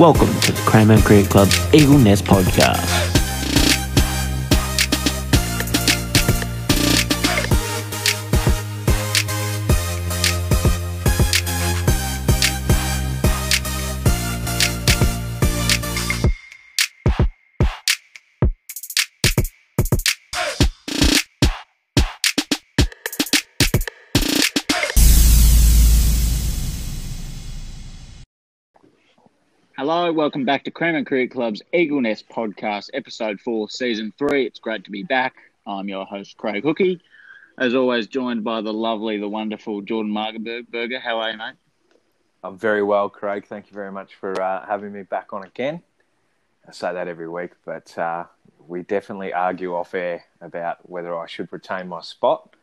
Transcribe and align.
Welcome 0.00 0.40
to 0.40 0.52
the 0.52 0.62
Cranbourne 0.62 1.02
Cricket 1.02 1.30
Club's 1.30 1.60
Eagle 1.74 1.98
Nest 1.98 2.24
podcast. 2.24 3.19
Welcome 30.12 30.44
back 30.44 30.64
to 30.64 30.72
Cranbourne 30.72 31.04
Cricket 31.04 31.30
Club's 31.30 31.62
Eagle 31.72 32.00
Nest 32.00 32.28
podcast, 32.28 32.90
episode 32.94 33.40
four, 33.40 33.70
season 33.70 34.12
three. 34.18 34.44
It's 34.44 34.58
great 34.58 34.82
to 34.84 34.90
be 34.90 35.04
back. 35.04 35.36
I'm 35.68 35.88
your 35.88 36.04
host, 36.04 36.36
Craig 36.36 36.64
Hookie. 36.64 37.00
As 37.56 37.76
always, 37.76 38.08
joined 38.08 38.42
by 38.42 38.60
the 38.60 38.72
lovely, 38.72 39.18
the 39.18 39.28
wonderful 39.28 39.82
Jordan 39.82 40.12
Margerberger. 40.12 41.00
How 41.00 41.20
are 41.20 41.30
you, 41.30 41.38
mate? 41.38 41.54
I'm 42.42 42.58
very 42.58 42.82
well, 42.82 43.08
Craig. 43.08 43.46
Thank 43.46 43.70
you 43.70 43.74
very 43.74 43.92
much 43.92 44.16
for 44.16 44.40
uh, 44.42 44.66
having 44.66 44.92
me 44.92 45.02
back 45.02 45.32
on 45.32 45.44
again. 45.44 45.80
I 46.66 46.72
say 46.72 46.92
that 46.92 47.06
every 47.06 47.28
week, 47.28 47.52
but 47.64 47.96
uh, 47.96 48.24
we 48.66 48.82
definitely 48.82 49.32
argue 49.32 49.76
off 49.76 49.94
air 49.94 50.24
about 50.40 50.90
whether 50.90 51.16
I 51.16 51.28
should 51.28 51.52
retain 51.52 51.86
my 51.86 52.00
spot. 52.00 52.56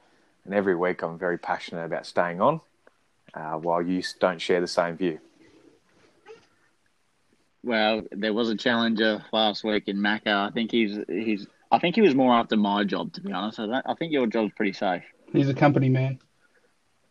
And 0.44 0.54
every 0.54 0.76
week 0.76 1.02
I'm 1.02 1.18
very 1.18 1.38
passionate 1.38 1.86
about 1.86 2.06
staying 2.06 2.42
on, 2.42 2.60
uh, 3.34 3.54
while 3.54 3.82
you 3.82 4.04
don't 4.20 4.42
share 4.42 4.60
the 4.60 4.68
same 4.68 4.98
view. 4.98 5.20
Well, 7.64 8.04
there 8.12 8.34
was 8.34 8.50
a 8.50 8.56
challenger 8.56 9.24
last 9.34 9.64
week 9.64 9.88
in 9.88 9.98
Macca. 9.98 10.50
I 10.50 10.52
think 10.52 10.72
he's 10.72 10.98
he's. 11.08 11.48
I 11.72 11.80
think 11.80 11.96
he 11.96 12.02
was 12.02 12.16
more 12.16 12.34
after 12.34 12.56
my 12.56 12.84
job, 12.86 13.12
to 13.14 13.22
be 13.22 13.32
honest. 13.34 13.60
I, 13.60 13.82
I 13.86 13.94
think 13.96 14.14
your 14.14 14.28
job's 14.28 14.54
pretty 14.56 14.74
safe. 14.74 15.04
He's 15.34 15.50
a 15.50 15.54
company 15.54 15.90
man. 15.90 16.20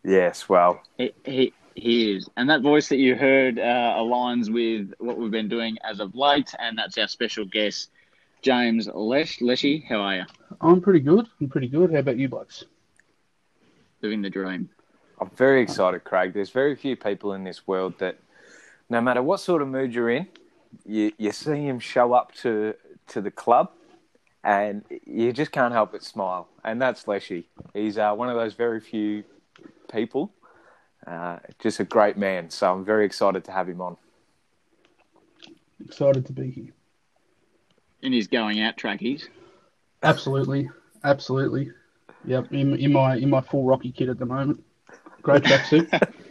Yes, 0.03 0.49
well, 0.49 0.81
He 0.97 1.13
he, 1.25 1.53
he 1.75 2.13
is, 2.13 2.29
and 2.37 2.49
that 2.49 2.63
voice 2.63 2.89
that 2.89 2.97
you 2.97 3.17
heard 3.17 3.59
uh, 3.59 3.95
aligns 3.99 4.51
with 4.51 4.95
what 4.99 5.19
we've 5.19 5.31
been 5.31 5.49
doing 5.49 5.77
as 5.85 6.01
of 6.01 6.15
late, 6.15 6.55
and 6.59 6.79
that's 6.79 6.97
our 6.97 7.09
special 7.09 7.45
guest, 7.45 7.91
James 8.41 8.89
Lesch. 8.89 9.43
Leshy, 9.43 9.85
how 9.87 9.97
are 9.97 10.17
you? 10.17 10.25
I'm 10.61 10.81
pretty 10.81 11.01
good. 11.01 11.27
I'm 11.41 11.49
pretty 11.49 11.69
good. 11.69 11.93
How 11.93 11.99
about 11.99 12.17
you, 12.17 12.29
blokes? 12.29 12.65
Living 14.01 14.23
the 14.23 14.31
dream. 14.31 14.71
I'm 15.21 15.31
very 15.31 15.63
excited, 15.63 16.05
Craig. 16.05 16.33
There's 16.33 16.51
very 16.51 16.77
few 16.77 16.95
people 16.97 17.33
in 17.33 17.43
this 17.45 17.67
world 17.67 17.99
that, 17.99 18.19
no 18.89 19.01
matter 19.01 19.23
what 19.23 19.41
sort 19.41 19.63
of 19.63 19.69
mood 19.69 19.95
you're 19.95 20.11
in, 20.11 20.29
you, 20.85 21.13
you 21.19 21.33
see 21.33 21.67
him 21.67 21.79
show 21.79 22.13
up 22.13 22.35
to, 22.37 22.75
to 23.09 23.21
the 23.21 23.31
club 23.31 23.71
and 24.45 24.85
you 25.05 25.33
just 25.33 25.51
can't 25.51 25.73
help 25.73 25.93
but 25.93 26.05
smile. 26.05 26.49
And 26.65 26.81
that's 26.81 27.09
Leshy. 27.09 27.49
He's 27.75 27.99
uh, 27.99 28.15
one 28.15 28.29
of 28.29 28.37
those 28.37 28.55
very 28.55 28.81
few 28.81 29.25
people, 29.93 30.33
uh, 31.07 31.39
just 31.59 31.81
a 31.81 31.85
great 31.85 32.17
man. 32.17 32.51
So 32.51 32.73
I'm 32.73 32.85
very 32.85 33.05
excited 33.05 33.45
to 33.45 33.53
have 33.53 33.69
him 33.69 33.81
on. 33.81 33.97
Excited 35.85 36.27
to 36.27 36.33
be 36.33 36.51
here. 36.51 36.73
And 38.03 38.15
he's 38.15 38.29
going 38.29 38.61
out 38.61 38.77
trackies. 38.77 39.29
Absolutely, 40.03 40.71
absolutely. 41.03 41.71
Yep, 42.25 42.53
in, 42.53 42.77
in 42.77 42.93
my 42.93 43.17
in 43.17 43.31
my 43.31 43.41
full 43.41 43.65
Rocky 43.65 43.91
kit 43.91 44.09
at 44.09 44.19
the 44.19 44.27
moment. 44.27 44.63
Great 45.23 45.43
tracksuit. 45.43 46.13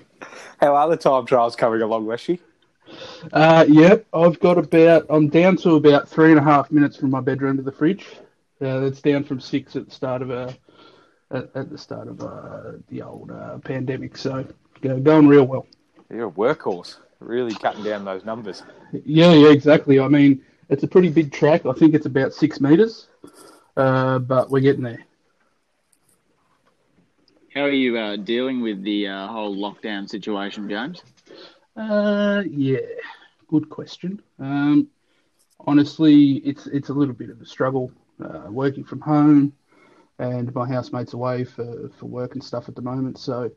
How 0.66 0.76
are 0.76 0.90
the 0.90 0.98
time 0.98 1.28
trials 1.28 1.56
coming 1.56 1.84
along, 1.84 2.08
Leshy? 2.08 2.40
uh, 3.34 3.66
yep, 3.70 4.04
I've 4.12 4.40
got 4.40 4.58
about. 4.58 5.06
I'm 5.12 5.28
down 5.30 5.58
to 5.58 5.76
about 5.76 6.10
three 6.10 6.32
and 6.32 6.40
a 6.40 6.44
half 6.44 6.72
minutes 6.72 6.98
from 6.98 7.12
my 7.12 7.22
bedroom 7.22 7.58
to 7.58 7.62
the 7.62 7.72
fridge. 7.72 8.08
Uh, 8.60 8.80
that's 8.80 9.00
down 9.00 9.24
from 9.24 9.40
six 9.40 9.76
at 9.76 9.86
the 9.86 9.92
start 9.92 10.24
of 10.24 10.32
uh, 10.32 10.52
at, 11.30 11.56
at 11.56 11.70
the 11.70 11.78
start 11.78 12.08
of 12.08 12.20
uh, 12.20 12.80
the 12.90 13.04
old 13.04 13.30
uh, 13.30 13.60
pandemic. 13.60 14.18
So 14.18 14.44
go, 14.82 15.00
going 15.00 15.28
real 15.28 15.46
well. 15.46 15.68
You're 16.10 16.30
a 16.30 16.32
workhorse, 16.32 16.98
really 17.20 17.54
cutting 17.54 17.84
down 17.84 18.04
those 18.04 18.26
numbers. 18.26 18.64
Yeah, 18.92 19.34
yeah, 19.34 19.50
exactly. 19.50 20.00
I 20.00 20.08
mean, 20.08 20.44
it's 20.70 20.82
a 20.82 20.88
pretty 20.88 21.10
big 21.10 21.32
track. 21.32 21.68
I 21.68 21.74
think 21.74 21.94
it's 21.94 22.08
about 22.08 22.34
six 22.34 22.60
meters, 22.60 23.08
uh, 23.78 24.18
but 24.18 24.50
we're 24.50 24.62
getting 24.62 24.82
there. 24.82 25.06
How 27.56 27.62
are 27.62 27.72
you 27.72 27.98
uh, 27.98 28.18
dealing 28.18 28.62
with 28.62 28.84
the 28.84 29.08
uh, 29.08 29.28
whole 29.28 29.56
lockdown 29.56 30.10
situation, 30.10 30.68
James? 30.68 31.02
Uh, 31.78 32.44
yeah, 32.50 32.80
good 33.48 33.70
question. 33.70 34.22
Um, 34.40 34.90
honestly, 35.62 36.42
it's 36.44 36.68
it's 36.68 36.90
a 36.90 36.94
little 36.94 37.14
bit 37.14 37.30
of 37.30 37.40
a 37.40 37.46
struggle 37.46 37.94
uh, 38.22 38.48
working 38.50 38.84
from 38.84 39.00
home, 39.00 39.54
and 40.20 40.54
my 40.54 40.68
housemate's 40.68 41.14
away 41.14 41.46
for, 41.46 41.90
for 41.98 42.08
work 42.08 42.34
and 42.34 42.44
stuff 42.44 42.68
at 42.68 42.76
the 42.76 42.82
moment. 42.82 43.18
So, 43.18 43.50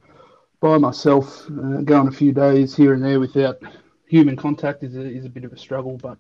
by 0.61 0.79
myself, 0.79 1.47
uh, 1.47 1.81
going 1.81 2.07
a 2.07 2.13
few 2.13 2.31
days 2.31 2.77
here 2.77 2.95
and 2.95 3.05
there 3.05 3.19
without 3.19 3.61
human 4.07 4.37
contact 4.37 4.85
is 4.85 4.95
a, 4.95 5.03
is 5.03 5.25
a 5.25 5.29
bit 5.29 5.43
of 5.43 5.53
a 5.53 5.59
struggle. 5.59 5.97
But 5.97 6.19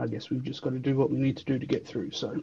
I 0.00 0.08
guess 0.08 0.30
we've 0.30 0.42
just 0.42 0.62
got 0.62 0.70
to 0.70 0.80
do 0.80 0.96
what 0.96 1.12
we 1.12 1.18
need 1.18 1.36
to 1.36 1.44
do 1.44 1.60
to 1.60 1.66
get 1.66 1.86
through. 1.86 2.10
So, 2.10 2.42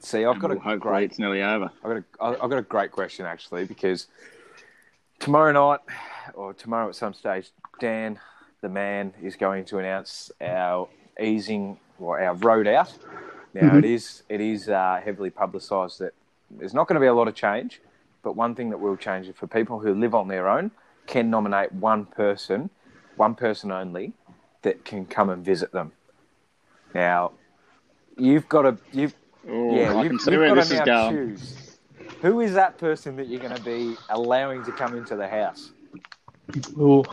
See, 0.00 0.24
I've 0.24 0.38
got 0.38 0.50
a 0.50 0.54
Well, 0.54 0.62
hopefully 0.64 0.78
great 0.80 1.10
it's 1.10 1.18
nearly 1.18 1.42
over. 1.42 1.70
I've 1.84 2.04
got 2.18 2.36
a, 2.38 2.42
I've 2.42 2.50
got 2.50 2.58
a 2.58 2.62
great 2.62 2.90
question 2.90 3.26
actually 3.26 3.66
because 3.66 4.06
tomorrow 5.18 5.52
night 5.52 5.80
or 6.34 6.54
tomorrow 6.54 6.88
at 6.88 6.94
some 6.94 7.12
stage, 7.12 7.50
Dan, 7.78 8.18
the 8.62 8.68
man, 8.68 9.12
is 9.22 9.36
going 9.36 9.64
to 9.66 9.78
announce 9.78 10.32
our 10.40 10.88
easing 11.20 11.78
or 11.98 12.18
our 12.20 12.34
road 12.34 12.66
out. 12.66 12.96
Now 13.52 13.74
Mhm. 13.74 13.78
it 13.78 13.84
is 13.84 14.22
it 14.28 14.40
is 14.40 14.68
uh, 14.68 15.00
heavily 15.04 15.30
publicised 15.30 15.98
that 15.98 16.14
there's 16.50 16.74
not 16.74 16.88
going 16.88 16.94
to 16.94 17.00
be 17.00 17.06
a 17.06 17.14
lot 17.14 17.28
of 17.28 17.34
change, 17.34 17.80
but 18.22 18.36
one 18.36 18.54
thing 18.54 18.70
that 18.70 18.78
will 18.78 18.96
change 18.96 19.28
is 19.28 19.36
for 19.36 19.46
people 19.46 19.80
who 19.80 19.94
live 19.94 20.14
on 20.14 20.28
their 20.28 20.48
own 20.48 20.70
can 21.06 21.28
nominate 21.28 21.72
one 21.72 22.06
person, 22.06 22.70
one 23.16 23.34
person 23.34 23.70
only, 23.70 24.14
that 24.62 24.84
can 24.84 25.04
come 25.04 25.28
and 25.28 25.44
visit 25.44 25.72
them. 25.72 25.92
Now, 26.94 27.32
you've 28.16 28.48
got 28.48 28.62
to 28.62 28.78
you've 28.92 29.14
Oh, 29.48 29.74
yeah, 29.74 29.94
I 29.94 30.02
you've, 30.02 30.10
can 30.10 30.18
see 30.18 30.36
where 30.36 30.54
this 30.54 30.70
is 30.70 30.80
going. 30.80 31.36
choose. 31.36 31.78
Who 32.22 32.40
is 32.40 32.52
that 32.54 32.76
person 32.78 33.16
that 33.16 33.28
you're 33.28 33.40
going 33.40 33.56
to 33.56 33.62
be 33.62 33.96
allowing 34.10 34.64
to 34.64 34.72
come 34.72 34.96
into 34.96 35.16
the 35.16 35.26
house? 35.26 35.70
Oh. 36.78 37.04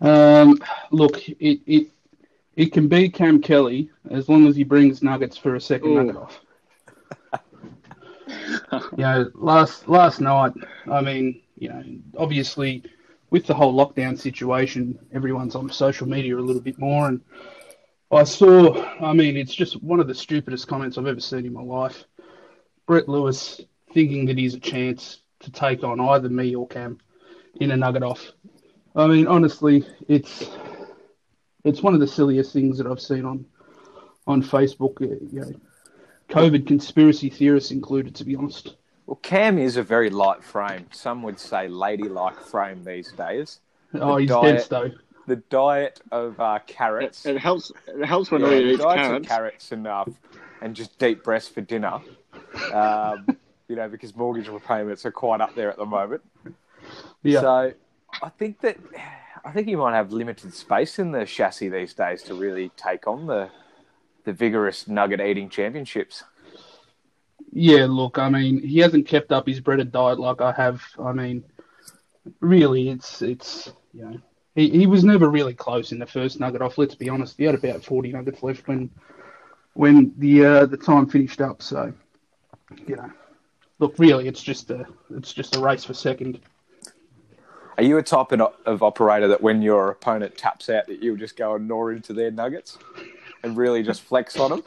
Um, 0.00 0.60
look, 0.90 1.28
it, 1.28 1.60
it 1.66 1.88
it 2.54 2.72
can 2.72 2.88
be 2.88 3.08
Cam 3.08 3.40
Kelly 3.40 3.90
as 4.10 4.28
long 4.28 4.46
as 4.46 4.56
he 4.56 4.64
brings 4.64 5.02
nuggets 5.02 5.36
for 5.36 5.54
a 5.54 5.60
second 5.60 5.90
Ooh. 5.90 6.02
nugget 6.02 6.16
off. 6.16 6.40
you 8.92 8.98
know, 8.98 9.30
last 9.34 9.88
last 9.88 10.20
night, 10.20 10.52
I 10.90 11.00
mean, 11.00 11.42
you 11.58 11.68
know, 11.68 11.84
obviously 12.16 12.82
with 13.30 13.46
the 13.46 13.54
whole 13.54 13.74
lockdown 13.74 14.18
situation, 14.18 14.98
everyone's 15.12 15.54
on 15.54 15.70
social 15.70 16.08
media 16.08 16.36
a 16.36 16.40
little 16.40 16.62
bit 16.62 16.78
more, 16.78 17.08
and 17.08 17.20
I 18.10 18.24
saw, 18.24 18.84
I 19.00 19.12
mean, 19.12 19.36
it's 19.36 19.54
just 19.54 19.82
one 19.82 20.00
of 20.00 20.06
the 20.06 20.14
stupidest 20.14 20.68
comments 20.68 20.96
I've 20.96 21.06
ever 21.06 21.20
seen 21.20 21.44
in 21.44 21.52
my 21.52 21.62
life. 21.62 22.04
Brett 22.86 23.08
Lewis 23.08 23.60
thinking 23.92 24.26
that 24.26 24.38
he's 24.38 24.54
a 24.54 24.60
chance 24.60 25.20
to 25.40 25.50
take 25.50 25.82
on 25.82 26.00
either 26.00 26.28
me 26.28 26.54
or 26.54 26.68
Cam 26.68 26.98
in 27.60 27.72
a 27.72 27.76
nugget 27.76 28.02
off. 28.02 28.32
I 28.94 29.06
mean, 29.06 29.26
honestly, 29.26 29.84
it's 30.08 30.48
it's 31.64 31.82
one 31.82 31.94
of 31.94 32.00
the 32.00 32.06
silliest 32.06 32.52
things 32.52 32.78
that 32.78 32.86
I've 32.86 33.00
seen 33.00 33.24
on 33.24 33.44
on 34.26 34.42
Facebook. 34.42 35.00
You 35.00 35.40
know, 35.40 35.52
COVID 36.28 36.66
conspiracy 36.66 37.28
theorists 37.28 37.72
included, 37.72 38.14
to 38.16 38.24
be 38.24 38.36
honest. 38.36 38.76
Well, 39.06 39.16
Cam 39.16 39.58
is 39.58 39.76
a 39.76 39.82
very 39.82 40.10
light 40.10 40.42
frame. 40.42 40.86
Some 40.92 41.22
would 41.22 41.38
say 41.38 41.68
ladylike 41.68 42.40
frame 42.40 42.84
these 42.84 43.12
days. 43.12 43.60
Oh, 43.94 44.16
he's 44.16 44.28
diet- 44.28 44.58
dead 44.58 44.66
though. 44.68 44.90
The 45.26 45.36
diet 45.36 46.00
of 46.12 46.38
uh, 46.40 46.60
carrots. 46.66 47.26
it 47.26 47.38
helps. 47.38 47.72
It 47.88 48.04
helps 48.04 48.30
when 48.30 48.42
Yeah, 48.42 48.46
all 48.48 48.54
you 48.54 48.68
eat 48.74 48.80
carrots. 48.80 49.24
of 49.24 49.28
carrots 49.28 49.72
and 49.72 49.86
uh, 49.86 50.04
and 50.62 50.74
just 50.76 50.98
deep 50.98 51.24
breast 51.24 51.52
for 51.54 51.60
dinner. 51.60 52.00
Um, 52.72 53.26
you 53.68 53.74
know, 53.76 53.88
because 53.88 54.14
mortgage 54.14 54.48
repayments 54.48 55.04
are 55.04 55.10
quite 55.10 55.40
up 55.40 55.54
there 55.54 55.70
at 55.70 55.76
the 55.76 55.86
moment. 55.86 56.22
Yeah. 57.22 57.40
So 57.40 57.72
I 58.22 58.28
think 58.30 58.60
that 58.60 58.76
I 59.44 59.50
think 59.52 59.68
you 59.68 59.76
might 59.78 59.94
have 59.94 60.12
limited 60.12 60.54
space 60.54 60.98
in 60.98 61.10
the 61.12 61.26
chassis 61.26 61.68
these 61.68 61.92
days 61.94 62.22
to 62.24 62.34
really 62.34 62.70
take 62.76 63.06
on 63.06 63.26
the 63.26 63.50
the 64.24 64.32
vigorous 64.32 64.86
nugget 64.88 65.20
eating 65.20 65.48
championships. 65.48 66.22
Yeah, 67.52 67.86
look, 67.88 68.18
I 68.18 68.28
mean, 68.28 68.60
he 68.60 68.78
hasn't 68.80 69.06
kept 69.06 69.32
up 69.32 69.46
his 69.46 69.60
breaded 69.60 69.90
diet 69.92 70.18
like 70.18 70.40
I 70.40 70.52
have. 70.52 70.82
I 71.02 71.12
mean, 71.12 71.44
really, 72.40 72.90
it's 72.90 73.22
it's 73.22 73.72
you 73.92 74.04
know, 74.04 74.18
he, 74.56 74.70
he 74.70 74.86
was 74.86 75.04
never 75.04 75.30
really 75.30 75.54
close 75.54 75.92
in 75.92 75.98
the 75.98 76.06
first 76.06 76.40
nugget 76.40 76.62
off. 76.62 76.78
Let's 76.78 76.96
be 76.96 77.08
honest, 77.08 77.36
he 77.36 77.44
had 77.44 77.54
about 77.54 77.84
forty 77.84 78.10
nuggets 78.10 78.42
left 78.42 78.66
when 78.66 78.90
when 79.74 80.12
the 80.16 80.44
uh, 80.44 80.66
the 80.66 80.78
time 80.78 81.06
finished 81.06 81.40
up. 81.40 81.62
So, 81.62 81.92
you 82.86 82.96
know, 82.96 83.10
look, 83.78 83.94
really, 83.98 84.26
it's 84.26 84.42
just 84.42 84.70
a 84.70 84.86
it's 85.14 85.32
just 85.32 85.54
a 85.54 85.60
race 85.60 85.84
for 85.84 85.94
second. 85.94 86.40
Are 87.76 87.84
you 87.84 87.98
a 87.98 88.02
type 88.02 88.32
of, 88.32 88.54
of 88.64 88.82
operator 88.82 89.28
that 89.28 89.42
when 89.42 89.60
your 89.60 89.90
opponent 89.90 90.38
taps 90.38 90.70
out, 90.70 90.86
that 90.86 91.02
you'll 91.02 91.18
just 91.18 91.36
go 91.36 91.56
and 91.56 91.68
gnaw 91.68 91.88
into 91.88 92.14
their 92.14 92.30
nuggets 92.30 92.78
and 93.42 93.54
really 93.54 93.82
just 93.82 94.00
flex 94.00 94.38
on 94.38 94.50
them? 94.50 94.62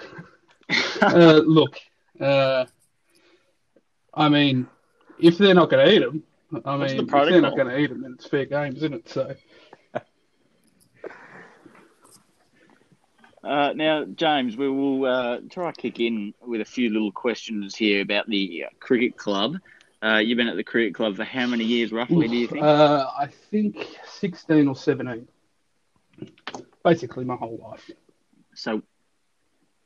uh, 1.01 1.41
look, 1.44 1.80
uh, 2.21 2.65
I 4.13 4.30
mean, 4.30 4.68
if 5.18 5.39
they're 5.39 5.56
not 5.56 5.71
going 5.71 5.88
to 5.88 5.91
eat 5.91 6.00
them, 6.00 6.24
I 6.63 6.75
What's 6.75 6.94
mean, 6.94 7.07
the 7.07 7.18
if 7.18 7.30
they're 7.30 7.41
not 7.41 7.56
going 7.56 7.68
to 7.68 7.77
eat 7.80 7.89
them, 7.89 8.01
then 8.03 8.13
it's 8.13 8.27
fair 8.27 8.45
games, 8.45 8.77
isn't 8.77 8.94
it? 8.94 9.09
So, 9.09 9.36
Uh, 13.44 13.74
now, 13.74 14.06
James, 14.06 14.57
we 14.57 14.69
will 14.69 15.06
uh, 15.06 15.38
try 15.50 15.71
kick 15.71 16.00
in 16.00 16.33
with 16.45 16.62
a 16.62 16.65
few 16.65 16.89
little 16.89 17.12
questions 17.12 17.75
here 17.75 18.01
about 18.01 18.27
the 18.27 18.65
uh, 18.65 18.69
cricket 18.80 19.15
club. 19.18 19.56
Uh, 20.03 20.18
you've 20.18 20.38
been 20.38 20.47
at 20.47 20.56
the 20.56 20.63
cricket 20.63 20.94
club 20.94 21.15
for 21.15 21.24
how 21.24 21.45
many 21.47 21.63
years, 21.63 21.91
roughly? 21.91 22.27
do 22.27 22.36
you 22.36 22.47
think? 22.47 22.63
uh, 22.63 23.06
I 23.18 23.27
think 23.27 23.88
16 24.06 24.68
or 24.68 24.75
17. 24.75 25.27
Basically, 26.83 27.25
my 27.25 27.36
whole 27.36 27.59
life. 27.62 27.89
so, 28.56 28.81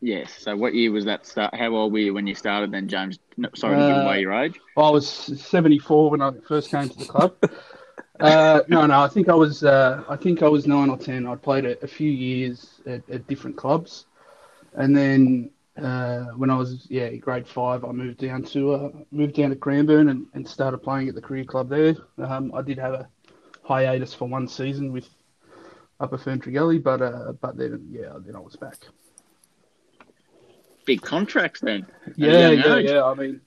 yes. 0.02 0.34
So, 0.40 0.56
what 0.56 0.74
year 0.74 0.92
was 0.92 1.06
that 1.06 1.26
start? 1.26 1.56
How 1.56 1.76
old 1.76 1.94
were 1.94 2.00
you 2.00 2.14
when 2.14 2.28
you 2.28 2.36
started? 2.36 2.72
Then, 2.72 2.88
James. 2.88 3.20
No, 3.38 3.50
sorry 3.56 3.78
to 3.78 3.88
give 3.88 3.98
Uh, 3.98 4.02
away 4.02 4.22
your 4.22 4.34
age. 4.34 4.60
I 4.78 4.90
was 4.90 5.08
74 5.08 6.12
when 6.12 6.22
I 6.22 6.32
first 6.48 6.70
came 6.72 6.90
to 6.90 6.98
the 6.98 7.06
club. 7.06 7.36
Uh, 8.20 8.62
no, 8.68 8.86
no, 8.86 9.02
I 9.02 9.08
think 9.08 9.30
I 9.30 9.34
was, 9.34 9.64
uh, 9.64 10.04
I 10.08 10.16
think 10.16 10.44
I 10.44 10.48
was 10.48 10.68
nine 10.68 10.90
or 10.90 10.98
ten. 10.98 11.26
I 11.26 11.36
played 11.36 11.66
a, 11.66 11.82
a 11.84 11.88
few 11.88 12.10
years 12.10 12.82
at, 12.86 13.08
at 13.10 13.28
different 13.28 13.58
clubs, 13.58 14.06
and 14.74 14.96
then 14.96 15.50
uh, 15.82 16.26
when 16.36 16.50
I 16.50 16.56
was 16.56 16.86
yeah 16.90 17.10
grade 17.16 17.48
five, 17.48 17.84
I 17.84 17.92
moved 17.92 18.20
down 18.20 18.44
to 18.44 18.74
uh, 18.74 18.90
moved 19.12 19.36
down 19.36 19.50
to 19.50 19.56
Cranbourne 19.56 20.10
and, 20.10 20.28
and 20.34 20.48
started 20.48 20.80
playing 20.80 21.10
at 21.10 21.16
the 21.16 21.22
career 21.22 21.44
club 21.44 21.70
there. 21.70 21.96
Um, 22.20 22.52
I 22.54 22.62
did 22.62 22.78
have 22.78 22.94
a 22.94 23.10
hiatus 23.64 24.14
for 24.14 24.28
one 24.28 24.48
season 24.48 24.92
with 24.92 25.10
Upper 26.00 26.18
Ferntree 26.18 26.84
but 26.84 27.02
uh, 27.02 27.34
but 27.42 27.58
then 27.58 27.88
yeah, 27.90 28.14
then 28.20 28.36
I 28.36 28.40
was 28.40 28.56
back. 28.56 28.78
Big 30.86 31.02
contracts 31.02 31.62
then. 31.62 31.88
Yeah, 32.16 32.50
yeah, 32.50 32.78
yeah. 32.78 33.04
I 33.06 33.14
mean, 33.14 33.42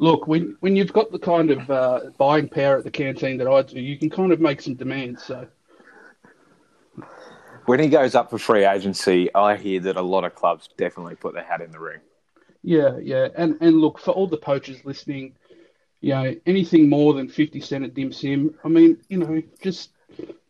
look, 0.00 0.26
when 0.26 0.56
when 0.60 0.76
you've 0.76 0.92
got 0.92 1.12
the 1.12 1.18
kind 1.20 1.50
of 1.52 1.70
uh, 1.70 2.00
buying 2.18 2.48
power 2.48 2.78
at 2.78 2.84
the 2.84 2.90
canteen 2.90 3.38
that 3.38 3.48
I 3.48 3.62
do, 3.62 3.80
you 3.80 3.98
can 3.98 4.10
kind 4.10 4.32
of 4.32 4.40
make 4.40 4.60
some 4.60 4.74
demands. 4.74 5.24
So 5.24 5.48
When 7.66 7.80
he 7.80 7.88
goes 7.88 8.14
up 8.14 8.30
for 8.30 8.38
free 8.38 8.64
agency, 8.64 9.32
I 9.34 9.56
hear 9.56 9.80
that 9.80 9.96
a 9.96 10.02
lot 10.02 10.24
of 10.24 10.34
clubs 10.34 10.68
definitely 10.76 11.16
put 11.16 11.34
their 11.34 11.44
hat 11.44 11.60
in 11.60 11.70
the 11.70 11.80
ring. 11.80 12.00
yeah, 12.62 12.98
yeah, 12.98 13.28
and 13.36 13.56
and 13.60 13.76
look 13.80 13.98
for 13.98 14.12
all 14.12 14.26
the 14.26 14.36
poachers 14.36 14.84
listening, 14.84 15.36
you 16.00 16.10
know, 16.14 16.34
anything 16.46 16.88
more 16.88 17.14
than 17.14 17.28
fifty 17.28 17.60
cent 17.60 17.84
at 17.84 17.94
dim 17.94 18.12
sim. 18.12 18.54
I 18.64 18.68
mean, 18.68 18.98
you 19.08 19.18
know, 19.18 19.42
just 19.62 19.90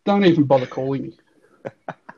don't 0.04 0.24
even 0.24 0.44
bother 0.44 0.66
calling 0.66 1.02
me. 1.02 1.18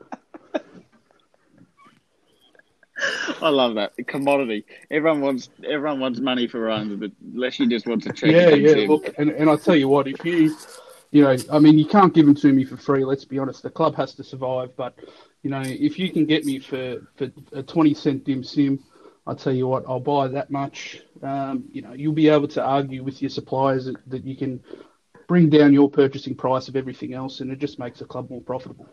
I 3.41 3.49
love 3.49 3.75
that 3.75 3.93
commodity. 4.07 4.65
Everyone 4.89 5.21
wants 5.21 5.49
everyone 5.63 5.99
wants 5.99 6.19
money 6.19 6.47
for 6.47 6.61
runs, 6.61 6.95
but 6.95 7.11
Leshy 7.33 7.67
just 7.67 7.87
wants 7.87 8.05
a 8.05 8.13
check. 8.13 8.31
Yeah, 8.31 8.49
and 8.49 8.61
yeah. 8.61 8.85
Look, 8.87 9.13
and 9.17 9.29
and 9.31 9.49
I 9.49 9.55
tell 9.55 9.75
you 9.75 9.87
what, 9.87 10.07
if 10.07 10.23
you, 10.23 10.55
you 11.11 11.23
know, 11.23 11.35
I 11.51 11.59
mean, 11.59 11.77
you 11.77 11.85
can't 11.85 12.13
give 12.13 12.25
them 12.25 12.35
to 12.35 12.51
me 12.53 12.63
for 12.63 12.77
free. 12.77 13.03
Let's 13.05 13.25
be 13.25 13.39
honest. 13.39 13.63
The 13.63 13.69
club 13.69 13.95
has 13.95 14.13
to 14.15 14.23
survive, 14.23 14.75
but 14.75 14.97
you 15.41 15.49
know, 15.49 15.61
if 15.61 15.99
you 15.99 16.11
can 16.11 16.25
get 16.25 16.45
me 16.45 16.59
for 16.59 17.01
for 17.15 17.31
a 17.51 17.63
twenty 17.63 17.93
cent 17.93 18.23
dim 18.23 18.43
sim, 18.43 18.79
I 19.25 19.33
tell 19.33 19.53
you 19.53 19.67
what, 19.67 19.83
I'll 19.87 19.99
buy 19.99 20.27
that 20.29 20.51
much. 20.51 21.01
Um, 21.21 21.65
you 21.71 21.81
know, 21.81 21.93
you'll 21.93 22.13
be 22.13 22.29
able 22.29 22.47
to 22.49 22.63
argue 22.63 23.03
with 23.03 23.21
your 23.21 23.29
suppliers 23.29 23.85
that, 23.85 23.97
that 24.09 24.25
you 24.25 24.35
can 24.35 24.61
bring 25.27 25.49
down 25.49 25.73
your 25.73 25.89
purchasing 25.89 26.35
price 26.35 26.67
of 26.67 26.75
everything 26.75 27.13
else, 27.13 27.39
and 27.39 27.51
it 27.51 27.59
just 27.59 27.79
makes 27.79 27.99
the 27.99 28.05
club 28.05 28.29
more 28.29 28.41
profitable. 28.41 28.87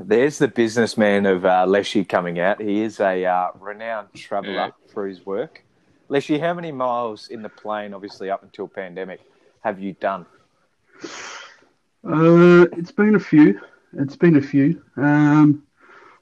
There's 0.00 0.38
the 0.38 0.48
businessman 0.48 1.26
of 1.26 1.44
uh, 1.44 1.66
Leshy 1.66 2.04
coming 2.04 2.38
out. 2.38 2.60
He 2.60 2.82
is 2.82 3.00
a 3.00 3.24
uh, 3.24 3.48
renowned 3.58 4.08
traveller 4.14 4.52
Yeah. 4.52 4.70
for 4.92 5.06
his 5.08 5.26
work. 5.26 5.64
Leshy, 6.08 6.38
how 6.38 6.54
many 6.54 6.72
miles 6.72 7.28
in 7.28 7.42
the 7.42 7.48
plane, 7.48 7.92
obviously 7.92 8.30
up 8.30 8.42
until 8.42 8.68
pandemic, 8.68 9.20
have 9.62 9.80
you 9.80 9.92
done? 9.94 10.24
Uh, 12.04 12.66
it's 12.76 12.92
been 12.92 13.16
a 13.16 13.20
few. 13.20 13.60
It's 13.94 14.16
been 14.16 14.36
a 14.36 14.40
few. 14.40 14.82
Um, 14.96 15.64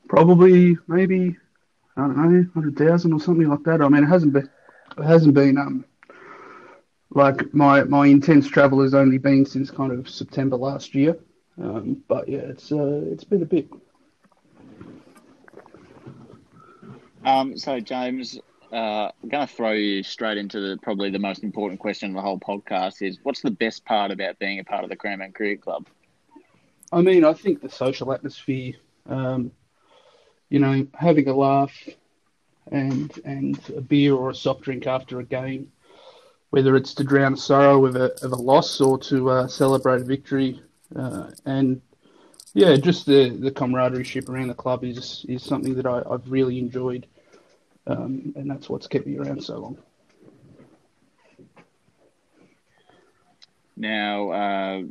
probably 0.09 0.79
maybe 0.87 1.37
I 1.97 2.01
don't 2.03 2.17
know, 2.17 2.47
hundred 2.55 2.77
thousand 2.77 3.13
or 3.13 3.21
something 3.21 3.49
like 3.49 3.63
that. 3.65 3.83
I 3.83 3.89
mean, 3.89 4.05
it 4.05 4.09
hasn't 4.09 4.33
been, 4.33 4.49
it 4.99 5.05
hasn't 5.05 5.35
been 5.35 5.59
um, 5.59 5.85
like 7.11 7.53
my 7.55 7.85
my 7.85 8.07
intense 8.07 8.49
travel 8.49 8.83
has 8.83 8.95
only 8.95 9.19
been 9.19 9.45
since 9.45 9.71
kind 9.71 9.93
of 9.93 10.09
September 10.09 10.57
last 10.57 10.95
year. 10.95 11.17
Um, 11.61 12.03
but 12.09 12.29
yeah, 12.29 12.39
it's 12.39 12.71
uh, 12.71 13.01
it's 13.07 13.25
been 13.25 13.43
a 13.43 13.47
bit. 13.47 13.69
Um, 17.25 17.57
so 17.57 17.81
James, 17.81 18.39
uh, 18.73 19.11
I'm 19.23 19.29
going 19.29 19.47
to 19.47 19.53
throw 19.53 19.73
you 19.73 20.03
straight 20.03 20.39
into 20.39 20.61
the 20.61 20.79
probably 20.83 21.11
the 21.11 21.19
most 21.19 21.43
important 21.43 21.81
question 21.81 22.11
of 22.11 22.15
the 22.15 22.23
whole 22.23 22.39
podcast 22.39 23.03
is 23.03 23.19
what's 23.23 23.41
the 23.41 23.51
best 23.51 23.85
part 23.85 24.11
about 24.11 24.39
being 24.39 24.61
a 24.61 24.65
part 24.65 24.85
of 24.85 24.91
the 24.91 24.97
Cranbourne 24.97 25.33
Cricket 25.33 25.63
Club? 25.63 25.87
I 26.93 27.01
mean, 27.01 27.25
I 27.25 27.33
think 27.33 27.61
the 27.61 27.69
social 27.69 28.13
atmosphere, 28.13 28.75
um, 29.09 29.51
you 30.51 30.61
know, 30.61 30.87
having 30.95 31.29
a 31.29 31.35
laugh 31.35 31.89
and 32.71 33.19
and 33.25 33.59
a 33.77 33.81
beer 33.81 34.15
or 34.15 34.31
a 34.31 34.35
soft 34.35 34.63
drink 34.63 34.87
after 34.87 35.19
a 35.19 35.25
game, 35.25 35.73
whether 36.51 36.77
it's 36.77 36.95
to 36.95 37.05
drown 37.05 37.37
sorrow 37.37 37.87
of 37.87 37.97
a, 37.97 38.13
of 38.25 38.33
a 38.33 38.37
loss 38.37 38.81
or 38.81 38.99
to 38.99 39.31
uh, 39.31 39.49
celebrate 39.49 40.03
a 40.03 40.05
victory, 40.05 40.63
uh, 40.95 41.31
and 41.45 41.81
yeah, 42.55 42.77
just 42.77 43.07
the, 43.07 43.31
the 43.31 43.51
camaraderie 43.51 44.05
ship 44.05 44.29
around 44.29 44.49
the 44.49 44.55
club 44.55 44.85
is 44.85 45.27
is 45.29 45.43
something 45.43 45.75
that 45.75 45.87
I, 45.87 46.03
I've 46.09 46.31
really 46.31 46.59
enjoyed, 46.59 47.07
um, 47.87 48.33
and 48.37 48.51
that's 48.51 48.69
what's 48.69 48.87
kept 48.87 49.07
me 49.07 49.19
around 49.19 49.43
so 49.43 49.59
long. 49.59 49.79
Now, 53.77 54.31
uh, 54.31 54.83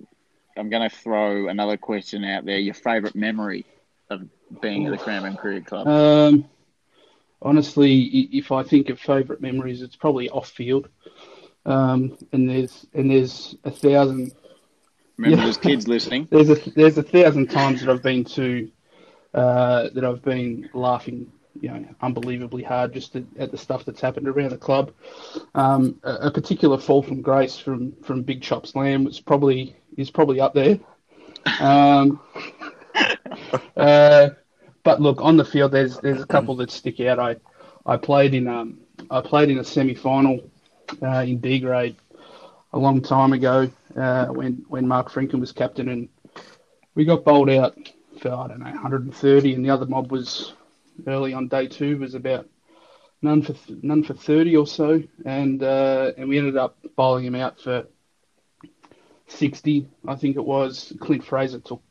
I'm 0.58 0.70
going 0.70 0.88
to 0.88 0.96
throw 0.96 1.48
another 1.48 1.76
question 1.76 2.24
out 2.24 2.46
there. 2.46 2.60
Your 2.60 2.76
favourite 2.76 3.16
memory 3.16 3.66
of 4.10 4.28
being 4.62 4.86
at 4.86 4.92
the 4.92 4.98
Cranbourne 4.98 5.36
Cricket 5.36 5.66
Club? 5.66 5.88
Um, 5.88 6.46
honestly, 7.42 8.02
if 8.32 8.52
I 8.52 8.64
think 8.64 8.90
of 8.90 9.00
favourite 9.00 9.42
memories, 9.42 9.82
it's 9.82 9.96
probably 9.96 10.30
off 10.30 10.50
field. 10.50 10.90
Um, 11.66 12.16
and 12.32 12.48
there's 12.48 12.86
and 12.94 13.10
there's 13.10 13.56
a 13.64 13.72
thousand 13.72 14.34
Remember, 15.18 15.38
yeah. 15.38 15.44
there's 15.44 15.58
kids 15.58 15.88
listening. 15.88 16.28
there's 16.32 16.50
a 16.50 16.56
there's 16.72 16.98
a 16.98 17.04
thousand 17.04 17.50
times 17.50 17.82
that 17.82 17.90
I've 17.90 18.04
been 18.04 18.24
to 18.26 18.70
uh, 19.34 19.90
that 19.94 20.04
I've 20.04 20.22
been 20.24 20.70
laughing, 20.74 21.32
you 21.60 21.70
know, 21.70 21.86
unbelievably 22.02 22.64
hard 22.64 22.94
just 22.94 23.16
at, 23.16 23.24
at 23.38 23.52
the 23.52 23.58
stuff 23.58 23.86
that's 23.86 24.02
happened 24.02 24.28
around 24.28 24.52
the 24.52 24.58
club. 24.58 24.92
Um, 25.54 26.00
a, 26.04 26.28
a 26.28 26.32
particular 26.32 26.78
fall 26.78 27.02
from 27.02 27.22
grace 27.22 27.58
from 27.58 27.94
from 28.04 28.24
Big 28.24 28.42
Chops 28.42 28.76
Lamb 28.76 29.06
was 29.06 29.20
probably 29.20 29.76
is 29.98 30.12
probably 30.12 30.40
up 30.40 30.54
there. 30.54 30.80
Um, 31.60 32.20
uh, 33.78 34.30
but 34.84 35.02
look 35.02 35.22
on 35.22 35.38
the 35.38 35.46
field, 35.46 35.72
there's 35.72 35.98
there's 36.00 36.22
a 36.22 36.28
couple 36.28 36.56
that 36.58 36.72
stick 36.72 37.00
out. 37.02 37.20
I 37.20 37.38
I 37.86 37.98
played 37.98 38.34
in 38.34 38.48
um 38.48 38.80
I 39.10 39.22
played 39.22 39.50
in 39.50 39.60
a 39.60 39.64
semi 39.64 39.96
final 39.96 40.50
uh, 41.02 41.24
in 41.28 41.40
D 41.40 41.60
grade 41.60 41.96
a 42.74 42.80
long 42.80 43.02
time 43.02 43.32
ago 43.32 43.70
uh, 43.96 44.28
when 44.28 44.66
when 44.68 44.88
Mark 44.88 45.12
Franken 45.12 45.40
was 45.40 45.52
captain, 45.52 45.90
and 45.90 46.10
we 46.96 47.06
got 47.06 47.24
bowled 47.24 47.50
out 47.50 47.78
for 48.20 48.30
I 48.30 48.48
don't 48.48 48.60
know 48.60 48.66
130, 48.66 49.54
and 49.54 49.66
the 49.66 49.70
other 49.70 49.86
mob 49.86 50.12
was 50.12 50.54
early 51.08 51.34
on 51.34 51.48
day 51.48 51.68
two 51.68 51.98
was 51.98 52.16
about 52.16 52.48
none 53.22 53.42
for 53.42 53.56
none 53.82 54.04
for 54.04 54.14
30 54.14 54.56
or 54.56 54.68
so, 54.68 55.04
and 55.26 55.64
uh, 55.64 56.12
and 56.18 56.30
we 56.30 56.38
ended 56.38 56.58
up 56.58 56.78
bowling 56.96 57.26
him 57.26 57.36
out 57.36 57.60
for 57.60 57.86
60, 59.28 59.88
I 60.08 60.16
think 60.16 60.36
it 60.36 60.46
was. 60.46 60.94
Clint 61.00 61.26
Fraser 61.26 61.60
took 61.60 61.82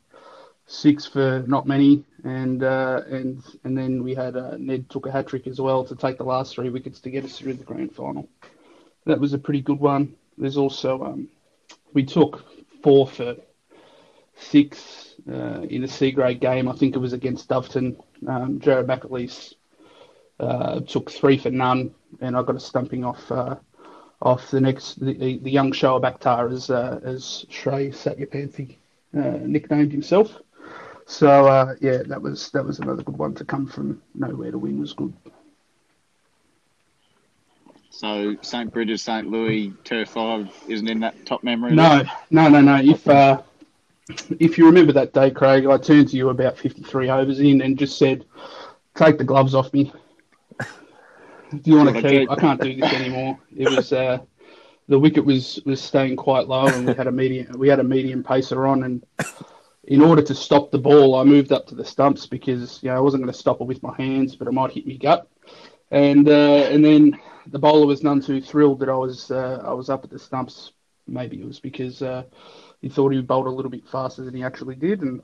six 0.67 1.05
for 1.05 1.43
not 1.47 1.67
many, 1.67 2.03
and 2.23 2.63
uh, 2.63 3.01
and 3.09 3.43
and 3.63 3.77
then 3.77 4.03
we 4.03 4.15
had 4.15 4.35
uh, 4.35 4.55
Ned 4.57 4.89
took 4.89 5.05
a 5.05 5.11
hat 5.11 5.27
trick 5.27 5.47
as 5.47 5.59
well 5.59 5.85
to 5.85 5.95
take 5.95 6.17
the 6.17 6.23
last 6.23 6.55
three 6.55 6.69
wickets 6.69 6.99
to 7.01 7.09
get 7.09 7.25
us 7.25 7.37
through 7.37 7.55
the 7.55 7.63
grand 7.63 7.93
final. 7.93 8.27
That 9.05 9.19
was 9.19 9.33
a 9.33 9.37
pretty 9.37 9.61
good 9.61 9.79
one. 9.79 10.15
There's 10.37 10.57
also 10.57 11.03
um, 11.03 11.29
we 11.95 12.03
took 12.03 12.45
four 12.83 13.07
for 13.07 13.35
six 14.37 15.15
uh, 15.31 15.61
in 15.61 15.83
a 15.83 15.87
C 15.87 16.11
grade 16.11 16.41
game. 16.41 16.67
I 16.67 16.73
think 16.73 16.95
it 16.95 16.99
was 16.99 17.13
against 17.13 17.49
Doveton. 17.49 17.97
Um, 18.27 18.59
Jared 18.59 18.85
McAleese 18.85 19.55
uh, 20.39 20.81
took 20.81 21.09
three 21.09 21.37
for 21.37 21.49
none, 21.49 21.95
and 22.21 22.37
I 22.37 22.43
got 22.43 22.57
a 22.57 22.59
stumping 22.59 23.03
off 23.03 23.31
uh, 23.31 23.55
off 24.21 24.51
the 24.51 24.61
next 24.61 24.99
the, 24.99 25.39
the 25.39 25.49
young 25.49 25.71
Shoaib 25.71 26.03
Akhtar 26.03 26.51
as 26.51 26.69
uh, 26.69 26.99
as 27.03 27.45
Shrey 27.49 27.89
Satyapanthi 27.89 28.75
uh, 29.17 29.39
nicknamed 29.47 29.91
himself. 29.91 30.37
So 31.07 31.47
uh, 31.47 31.75
yeah, 31.79 32.03
that 32.07 32.21
was 32.21 32.51
that 32.51 32.65
was 32.65 32.79
another 32.79 33.03
good 33.03 33.17
one 33.17 33.33
to 33.35 33.45
come 33.45 33.67
from 33.67 34.01
nowhere 34.13 34.51
to 34.51 34.57
win 34.57 34.79
was 34.79 34.93
good. 34.93 35.13
So 37.97 38.35
St. 38.41 38.73
Bridges, 38.73 39.01
St. 39.01 39.29
Louis, 39.29 39.71
Turf 39.85 40.09
5 40.09 40.65
isn't 40.67 40.87
in 40.87 40.99
that 40.99 41.25
top 41.25 41.45
memory? 41.45 41.73
No, 41.73 41.99
list? 41.99 42.11
no, 42.29 42.49
no, 42.49 42.59
no. 42.59 42.75
If 42.75 43.07
uh, 43.07 43.41
if 44.37 44.57
you 44.57 44.65
remember 44.65 44.91
that 44.91 45.13
day, 45.13 45.31
Craig, 45.31 45.65
I 45.65 45.77
turned 45.77 46.09
to 46.09 46.17
you 46.17 46.27
about 46.27 46.57
53 46.57 47.09
overs 47.09 47.39
in 47.39 47.61
and 47.61 47.79
just 47.79 47.97
said, 47.97 48.25
"Take 48.95 49.17
the 49.17 49.23
gloves 49.23 49.55
off 49.55 49.71
me." 49.71 49.93
Do 50.59 51.71
you 51.71 51.77
want 51.77 51.95
to 51.95 52.01
keep? 52.01 52.29
I 52.29 52.35
can't 52.35 52.59
do 52.59 52.75
this 52.75 52.91
anymore. 52.91 53.39
It 53.55 53.69
was 53.69 53.93
uh, 53.93 54.17
the 54.89 54.99
wicket 54.99 55.23
was 55.23 55.61
was 55.65 55.81
staying 55.81 56.17
quite 56.17 56.49
low, 56.49 56.67
and 56.67 56.85
we 56.85 56.93
had 56.95 57.07
a 57.07 57.13
medium 57.13 57.57
we 57.57 57.69
had 57.69 57.79
a 57.79 57.83
medium 57.83 58.25
pacer 58.25 58.67
on, 58.67 58.83
and 58.83 59.05
in 59.85 60.01
order 60.01 60.21
to 60.21 60.35
stop 60.35 60.69
the 60.69 60.79
ball, 60.79 61.15
I 61.15 61.23
moved 61.23 61.53
up 61.53 61.65
to 61.67 61.75
the 61.75 61.85
stumps 61.85 62.25
because 62.25 62.83
you 62.83 62.89
know 62.89 62.97
I 62.97 62.99
wasn't 62.99 63.23
going 63.23 63.31
to 63.31 63.39
stop 63.39 63.61
it 63.61 63.67
with 63.67 63.81
my 63.81 63.95
hands, 63.95 64.35
but 64.35 64.49
it 64.49 64.51
might 64.51 64.73
hit 64.73 64.85
me 64.85 64.97
gut, 64.97 65.29
and 65.91 66.27
uh, 66.27 66.67
and 66.69 66.83
then 66.83 67.17
the 67.47 67.59
bowler 67.59 67.85
was 67.85 68.03
none 68.03 68.21
too 68.21 68.41
thrilled 68.41 68.79
that 68.79 68.89
I 68.89 68.95
was 68.95 69.31
uh, 69.31 69.61
I 69.65 69.73
was 69.73 69.89
up 69.89 70.03
at 70.03 70.09
the 70.09 70.19
stumps. 70.19 70.71
Maybe 71.07 71.39
it 71.39 71.45
was 71.45 71.59
because 71.59 72.01
uh, 72.01 72.23
he 72.81 72.89
thought 72.89 73.13
he 73.13 73.21
bowled 73.21 73.47
a 73.47 73.51
little 73.51 73.71
bit 73.71 73.87
faster 73.87 74.23
than 74.23 74.35
he 74.35 74.43
actually 74.43 74.75
did, 74.75 75.01
and 75.01 75.21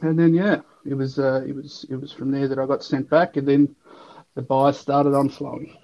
and 0.00 0.18
then 0.18 0.34
yeah, 0.34 0.60
it 0.84 0.94
was 0.94 1.18
uh, 1.18 1.42
it 1.46 1.54
was 1.54 1.84
it 1.90 1.96
was 1.96 2.12
from 2.12 2.30
there 2.30 2.48
that 2.48 2.58
I 2.58 2.66
got 2.66 2.84
sent 2.84 3.10
back, 3.10 3.36
and 3.36 3.46
then 3.46 3.74
the 4.34 4.42
buys 4.42 4.78
started 4.78 5.14
on 5.14 5.28
flowing. 5.28 5.76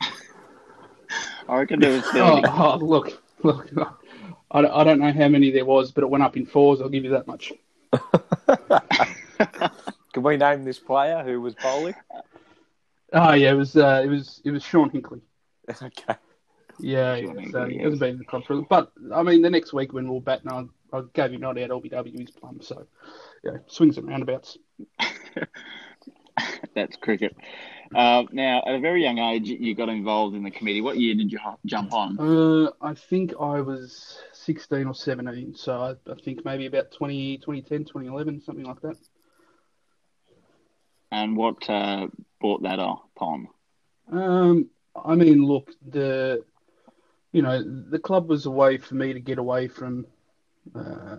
I 1.48 1.58
reckon 1.58 1.80
there 1.80 1.92
was 1.92 2.04
Oh, 2.14 2.40
oh, 2.80 2.84
look, 2.84 3.22
look. 3.42 3.70
I 4.50 4.62
don't, 4.62 4.70
I 4.70 4.84
don't 4.84 5.00
know 5.00 5.12
how 5.12 5.28
many 5.28 5.50
there 5.50 5.64
was, 5.64 5.90
but 5.90 6.04
it 6.04 6.10
went 6.10 6.22
up 6.22 6.36
in 6.36 6.46
fours. 6.46 6.80
I'll 6.80 6.88
give 6.88 7.04
you 7.04 7.10
that 7.10 7.26
much. 7.26 7.52
Can 10.12 10.22
we 10.22 10.36
name 10.36 10.64
this 10.64 10.78
player 10.78 11.24
who 11.24 11.40
was 11.40 11.54
bowling? 11.54 11.94
Oh 13.14 13.32
yeah, 13.32 13.52
it 13.52 13.56
was 13.56 13.76
uh, 13.76 14.02
it 14.04 14.08
was 14.08 14.42
it 14.44 14.50
was 14.50 14.64
Sean 14.64 14.90
Hinkley. 14.90 15.20
okay. 15.82 16.16
Yeah, 16.80 17.20
Sean 17.20 17.36
was, 17.36 17.54
uh, 17.54 17.66
he 17.66 17.76
yeah. 17.76 17.84
hasn't 17.84 18.00
been 18.00 18.10
in 18.10 18.18
the 18.18 18.24
club 18.24 18.44
for. 18.44 18.60
But 18.62 18.90
I 19.14 19.22
mean, 19.22 19.40
the 19.40 19.50
next 19.50 19.72
week 19.72 19.92
when 19.92 20.08
we 20.08 20.14
we're 20.14 20.20
batting, 20.20 20.50
I, 20.50 20.64
I 20.96 21.02
gave 21.12 21.32
him 21.32 21.40
not 21.40 21.56
out 21.56 21.70
LBW 21.70 22.18
his 22.18 22.32
plum. 22.32 22.58
So 22.60 22.86
yeah, 23.44 23.58
swings 23.68 23.98
and 23.98 24.08
roundabouts. 24.08 24.58
That's 26.74 26.96
cricket. 26.96 27.36
Uh, 27.94 28.24
now, 28.32 28.62
at 28.66 28.74
a 28.74 28.80
very 28.80 29.04
young 29.04 29.18
age, 29.18 29.46
you 29.46 29.76
got 29.76 29.88
involved 29.88 30.34
in 30.34 30.42
the 30.42 30.50
committee. 30.50 30.80
What 30.80 30.98
year 30.98 31.14
did 31.14 31.30
you 31.30 31.38
jump 31.64 31.92
on? 31.92 32.18
Uh, 32.18 32.70
I 32.80 32.94
think 32.94 33.34
I 33.38 33.60
was 33.60 34.18
16 34.32 34.86
or 34.86 34.94
17, 34.94 35.54
so 35.54 35.80
I, 35.80 35.90
I 36.10 36.14
think 36.24 36.44
maybe 36.44 36.66
about 36.66 36.90
20, 36.90 37.38
2010, 37.38 37.84
2011, 37.84 38.40
something 38.40 38.64
like 38.64 38.80
that. 38.80 38.96
And 41.14 41.36
what 41.36 41.70
uh, 41.70 42.08
brought 42.40 42.64
that 42.64 42.80
upon? 42.80 43.46
Um, 44.10 44.68
I 44.96 45.14
mean, 45.14 45.44
look, 45.44 45.70
the 45.86 46.44
you 47.30 47.40
know 47.40 47.62
the 47.62 48.00
club 48.00 48.28
was 48.28 48.46
a 48.46 48.50
way 48.50 48.78
for 48.78 48.96
me 48.96 49.12
to 49.12 49.20
get 49.20 49.38
away 49.38 49.68
from 49.68 50.06
uh, 50.74 51.18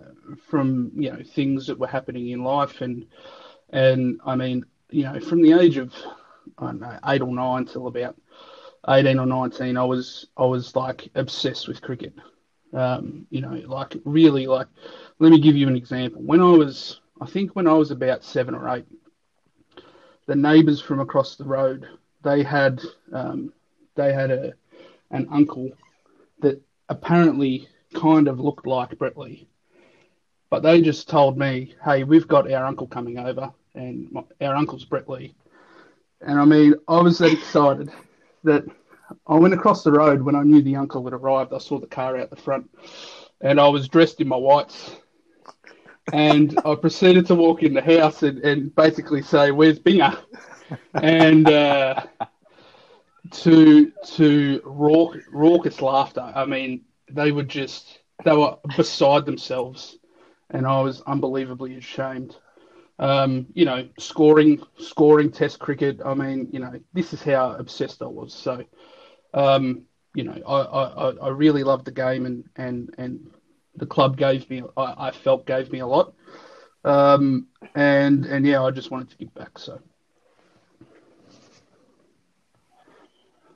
from 0.50 0.92
you 0.94 1.10
know 1.10 1.22
things 1.24 1.66
that 1.68 1.78
were 1.78 1.86
happening 1.86 2.28
in 2.28 2.44
life, 2.44 2.82
and 2.82 3.06
and 3.70 4.20
I 4.26 4.36
mean, 4.36 4.66
you 4.90 5.04
know, 5.04 5.18
from 5.18 5.40
the 5.40 5.54
age 5.54 5.78
of 5.78 5.94
I 6.58 6.66
don't 6.66 6.80
know 6.80 6.98
eight 7.06 7.22
or 7.22 7.34
nine 7.34 7.64
till 7.64 7.86
about 7.86 8.16
eighteen 8.88 9.18
or 9.18 9.24
nineteen, 9.24 9.78
I 9.78 9.84
was 9.84 10.26
I 10.36 10.44
was 10.44 10.76
like 10.76 11.08
obsessed 11.14 11.68
with 11.68 11.80
cricket. 11.80 12.12
Um, 12.74 13.26
you 13.30 13.40
know, 13.40 13.62
like 13.66 13.96
really, 14.04 14.46
like 14.46 14.68
let 15.20 15.32
me 15.32 15.40
give 15.40 15.56
you 15.56 15.68
an 15.68 15.76
example. 15.76 16.20
When 16.20 16.42
I 16.42 16.50
was, 16.50 17.00
I 17.18 17.24
think 17.24 17.56
when 17.56 17.66
I 17.66 17.72
was 17.72 17.92
about 17.92 18.24
seven 18.24 18.54
or 18.54 18.68
eight, 18.68 18.84
the 20.26 20.36
neighbours 20.36 20.80
from 20.80 21.00
across 21.00 21.36
the 21.36 21.44
road 21.44 21.86
they 22.22 22.42
had 22.42 22.82
um, 23.12 23.52
they 23.94 24.12
had 24.12 24.30
a 24.30 24.52
an 25.10 25.28
uncle 25.30 25.70
that 26.40 26.60
apparently 26.88 27.68
kind 27.94 28.28
of 28.28 28.40
looked 28.40 28.66
like 28.66 28.98
Brett 28.98 29.16
Lee, 29.16 29.48
but 30.50 30.62
they 30.62 30.82
just 30.82 31.08
told 31.08 31.38
me, 31.38 31.74
"Hey, 31.84 32.04
we've 32.04 32.28
got 32.28 32.50
our 32.50 32.66
uncle 32.66 32.88
coming 32.88 33.18
over, 33.18 33.52
and 33.74 34.10
my, 34.10 34.22
our 34.40 34.56
uncle's 34.56 34.84
Brett 34.84 35.08
Lee." 35.08 35.34
And 36.20 36.38
I 36.38 36.44
mean, 36.44 36.74
I 36.88 37.00
was 37.00 37.18
that 37.18 37.32
excited 37.32 37.90
that 38.42 38.64
I 39.26 39.36
went 39.36 39.54
across 39.54 39.84
the 39.84 39.92
road 39.92 40.22
when 40.22 40.34
I 40.34 40.42
knew 40.42 40.62
the 40.62 40.76
uncle 40.76 41.04
had 41.04 41.12
arrived. 41.12 41.52
I 41.52 41.58
saw 41.58 41.78
the 41.78 41.86
car 41.86 42.16
out 42.16 42.30
the 42.30 42.36
front, 42.36 42.68
and 43.40 43.60
I 43.60 43.68
was 43.68 43.88
dressed 43.88 44.20
in 44.20 44.28
my 44.28 44.36
whites. 44.36 44.96
And 46.12 46.58
I 46.64 46.74
proceeded 46.74 47.26
to 47.26 47.34
walk 47.34 47.62
in 47.62 47.74
the 47.74 47.82
house 47.82 48.22
and, 48.22 48.38
and 48.44 48.74
basically 48.74 49.22
say, 49.22 49.50
"Where's 49.50 49.78
Binger?" 49.78 50.16
And 50.94 51.48
uh, 51.48 52.02
to 53.30 53.90
to 54.04 54.60
rauc- 54.64 55.22
raucous 55.32 55.80
laughter. 55.82 56.32
I 56.34 56.44
mean, 56.44 56.82
they 57.10 57.32
were 57.32 57.42
just 57.42 58.00
they 58.24 58.32
were 58.34 58.56
beside 58.76 59.26
themselves, 59.26 59.98
and 60.50 60.66
I 60.66 60.80
was 60.80 61.00
unbelievably 61.02 61.76
ashamed. 61.76 62.36
Um, 62.98 63.46
you 63.54 63.64
know, 63.64 63.88
scoring 63.98 64.62
scoring 64.78 65.30
Test 65.30 65.58
cricket. 65.58 66.00
I 66.04 66.14
mean, 66.14 66.48
you 66.52 66.60
know, 66.60 66.72
this 66.92 67.12
is 67.12 67.22
how 67.22 67.52
obsessed 67.52 68.02
I 68.02 68.06
was. 68.06 68.32
So, 68.34 68.64
um, 69.34 69.82
you 70.14 70.24
know, 70.24 70.40
I, 70.46 70.60
I, 70.60 71.10
I 71.26 71.28
really 71.28 71.64
loved 71.64 71.84
the 71.86 71.92
game, 71.92 72.26
and 72.26 72.44
and 72.56 72.94
and 72.98 73.30
the 73.76 73.86
club 73.86 74.16
gave 74.16 74.48
me 74.50 74.62
I, 74.76 75.08
I 75.08 75.10
felt 75.10 75.46
gave 75.46 75.70
me 75.70 75.80
a 75.80 75.86
lot. 75.86 76.14
Um, 76.84 77.48
and 77.74 78.24
and 78.26 78.46
yeah, 78.46 78.62
I 78.62 78.70
just 78.70 78.90
wanted 78.90 79.10
to 79.10 79.16
give 79.16 79.34
back. 79.34 79.58
So. 79.58 79.80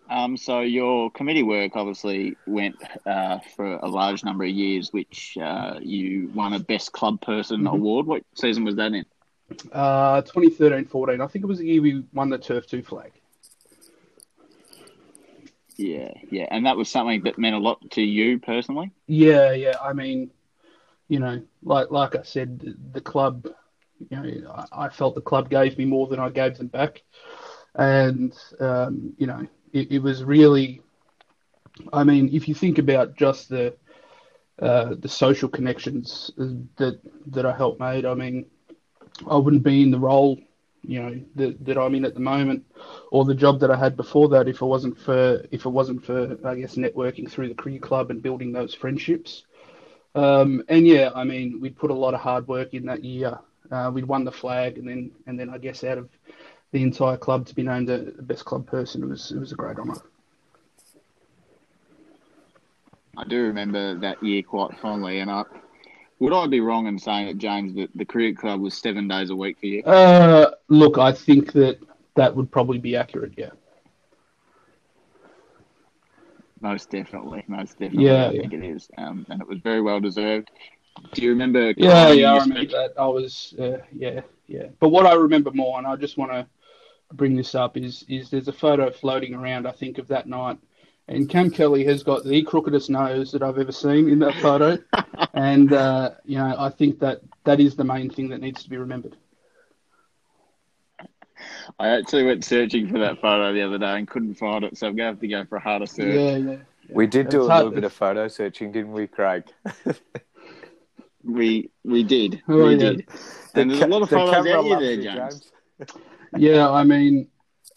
Um, 0.09 0.37
so 0.37 0.61
your 0.61 1.09
committee 1.13 1.45
work 1.45 1.77
obviously 1.77 2.37
went 2.45 2.75
uh, 3.07 3.39
for 3.55 3.75
a 3.77 3.87
large 3.87 4.25
number 4.25 4.43
of 4.43 4.51
years, 4.51 4.93
which 4.93 5.39
uh, 5.41 5.79
you 5.81 6.29
won 6.35 6.53
a 6.53 6.59
Best 6.59 6.91
Club 6.93 7.21
Person 7.21 7.61
Mhm. 7.61 7.75
award. 7.75 8.07
What 8.07 8.25
season 8.35 8.65
was 8.65 8.75
that 8.75 8.93
in? 8.93 9.05
Uh, 9.71 10.23
2013-14. 10.23 11.21
I 11.21 11.27
think 11.29 11.45
it 11.45 11.49
was 11.49 11.59
the 11.59 11.67
year 11.67 11.81
we 11.81 12.03
won 12.13 12.29
the 12.29 12.39
Turf 12.39 12.67
2 12.67 12.83
flag. 12.83 13.13
Yeah, 15.81 16.13
yeah, 16.31 16.47
and 16.51 16.67
that 16.67 16.77
was 16.77 16.91
something 16.91 17.23
that 17.25 17.39
meant 17.39 17.57
a 17.57 17.59
lot 17.59 17.91
to 17.93 18.03
you 18.03 18.39
personally. 18.39 18.93
Yeah, 19.07 19.53
yeah. 19.53 19.77
I 19.83 19.95
mean, 19.95 20.31
you 21.09 21.19
know, 21.21 21.43
like 21.63 21.91
like 21.91 22.17
I 22.17 22.23
said, 22.23 22.77
the, 22.93 23.01
club, 23.01 23.49
you 24.11 24.17
know, 24.17 24.51
I, 24.73 24.87
I 24.87 24.89
felt 24.91 25.15
the 25.15 25.23
club 25.23 25.49
gave 25.49 25.79
me 25.79 25.87
more 25.87 26.07
than 26.07 26.21
I 26.21 26.29
gave 26.29 26.59
them 26.59 26.67
back, 26.67 27.03
and 27.75 28.33
um, 28.61 29.15
you 29.17 29.27
know, 29.27 29.47
it, 29.73 29.93
it 29.93 29.99
was 30.01 30.23
really. 30.23 30.83
I 31.93 32.05
mean, 32.05 32.29
if 32.33 32.47
you 32.49 32.55
think 32.55 32.79
about 32.79 33.17
just 33.17 33.49
the 33.49 33.75
uh, 34.61 34.95
the 34.99 35.09
social 35.09 35.49
connections 35.49 36.31
that 36.77 37.01
that 37.29 37.47
I 37.47 37.57
helped 37.57 37.81
made, 37.81 38.05
I 38.05 38.15
mean, 38.15 38.45
I 39.27 39.37
wouldn't 39.37 39.63
be 39.63 39.83
in 39.83 39.91
the 39.91 39.99
role, 39.99 40.39
you 40.83 41.03
know, 41.03 41.21
that, 41.37 41.65
that 41.65 41.79
I'm 41.79 41.95
in 41.95 42.05
at 42.05 42.15
the 42.15 42.21
moment, 42.21 42.65
or 43.11 43.25
the 43.25 43.35
job 43.35 43.61
that 43.61 43.71
I 43.71 43.77
had 43.77 43.97
before 43.97 44.29
that 44.31 44.49
if 44.49 44.63
it 44.63 44.67
wasn't 44.67 44.99
for 44.99 45.45
if 45.51 45.67
it 45.67 45.71
wasn't 45.71 46.05
for 46.05 46.39
I 46.47 46.55
guess 46.57 46.77
networking 46.77 47.31
through 47.31 47.49
the 47.49 47.55
cricket 47.55 47.83
club 47.83 48.11
and 48.11 48.23
building 48.23 48.53
those 48.53 48.75
friendships. 48.75 49.45
Um, 50.15 50.65
and 50.69 50.87
yeah, 50.87 51.11
I 51.15 51.25
mean, 51.25 51.61
we'd 51.61 51.77
put 51.77 51.91
a 51.91 51.95
lot 51.95 52.15
of 52.15 52.21
hard 52.21 52.49
work 52.49 52.75
in 52.75 52.87
that 52.87 53.05
year. 53.05 53.39
Uh, 53.71 53.91
we'd 53.93 54.07
won 54.07 54.25
the 54.25 54.33
flag, 54.33 54.79
and 54.79 54.89
then 54.89 55.11
and 55.27 55.39
then 55.39 55.51
I 55.51 55.59
guess 55.59 55.85
out 55.85 55.99
of 55.99 56.09
the 56.73 56.83
entire 56.83 57.17
club 57.17 57.47
to 57.47 57.55
be 57.55 57.63
named 57.63 57.89
the 57.89 58.15
the 58.17 58.23
best 58.23 58.45
club 58.45 58.67
person, 58.67 59.03
it 59.03 59.07
was 59.07 59.31
it 59.31 59.39
was 59.39 59.53
a 59.53 59.57
great 59.57 59.79
honour. 59.79 60.01
I 63.17 63.25
do 63.25 63.43
remember 63.43 63.99
that 63.99 64.23
year 64.23 64.43
quite 64.43 64.79
fondly, 64.79 65.19
and 65.19 65.31
I 65.31 65.45
would 66.21 66.33
I 66.33 66.47
be 66.47 66.61
wrong 66.61 66.87
in 66.87 66.99
saying 66.99 67.27
that 67.27 67.39
James 67.39 67.75
that 67.75 67.91
the 67.95 68.05
cricket 68.05 68.39
club 68.39 68.61
was 68.61 68.75
seven 68.75 69.09
days 69.09 69.31
a 69.31 69.37
week 69.37 69.59
for 69.59 69.67
you? 69.67 69.83
Uh, 69.83 70.51
look, 70.71 70.97
I 70.97 71.13
think 71.13 71.53
that 71.53 71.79
that 72.17 72.35
would 72.35 72.51
probably 72.51 72.79
be 72.79 72.97
accurate. 72.97 73.35
Yeah. 73.37 73.51
Most 76.63 76.91
definitely, 76.91 77.45
most 77.49 77.79
definitely. 77.79 78.07
Yeah, 78.07 78.27
I 78.27 78.31
yeah. 78.31 78.41
think 78.43 78.53
it 78.53 78.65
is, 78.65 78.89
um, 78.99 79.27
and 79.29 79.41
it 79.41 79.49
was 79.49 79.59
very 79.61 79.81
well 79.81 80.01
deserved. 80.01 80.51
Do 81.13 81.23
you 81.23 81.31
remember? 81.31 81.73
Yeah, 81.77 82.11
yeah, 82.11 82.33
I 82.33 82.39
remember 82.39 82.57
speech? 82.57 82.73
that. 82.73 82.93
I 82.99 83.07
was, 83.07 83.55
uh, 83.59 83.79
yeah, 83.93 84.21
yeah. 84.47 84.67
But 84.79 84.91
what 84.91 85.07
I 85.07 85.15
remember 85.15 85.51
more, 85.53 85.79
and 85.79 85.87
I 85.87 85.97
just 85.97 86.19
want 86.19 86.33
to 86.33 86.47
bring 87.15 87.35
this 87.35 87.55
up, 87.55 87.79
is 87.79 88.05
is 88.09 88.29
there's 88.29 88.49
a 88.49 88.53
photo 88.53 88.91
floating 88.91 89.35
around, 89.35 89.67
I 89.67 89.73
think, 89.73 89.97
of 89.97 90.09
that 90.09 90.29
night, 90.29 90.59
and 91.09 91.31
Cam 91.31 91.51
Kelly 91.51 91.83
has 91.85 92.03
got 92.03 92.25
the 92.25 92.45
crookedest 92.45 92.91
nose 92.91 93.33
that 93.33 93.43
I've 93.43 93.57
ever 93.57 93.73
seen 93.73 94.11
in 94.11 94.19
that 94.19 94.35
photo, 94.35 94.77
and 95.33 95.73
uh, 95.73 96.11
you 96.27 96.37
know, 96.37 96.55
I 96.59 96.69
think 96.69 96.99
that 96.99 97.23
that 97.45 97.61
is 97.61 97.75
the 97.75 97.85
main 97.85 98.11
thing 98.11 98.29
that 98.29 98.43
needs 98.43 98.63
to 98.65 98.69
be 98.69 98.77
remembered. 98.77 99.17
I 101.79 101.89
actually 101.89 102.25
went 102.25 102.45
searching 102.45 102.89
for 102.89 102.99
that 102.99 103.21
photo 103.21 103.53
the 103.53 103.63
other 103.63 103.79
day 103.79 103.99
and 103.99 104.09
couldn't 104.09 104.35
find 104.35 104.65
it, 104.65 104.77
so 104.77 104.87
I'm 104.87 104.97
going 104.97 105.07
to 105.09 105.13
have 105.13 105.21
to 105.21 105.29
go 105.29 105.45
for 105.45 105.57
a 105.57 105.61
harder 105.61 105.87
search. 105.87 106.21
Yeah, 106.21 106.37
yeah. 106.37 106.57
We 106.93 107.07
did 107.07 107.29
do 107.29 107.39
It's 107.39 107.47
a 107.47 107.49
hard- 107.51 107.59
little 107.65 107.75
bit 107.75 107.85
of 107.85 107.93
photo 107.93 108.29
searching, 108.29 108.73
didn't 108.73 108.93
we, 108.93 109.07
Craig? 109.07 109.45
We 111.23 111.71
we 111.85 112.03
did, 112.03 112.43
Oh, 112.49 112.65
we 112.67 112.73
yeah. 112.73 112.79
did, 112.79 113.09
and 113.55 113.71
there's 113.71 113.83
a 113.83 113.87
lot 113.89 114.01
of 114.03 114.09
The 114.09 114.17
photos 114.17 114.47
out 114.47 114.65
here 114.65 114.81
there, 114.81 114.93
you, 114.93 115.03
James. 115.03 115.53
Yeah, 116.37 116.71
I 116.71 116.83
mean, 116.85 117.29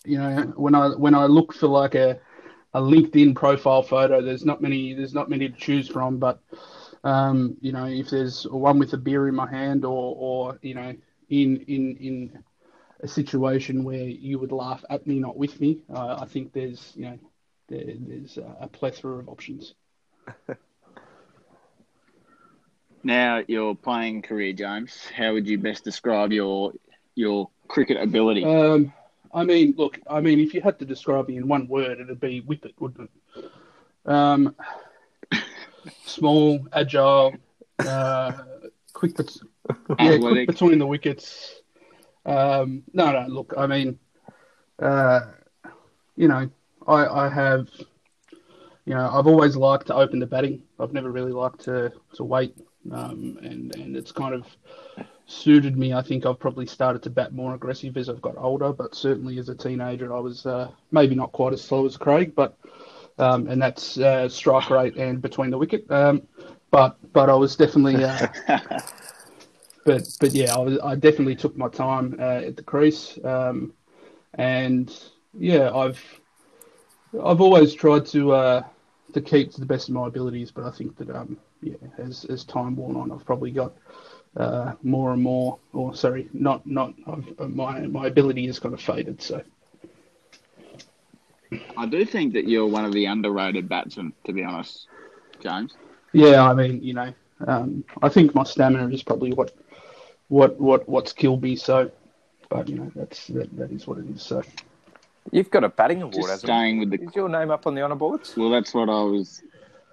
you 0.05 0.17
know, 0.17 0.53
when 0.55 0.75
I 0.75 0.89
when 0.89 1.13
I 1.13 1.25
look 1.25 1.53
for 1.53 1.67
like 1.67 1.93
a 1.95 2.19
a 2.73 2.79
LinkedIn 2.79 3.35
profile 3.35 3.83
photo, 3.83 4.21
there's 4.21 4.45
not 4.45 4.61
many 4.61 4.93
there's 4.93 5.13
not 5.13 5.29
many 5.29 5.49
to 5.49 5.57
choose 5.57 5.89
from. 5.89 6.19
But 6.19 6.39
um, 7.03 7.57
you 7.59 7.73
know, 7.73 7.85
if 7.85 8.09
there's 8.11 8.45
one 8.47 8.79
with 8.79 8.93
a 8.93 8.97
beer 8.97 9.27
in 9.27 9.35
my 9.35 9.49
hand, 9.49 9.83
or 9.83 10.15
or 10.17 10.59
you 10.61 10.75
know, 10.75 10.93
in 11.29 11.57
in 11.67 11.97
in 11.97 12.43
a 13.03 13.07
situation 13.07 13.83
where 13.83 14.07
you 14.07 14.39
would 14.39 14.53
laugh 14.53 14.83
at 14.89 15.05
me, 15.05 15.19
not 15.19 15.37
with 15.37 15.59
me, 15.59 15.79
uh, 15.93 16.17
I 16.21 16.25
think 16.25 16.53
there's 16.53 16.93
you 16.95 17.05
know 17.05 17.19
there, 17.67 17.83
there's 17.99 18.37
a 18.37 18.67
plethora 18.67 19.19
of 19.19 19.29
options. 19.29 19.75
now 23.03 23.43
your 23.47 23.75
playing 23.75 24.21
career, 24.21 24.53
James. 24.53 25.05
How 25.15 25.33
would 25.33 25.47
you 25.47 25.57
best 25.57 25.83
describe 25.83 26.31
your 26.31 26.71
your 27.13 27.49
cricket 27.67 27.97
ability? 27.97 28.45
Um, 28.45 28.93
I 29.33 29.43
mean, 29.43 29.75
look, 29.77 29.99
I 30.09 30.21
mean, 30.21 30.39
if 30.39 30.53
you 30.53 30.61
had 30.61 30.79
to 30.79 30.85
describe 30.85 31.27
me 31.27 31.37
in 31.37 31.47
one 31.47 31.67
word, 31.67 31.99
it'd 31.99 32.19
be 32.19 32.39
whippet, 32.41 32.73
wouldn't 32.79 33.09
it? 33.35 33.51
Um, 34.05 34.55
small, 36.05 36.65
agile, 36.71 37.35
uh, 37.79 38.31
quick, 38.93 39.17
bet- 39.17 39.37
yeah, 39.99 40.17
quick 40.19 40.47
between 40.47 40.79
the 40.79 40.87
wickets. 40.87 41.62
Um, 42.25 42.83
no, 42.93 43.11
no, 43.11 43.27
look, 43.27 43.53
I 43.57 43.67
mean, 43.67 43.99
uh, 44.79 45.21
you 46.15 46.27
know, 46.27 46.49
I, 46.87 47.05
I 47.05 47.29
have, 47.29 47.67
you 48.85 48.93
know, 48.93 49.09
I've 49.11 49.27
always 49.27 49.55
liked 49.55 49.87
to 49.87 49.95
open 49.95 50.19
the 50.19 50.25
batting. 50.25 50.63
I've 50.79 50.93
never 50.93 51.11
really 51.11 51.31
liked 51.31 51.61
to, 51.61 51.91
to 52.15 52.23
wait, 52.23 52.55
um, 52.91 53.37
and 53.41 53.75
and 53.75 53.95
it's 53.95 54.11
kind 54.11 54.33
of 54.33 54.45
suited 55.25 55.77
me. 55.77 55.93
I 55.93 56.01
think 56.01 56.25
I've 56.25 56.39
probably 56.39 56.65
started 56.65 57.01
to 57.03 57.09
bat 57.09 57.33
more 57.33 57.55
aggressive 57.55 57.97
as 57.97 58.09
I've 58.09 58.21
got 58.21 58.37
older, 58.37 58.73
but 58.73 58.95
certainly 58.95 59.37
as 59.39 59.49
a 59.49 59.55
teenager, 59.55 60.13
I 60.13 60.19
was 60.19 60.45
uh, 60.45 60.69
maybe 60.91 61.15
not 61.15 61.31
quite 61.31 61.53
as 61.53 61.61
slow 61.61 61.85
as 61.85 61.97
Craig, 61.97 62.33
but 62.35 62.57
um, 63.17 63.47
and 63.47 63.61
that's 63.61 63.97
uh, 63.97 64.27
strike 64.27 64.69
rate 64.69 64.95
and 64.97 65.21
between 65.21 65.49
the 65.49 65.57
wicket. 65.57 65.89
Um, 65.89 66.23
but 66.71 66.97
but 67.13 67.29
I 67.29 67.35
was 67.35 67.55
definitely. 67.55 68.03
Uh, 68.03 68.27
but 69.85 70.07
but 70.19 70.31
yeah, 70.33 70.53
I, 70.53 70.59
was, 70.59 70.79
I 70.79 70.95
definitely 70.95 71.35
took 71.35 71.57
my 71.57 71.69
time 71.69 72.15
uh, 72.19 72.41
at 72.47 72.55
the 72.55 72.63
crease, 72.63 73.17
um, 73.23 73.73
and 74.35 74.93
yeah, 75.33 75.71
I've 75.71 76.03
I've 77.23 77.41
always 77.41 77.73
tried 77.73 78.05
to 78.07 78.33
uh, 78.33 78.63
to 79.13 79.21
keep 79.21 79.51
to 79.53 79.59
the 79.59 79.65
best 79.65 79.89
of 79.89 79.95
my 79.95 80.07
abilities, 80.07 80.51
but 80.51 80.63
I 80.65 80.71
think 80.71 80.97
that 80.97 81.09
um, 81.09 81.37
yeah, 81.61 81.75
as 81.97 82.25
as 82.25 82.43
time 82.43 82.75
worn 82.75 82.95
on, 82.95 83.11
I've 83.11 83.25
probably 83.25 83.51
got 83.51 83.73
uh, 84.37 84.73
more 84.83 85.13
and 85.13 85.21
more, 85.21 85.59
or 85.73 85.95
sorry, 85.95 86.29
not 86.33 86.65
not 86.65 86.93
I've, 87.07 87.33
uh, 87.39 87.47
my 87.47 87.81
my 87.81 88.07
ability 88.07 88.45
has 88.47 88.59
kind 88.59 88.73
of 88.73 88.81
faded. 88.81 89.21
So 89.21 89.43
I 91.77 91.85
do 91.85 92.05
think 92.05 92.33
that 92.33 92.47
you're 92.47 92.65
one 92.65 92.85
of 92.85 92.93
the 92.93 93.05
underrated 93.05 93.69
batsmen, 93.69 94.13
to 94.25 94.33
be 94.33 94.43
honest, 94.43 94.87
James. 95.41 95.75
Yeah, 96.13 96.47
I 96.47 96.53
mean, 96.53 96.83
you 96.83 96.93
know, 96.93 97.13
um, 97.47 97.83
I 98.01 98.09
think 98.09 98.33
my 98.33 98.43
stamina 98.43 98.87
is 98.89 99.03
probably 99.03 99.33
what 99.33 99.53
what 100.33 100.59
what 100.59 100.89
what's 100.89 101.13
killed 101.13 101.43
me. 101.43 101.55
So, 101.55 101.91
but 102.49 102.67
you 102.67 102.77
know, 102.77 102.91
that's 102.95 103.27
that, 103.27 103.55
that 103.55 103.71
is 103.71 103.85
what 103.87 103.99
it 103.99 104.09
is. 104.09 104.23
So. 104.23 104.41
You've 105.31 105.49
got 105.49 105.63
a 105.63 105.69
batting 105.69 106.01
award, 106.01 106.15
Just 106.15 106.39
staying 106.39 106.79
with 106.79 106.89
the. 106.89 107.01
Is 107.01 107.15
your 107.15 107.29
name 107.29 107.49
up 107.49 107.65
on 107.65 107.75
the 107.75 107.81
honour 107.81 107.95
boards? 107.95 108.35
Well, 108.35 108.49
that's 108.49 108.73
what 108.73 108.89
I 108.89 109.03
was. 109.03 109.41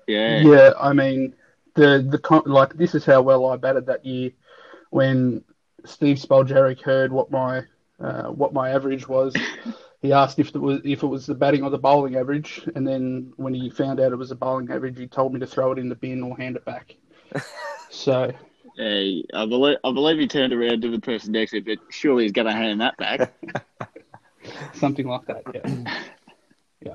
Yeah. 0.09 0.41
Yeah, 0.41 0.73
I 0.81 0.93
mean, 0.93 1.35
the 1.75 2.03
the 2.03 2.43
like 2.47 2.75
this 2.75 2.97
is 2.97 3.05
how 3.05 3.23
well 3.23 3.47
I 3.47 3.57
batted 3.57 3.87
that 3.87 4.05
year 4.05 4.33
when 4.89 5.45
Steve 5.85 6.17
Spoljaric 6.17 6.83
heard 6.83 7.13
what 7.13 7.31
my 7.31 7.63
uh, 8.01 8.25
what 8.25 8.53
my 8.53 8.71
average 8.71 9.07
was. 9.07 9.37
he 10.03 10.13
asked 10.13 10.41
if 10.41 10.49
it 10.49 10.59
was 10.59 10.81
if 10.85 11.05
it 11.05 11.07
was 11.07 11.27
the 11.27 11.35
batting 11.35 11.63
or 11.63 11.71
the 11.71 11.79
bowling 11.79 12.17
average, 12.17 12.67
and 12.75 12.89
then 12.89 13.33
when 13.37 13.55
he 13.55 13.71
found 13.71 14.01
out 14.01 14.11
it 14.11 14.17
was 14.17 14.33
a 14.33 14.37
bowling 14.37 14.69
average, 14.73 14.99
he 14.99 15.07
told 15.07 15.33
me 15.33 15.39
to 15.39 15.47
throw 15.47 15.71
it 15.71 15.79
in 15.79 15.89
the 15.89 15.95
bin 15.95 16.25
or 16.25 16.37
hand 16.37 16.57
it 16.57 16.65
back. 16.65 16.97
so. 17.91 18.33
Hey, 18.81 19.27
I 19.35 19.45
believe 19.45 19.77
I 19.85 19.93
believe 19.93 20.19
he 20.19 20.27
turned 20.27 20.55
around 20.55 20.81
to 20.81 20.91
the 20.91 21.01
person 21.01 21.33
next 21.33 21.51
to 21.51 21.59
him, 21.59 21.65
but 21.65 21.79
surely 21.91 22.23
he's 22.23 22.33
going 22.33 22.47
to 22.47 22.53
hand 22.55 22.81
that 22.81 22.97
back. 22.97 23.31
Something 24.73 25.07
like 25.07 25.27
that, 25.27 25.43
yeah. 25.55 26.03
yeah. 26.87 26.95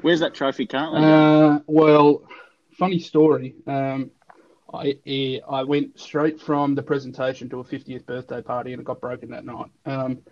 Where's 0.00 0.18
that 0.18 0.34
trophy 0.34 0.66
currently? 0.66 1.04
Uh, 1.04 1.60
well, 1.68 2.24
funny 2.72 2.98
story. 2.98 3.54
Um, 3.68 4.10
I 4.72 5.40
I 5.48 5.62
went 5.62 6.00
straight 6.00 6.40
from 6.40 6.74
the 6.74 6.82
presentation 6.82 7.48
to 7.50 7.60
a 7.60 7.64
50th 7.64 8.04
birthday 8.04 8.42
party 8.42 8.72
and 8.72 8.80
it 8.80 8.84
got 8.84 9.00
broken 9.00 9.30
that 9.30 9.44
night. 9.44 9.70
Um, 9.86 10.22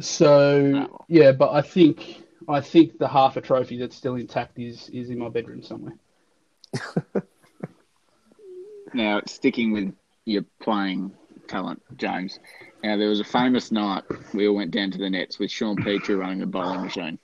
so 0.00 0.86
oh. 0.92 1.04
yeah, 1.08 1.32
but 1.32 1.52
I 1.52 1.62
think 1.62 2.26
I 2.46 2.60
think 2.60 2.98
the 2.98 3.08
half 3.08 3.38
a 3.38 3.40
trophy 3.40 3.78
that's 3.78 3.96
still 3.96 4.16
intact 4.16 4.58
is 4.58 4.90
is 4.90 5.08
in 5.08 5.16
my 5.16 5.30
bedroom 5.30 5.62
somewhere. 5.62 5.96
now 8.96 9.20
sticking 9.26 9.72
with 9.72 9.94
your 10.24 10.44
playing 10.60 11.12
talent, 11.48 11.82
James. 11.96 12.38
Now 12.82 12.96
there 12.96 13.08
was 13.08 13.20
a 13.20 13.24
famous 13.24 13.70
night 13.70 14.04
we 14.34 14.48
all 14.48 14.56
went 14.56 14.70
down 14.70 14.90
to 14.90 14.98
the 14.98 15.08
nets 15.08 15.38
with 15.38 15.50
Shaun 15.50 15.76
Petrie 15.76 16.14
running 16.14 16.38
the 16.38 16.46
bowling 16.46 16.82
machine. 16.82 17.18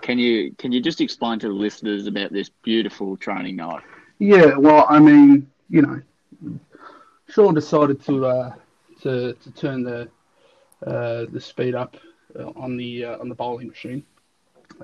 Can 0.00 0.18
you 0.18 0.54
can 0.54 0.72
you 0.72 0.80
just 0.80 1.00
explain 1.00 1.38
to 1.40 1.48
the 1.48 1.54
listeners 1.54 2.06
about 2.06 2.32
this 2.32 2.48
beautiful 2.62 3.16
training 3.16 3.56
night? 3.56 3.82
Yeah, 4.18 4.56
well, 4.56 4.86
I 4.88 5.00
mean, 5.00 5.50
you 5.68 5.82
know, 5.82 6.00
Shaun 7.28 7.54
decided 7.54 8.02
to 8.04 8.26
uh, 8.26 8.54
to 9.02 9.34
to 9.34 9.50
turn 9.52 9.82
the 9.82 10.08
uh, 10.86 11.26
the 11.30 11.40
speed 11.40 11.74
up 11.74 11.96
on 12.56 12.76
the 12.76 13.04
uh, 13.04 13.18
on 13.18 13.28
the 13.28 13.34
bowling 13.34 13.68
machine, 13.68 14.04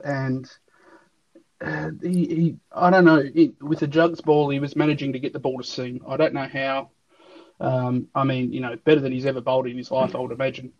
and 0.04 0.50
uh, 1.60 1.90
he, 2.02 2.26
he 2.26 2.56
I 2.72 2.90
don't 2.90 3.04
know 3.04 3.22
with 3.60 3.80
the 3.80 3.86
jugs 3.86 4.20
ball 4.20 4.50
he 4.50 4.60
was 4.60 4.76
managing 4.76 5.12
to 5.12 5.18
get 5.18 5.32
the 5.32 5.38
ball 5.38 5.58
to 5.58 5.64
seam. 5.64 6.02
I 6.06 6.16
don't 6.16 6.34
know 6.34 6.48
how. 6.48 6.90
Um, 7.60 8.08
I 8.14 8.24
mean, 8.24 8.52
you 8.52 8.60
know, 8.60 8.76
better 8.84 9.00
than 9.00 9.12
he's 9.12 9.26
ever 9.26 9.40
bowled 9.40 9.66
in 9.66 9.76
his 9.76 9.90
life, 9.90 10.14
I 10.14 10.18
would 10.18 10.32
imagine. 10.32 10.72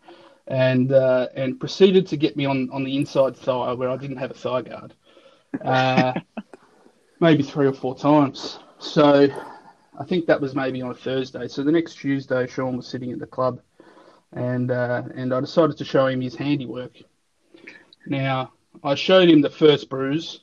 And 0.47 0.91
uh, 0.91 1.27
and 1.35 1.59
proceeded 1.59 2.07
to 2.07 2.17
get 2.17 2.35
me 2.35 2.45
on, 2.45 2.69
on 2.71 2.83
the 2.83 2.95
inside 2.95 3.35
thigh 3.35 3.73
where 3.73 3.89
I 3.89 3.97
didn't 3.97 4.17
have 4.17 4.31
a 4.31 4.35
thigh 4.35 4.61
guard. 4.61 4.93
Uh, 5.63 6.13
maybe 7.19 7.41
three 7.41 7.65
or 7.65 7.73
four 7.73 7.97
times. 7.97 8.59
So 8.77 9.27
I 9.97 10.03
think 10.03 10.27
that 10.27 10.39
was 10.39 10.53
maybe 10.53 10.81
on 10.81 10.91
a 10.91 10.95
Thursday. 10.95 11.47
So 11.47 11.63
the 11.63 11.71
next 11.71 11.95
Tuesday, 11.95 12.45
Shaun 12.47 12.77
was 12.77 12.87
sitting 12.87 13.11
at 13.11 13.19
the 13.19 13.25
club, 13.25 13.61
and 14.33 14.69
uh, 14.69 15.03
and 15.15 15.33
I 15.33 15.39
decided 15.39 15.77
to 15.77 15.85
show 15.85 16.07
him 16.07 16.21
his 16.21 16.35
handiwork. 16.35 16.97
Now 18.05 18.53
I 18.83 18.93
showed 18.95 19.29
him 19.29 19.41
the 19.41 19.49
first 19.49 19.89
bruise, 19.89 20.41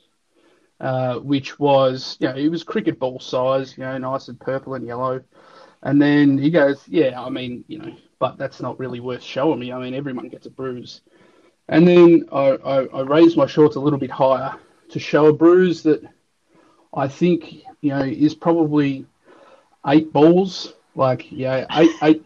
uh, 0.81 1.17
which 1.19 1.59
was 1.59 2.17
you 2.21 2.29
know 2.29 2.35
it 2.35 2.49
was 2.49 2.65
cricket 2.65 2.99
ball 2.99 3.21
size, 3.21 3.77
you 3.77 3.85
know, 3.85 3.97
nice 3.99 4.29
and 4.29 4.41
purple 4.41 4.75
and 4.75 4.87
yellow. 4.87 5.23
And 5.83 6.01
then 6.01 6.39
he 6.39 6.51
goes, 6.51 6.87
yeah, 6.87 7.21
I 7.21 7.29
mean, 7.29 7.65
you 7.67 7.79
know, 7.79 7.93
but 8.21 8.39
that's 8.39 8.61
not 8.61 8.79
really 8.79 9.01
worth 9.01 9.23
showing 9.23 9.59
me. 9.59 9.73
I 9.73 9.79
mean, 9.81 9.95
everyone 9.95 10.29
gets 10.29 10.47
a 10.47 10.51
bruise. 10.51 11.01
And 11.69 11.87
then 11.87 12.29
I, 12.31 12.51
I, 12.51 12.85
I 12.87 13.01
raised 13.03 13.37
my 13.37 13.47
shorts 13.47 13.77
a 13.77 13.81
little 13.81 13.99
bit 13.99 14.11
higher 14.11 14.55
to 14.91 14.99
show 15.01 15.27
a 15.27 15.33
bruise 15.33 15.83
that 15.83 16.03
I 16.95 17.09
think 17.09 17.65
you 17.81 17.91
know 17.91 18.03
is 18.03 18.35
probably 18.35 19.07
eight 19.87 20.13
balls. 20.13 20.75
Like 20.95 21.33
yeah, 21.33 21.67
eight 21.73 21.91
eight. 22.03 22.23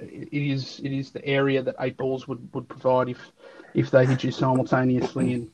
It 0.00 0.28
is 0.32 0.80
it 0.82 0.92
is 0.92 1.10
the 1.10 1.24
area 1.24 1.62
that 1.62 1.76
eight 1.80 1.96
balls 1.96 2.26
would, 2.26 2.52
would 2.52 2.68
provide 2.68 3.08
if 3.08 3.32
if 3.74 3.90
they 3.90 4.04
hit 4.06 4.24
you 4.24 4.32
simultaneously 4.32 5.34
and. 5.34 5.50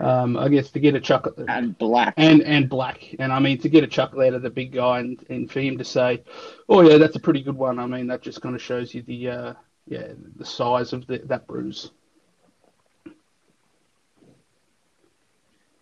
Um, 0.00 0.36
I 0.36 0.48
guess 0.48 0.70
to 0.70 0.80
get 0.80 0.94
a 0.94 1.00
chuck 1.00 1.28
and 1.48 1.76
black 1.78 2.14
and 2.16 2.42
and 2.42 2.68
black, 2.68 3.14
and 3.18 3.32
I 3.32 3.38
mean 3.38 3.58
to 3.58 3.68
get 3.68 3.84
a 3.84 3.86
chuckle 3.86 4.20
out 4.22 4.34
of 4.34 4.42
the 4.42 4.50
big 4.50 4.72
guy 4.72 5.00
and, 5.00 5.24
and 5.28 5.50
for 5.50 5.60
him 5.60 5.78
to 5.78 5.84
say, 5.84 6.24
"Oh 6.68 6.82
yeah, 6.82 6.98
that's 6.98 7.16
a 7.16 7.20
pretty 7.20 7.42
good 7.42 7.56
one." 7.56 7.78
I 7.78 7.86
mean 7.86 8.06
that 8.08 8.22
just 8.22 8.42
kind 8.42 8.54
of 8.54 8.62
shows 8.62 8.94
you 8.94 9.02
the 9.02 9.28
uh, 9.28 9.54
yeah 9.86 10.08
the 10.36 10.44
size 10.44 10.92
of 10.92 11.06
the, 11.06 11.18
that 11.26 11.46
bruise. 11.46 11.90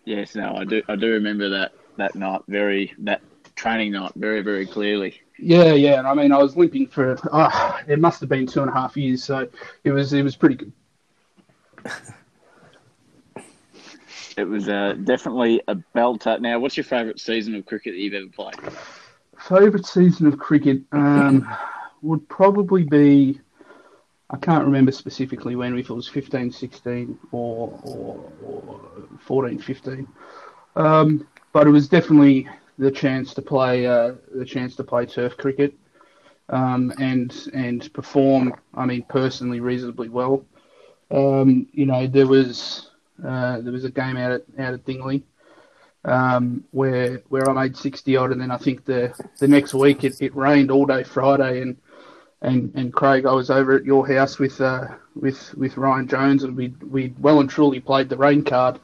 Yes, 0.05 0.35
no, 0.35 0.55
I 0.57 0.65
do 0.65 0.83
I 0.89 0.97
do 0.97 1.13
remember 1.13 1.49
that 1.51 1.73
that 1.97 2.15
night 2.15 2.43
very 2.49 2.93
that 2.99 3.23
training 3.55 3.93
night 3.93 4.13
very 4.17 4.43
very 4.43 4.67
clearly. 4.67 5.21
Yeah, 5.39 5.73
yeah, 5.73 5.99
and 5.99 6.07
I 6.07 6.15
mean 6.15 6.33
I 6.33 6.39
was 6.39 6.57
limping 6.57 6.89
for 6.89 7.17
oh, 7.33 7.81
it 7.87 7.99
must 7.99 8.21
have 8.21 8.29
been 8.29 8.47
two 8.47 8.61
and 8.61 8.71
a 8.71 8.75
half 8.75 8.97
years, 8.97 9.25
so 9.25 9.49
it 9.85 9.93
was 9.93 10.13
it 10.13 10.23
was 10.23 10.37
pretty 10.37 10.57
good. 10.57 10.73
it 14.37 14.45
was 14.45 14.69
uh, 14.69 14.95
definitely 15.05 15.61
a 15.69 15.77
belter. 15.95 16.41
Now, 16.41 16.59
what's 16.59 16.77
your 16.77 16.85
favourite 16.85 17.21
season 17.21 17.55
of 17.55 17.67
cricket 17.67 17.95
that 17.95 17.99
you've 17.99 18.15
ever 18.15 18.29
played? 18.29 18.57
Favourite 19.39 19.87
season 19.87 20.27
of 20.27 20.39
cricket 20.39 20.83
um, 20.93 21.49
would 22.03 22.29
probably 22.29 22.85
be 22.85 23.41
I 24.31 24.37
can't 24.37 24.65
remember 24.65 24.93
specifically 24.93 25.57
when, 25.57 25.77
if 25.77 25.91
it 25.91 25.93
was 25.93 26.09
15, 26.09 26.53
16 26.53 27.19
or, 27.33 27.81
or, 27.83 28.33
or 28.45 28.81
14, 29.19 29.59
15. 29.59 30.07
Um, 30.77 31.27
but 31.53 31.67
it 31.67 31.71
was 31.71 31.89
definitely 31.89 32.49
the 32.79 32.93
chance 32.93 33.35
to 33.35 33.43
play 33.43 33.87
uh, 33.87 34.15
the 34.33 34.45
chance 34.45 34.77
to 34.77 34.85
play 34.85 35.05
turf 35.05 35.37
cricket 35.37 35.75
um, 36.49 36.93
and 36.99 37.49
and 37.53 37.93
perform. 37.93 38.55
I 38.75 38.87
mean, 38.87 39.05
personally, 39.09 39.59
reasonably 39.59 40.09
well. 40.09 40.45
Um, 41.11 41.67
you 41.73 41.87
know, 41.87 42.07
there 42.07 42.29
was 42.29 42.90
uh, 43.25 43.61
there 43.61 43.73
was 43.73 43.85
a 43.85 43.91
game 43.91 44.17
out 44.17 44.33
at 44.33 44.43
out 44.59 44.75
at 44.75 44.85
Dingley 44.85 45.25
um, 46.05 46.65
where 46.71 47.23
where 47.29 47.49
I 47.49 47.53
made 47.53 47.77
sixty 47.77 48.17
odd, 48.17 48.33
and 48.33 48.41
then 48.41 48.51
I 48.51 48.57
think 48.57 48.85
the 48.85 49.13
the 49.39 49.49
next 49.49 49.75
week 49.75 50.05
it, 50.05 50.21
it 50.21 50.35
rained 50.35 50.71
all 50.71 50.87
day 50.87 51.03
Friday, 51.05 51.63
and 51.63 51.77
and 52.43 52.73
and 52.75 52.93
Craig, 52.93 53.27
I 53.27 53.33
was 53.33 53.51
over 53.51 53.77
at 53.77 53.85
your 53.85 54.07
house 54.09 54.39
with 54.39 54.61
uh, 54.61 54.87
with 55.15 55.55
with 55.55 55.77
Ryan 55.77 56.09
Jones, 56.09 56.45
and 56.45 56.57
we 56.57 56.69
we 56.89 57.15
well 57.19 57.41
and 57.41 57.51
truly 57.51 57.81
played 57.81 58.09
the 58.09 58.17
rain 58.17 58.45
card. 58.45 58.81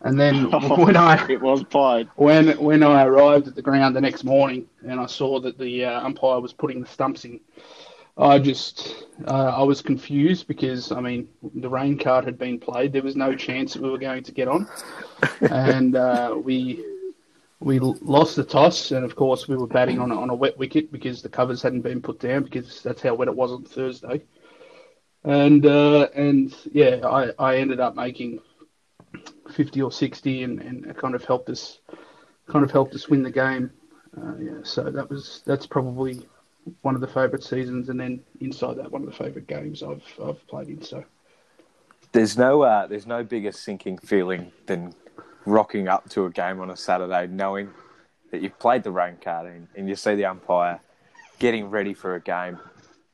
And 0.00 0.20
then 0.20 0.50
when 0.50 0.96
I 0.96 1.26
It 1.30 1.40
was 1.40 1.62
played. 1.64 2.08
when 2.16 2.48
when 2.58 2.82
I 2.82 3.04
arrived 3.04 3.48
at 3.48 3.54
the 3.54 3.62
ground 3.62 3.96
the 3.96 4.00
next 4.02 4.24
morning 4.24 4.66
and 4.86 5.00
I 5.00 5.06
saw 5.06 5.40
that 5.40 5.58
the 5.58 5.86
uh, 5.86 6.04
umpire 6.04 6.40
was 6.40 6.52
putting 6.52 6.82
the 6.82 6.86
stumps 6.88 7.24
in, 7.24 7.40
I 8.16 8.38
just 8.38 9.06
uh, 9.26 9.52
I 9.56 9.62
was 9.62 9.82
confused 9.82 10.46
because 10.46 10.92
I 10.92 11.00
mean 11.00 11.28
the 11.54 11.68
rain 11.68 11.98
card 11.98 12.24
had 12.24 12.38
been 12.38 12.60
played. 12.60 12.92
There 12.92 13.02
was 13.02 13.16
no 13.16 13.34
chance 13.34 13.74
that 13.74 13.82
we 13.82 13.90
were 13.90 13.98
going 13.98 14.22
to 14.22 14.32
get 14.32 14.46
on, 14.46 14.68
and 15.40 15.96
uh, 15.96 16.36
we 16.40 16.84
we 17.58 17.80
lost 17.80 18.36
the 18.36 18.44
toss. 18.44 18.92
And 18.92 19.04
of 19.04 19.16
course 19.16 19.48
we 19.48 19.56
were 19.56 19.66
batting 19.66 19.98
on 19.98 20.12
a, 20.12 20.20
on 20.20 20.30
a 20.30 20.34
wet 20.34 20.56
wicket 20.58 20.92
because 20.92 21.22
the 21.22 21.28
covers 21.28 21.60
hadn't 21.62 21.80
been 21.82 22.00
put 22.00 22.20
down 22.20 22.44
because 22.44 22.82
that's 22.82 23.02
how 23.02 23.14
wet 23.14 23.28
it 23.28 23.34
was 23.34 23.50
on 23.50 23.64
Thursday. 23.64 24.22
And 25.24 25.66
uh, 25.66 26.08
and 26.14 26.54
yeah, 26.70 27.00
I, 27.04 27.30
I 27.38 27.56
ended 27.56 27.80
up 27.80 27.96
making 27.96 28.40
fifty 29.50 29.82
or 29.82 29.90
sixty, 29.90 30.44
and, 30.44 30.60
and 30.60 30.86
it 30.86 30.96
kind 30.96 31.16
of 31.16 31.24
helped 31.24 31.48
us 31.48 31.80
kind 32.46 32.64
of 32.64 32.70
helped 32.70 32.94
us 32.94 33.08
win 33.08 33.24
the 33.24 33.30
game. 33.32 33.72
Uh, 34.16 34.36
yeah, 34.38 34.58
so 34.62 34.84
that 34.84 35.10
was 35.10 35.42
that's 35.44 35.66
probably 35.66 36.28
one 36.82 36.94
of 36.94 37.00
the 37.00 37.06
favourite 37.06 37.42
seasons, 37.42 37.88
and 37.88 37.98
then 37.98 38.20
inside 38.40 38.76
that, 38.76 38.90
one 38.90 39.02
of 39.02 39.06
the 39.08 39.16
favourite 39.16 39.46
games 39.46 39.82
I've 39.82 40.02
I've 40.22 40.46
played 40.46 40.68
in. 40.68 40.82
So 40.82 41.04
There's 42.12 42.36
no 42.36 42.62
uh, 42.62 42.86
there's 42.86 43.06
no 43.06 43.22
bigger 43.22 43.52
sinking 43.52 43.98
feeling 43.98 44.52
than 44.66 44.94
rocking 45.46 45.88
up 45.88 46.08
to 46.10 46.24
a 46.26 46.30
game 46.30 46.60
on 46.60 46.70
a 46.70 46.76
Saturday 46.76 47.26
knowing 47.26 47.68
that 48.30 48.40
you've 48.40 48.58
played 48.58 48.82
the 48.82 48.90
rain 48.90 49.16
card 49.22 49.46
and, 49.46 49.68
and 49.76 49.88
you 49.88 49.94
see 49.94 50.14
the 50.14 50.24
umpire 50.24 50.80
getting 51.38 51.66
ready 51.68 51.92
for 51.92 52.14
a 52.14 52.20
game 52.20 52.58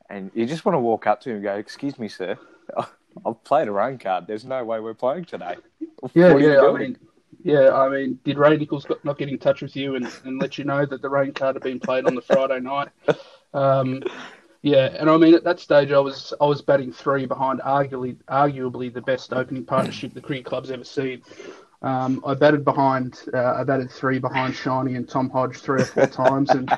and 0.09 0.31
you 0.33 0.45
just 0.45 0.65
want 0.65 0.75
to 0.75 0.79
walk 0.79 1.07
up 1.07 1.21
to 1.21 1.29
him 1.29 1.35
and 1.37 1.43
go, 1.43 1.55
"Excuse 1.55 1.97
me, 1.97 2.07
sir, 2.07 2.37
I've 3.25 3.43
played 3.43 3.67
a 3.67 3.71
rain 3.71 3.97
card. 3.97 4.27
There's 4.27 4.45
no 4.45 4.63
way 4.63 4.79
we're 4.79 4.93
playing 4.93 5.25
today." 5.25 5.55
yeah, 6.13 6.33
What 6.33 6.35
are 6.35 6.39
you 6.39 6.53
yeah, 6.53 6.61
I 6.61 6.77
mean. 6.77 6.97
Yeah, 7.43 7.73
I 7.73 7.89
mean, 7.89 8.19
did 8.23 8.37
Ray 8.37 8.55
Nichols 8.57 8.85
got, 8.85 9.03
not 9.03 9.17
get 9.17 9.27
in 9.29 9.39
touch 9.39 9.63
with 9.63 9.75
you 9.75 9.95
and, 9.95 10.07
and 10.25 10.39
let 10.39 10.59
you 10.59 10.63
know 10.63 10.85
that 10.85 11.01
the 11.01 11.09
rain 11.09 11.33
card 11.33 11.55
had 11.55 11.63
been 11.63 11.79
played 11.79 12.05
on 12.05 12.13
the 12.13 12.21
Friday 12.21 12.59
night? 12.59 12.89
Um, 13.53 14.03
yeah, 14.61 14.95
and 14.99 15.09
I 15.09 15.17
mean, 15.17 15.33
at 15.33 15.43
that 15.43 15.59
stage, 15.59 15.91
I 15.91 15.99
was 15.99 16.33
I 16.39 16.45
was 16.45 16.61
batting 16.61 16.91
three 16.91 17.25
behind 17.25 17.61
arguably 17.61 18.17
arguably 18.29 18.93
the 18.93 19.01
best 19.01 19.33
opening 19.33 19.65
partnership 19.65 20.13
the 20.13 20.21
cricket 20.21 20.45
club's 20.45 20.69
ever 20.69 20.83
seen. 20.83 21.23
Um, 21.81 22.21
I 22.25 22.35
batted 22.35 22.63
behind, 22.63 23.23
uh, 23.33 23.55
I 23.55 23.63
batted 23.63 23.89
three 23.89 24.19
behind 24.19 24.55
Shiny 24.55 24.95
and 24.95 25.09
Tom 25.09 25.31
Hodge 25.31 25.57
three 25.57 25.81
or 25.81 25.85
four 25.85 26.05
times, 26.05 26.51
and 26.51 26.71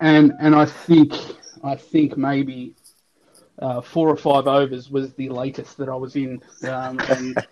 and 0.00 0.32
and 0.40 0.54
I 0.54 0.64
think 0.64 1.14
I 1.62 1.76
think 1.76 2.16
maybe 2.16 2.74
uh, 3.60 3.80
four 3.80 4.08
or 4.08 4.16
five 4.16 4.48
overs 4.48 4.90
was 4.90 5.14
the 5.14 5.28
latest 5.28 5.76
that 5.78 5.88
I 5.88 5.94
was 5.94 6.16
in, 6.16 6.42
um, 6.68 6.98
and 7.08 7.46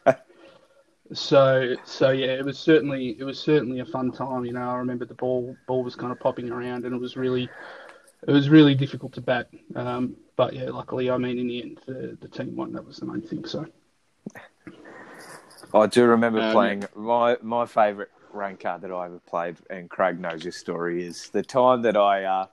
so 1.12 1.74
so 1.84 2.10
yeah, 2.10 2.32
it 2.32 2.44
was 2.44 2.58
certainly 2.58 3.16
it 3.20 3.24
was 3.24 3.38
certainly 3.38 3.78
a 3.78 3.86
fun 3.86 4.10
time. 4.10 4.44
You 4.44 4.52
know, 4.52 4.68
I 4.68 4.74
remember 4.78 5.04
the 5.04 5.14
ball 5.14 5.56
ball 5.68 5.84
was 5.84 5.94
kind 5.94 6.10
of 6.10 6.18
popping 6.18 6.50
around, 6.50 6.84
and 6.84 6.92
it 6.92 7.00
was 7.00 7.16
really 7.16 7.48
it 8.26 8.30
was 8.30 8.48
really 8.48 8.74
difficult 8.74 9.12
to 9.14 9.20
bat. 9.20 9.48
Um, 9.74 10.16
but 10.36 10.52
yeah, 10.52 10.70
luckily, 10.70 11.10
I 11.10 11.18
mean, 11.18 11.38
in 11.38 11.48
the 11.48 11.62
end, 11.62 11.80
the, 11.86 12.18
the 12.20 12.28
team 12.28 12.56
won. 12.56 12.72
That 12.72 12.86
was 12.86 12.98
the 12.98 13.06
main 13.06 13.22
thing. 13.22 13.44
So 13.44 13.66
I 15.74 15.86
do 15.86 16.04
remember 16.04 16.40
Um, 16.40 16.52
playing 16.52 16.84
my 16.94 17.36
my 17.42 17.66
favourite 17.66 18.10
rain 18.32 18.56
card 18.56 18.82
that 18.82 18.92
I 18.92 19.06
ever 19.06 19.20
played, 19.20 19.56
and 19.70 19.88
Craig 19.88 20.20
knows 20.20 20.44
your 20.44 20.52
story. 20.52 21.04
Is 21.04 21.30
the 21.30 21.42
time 21.42 21.82
that 21.82 21.96
I 21.96 22.24
uh, 22.24 22.46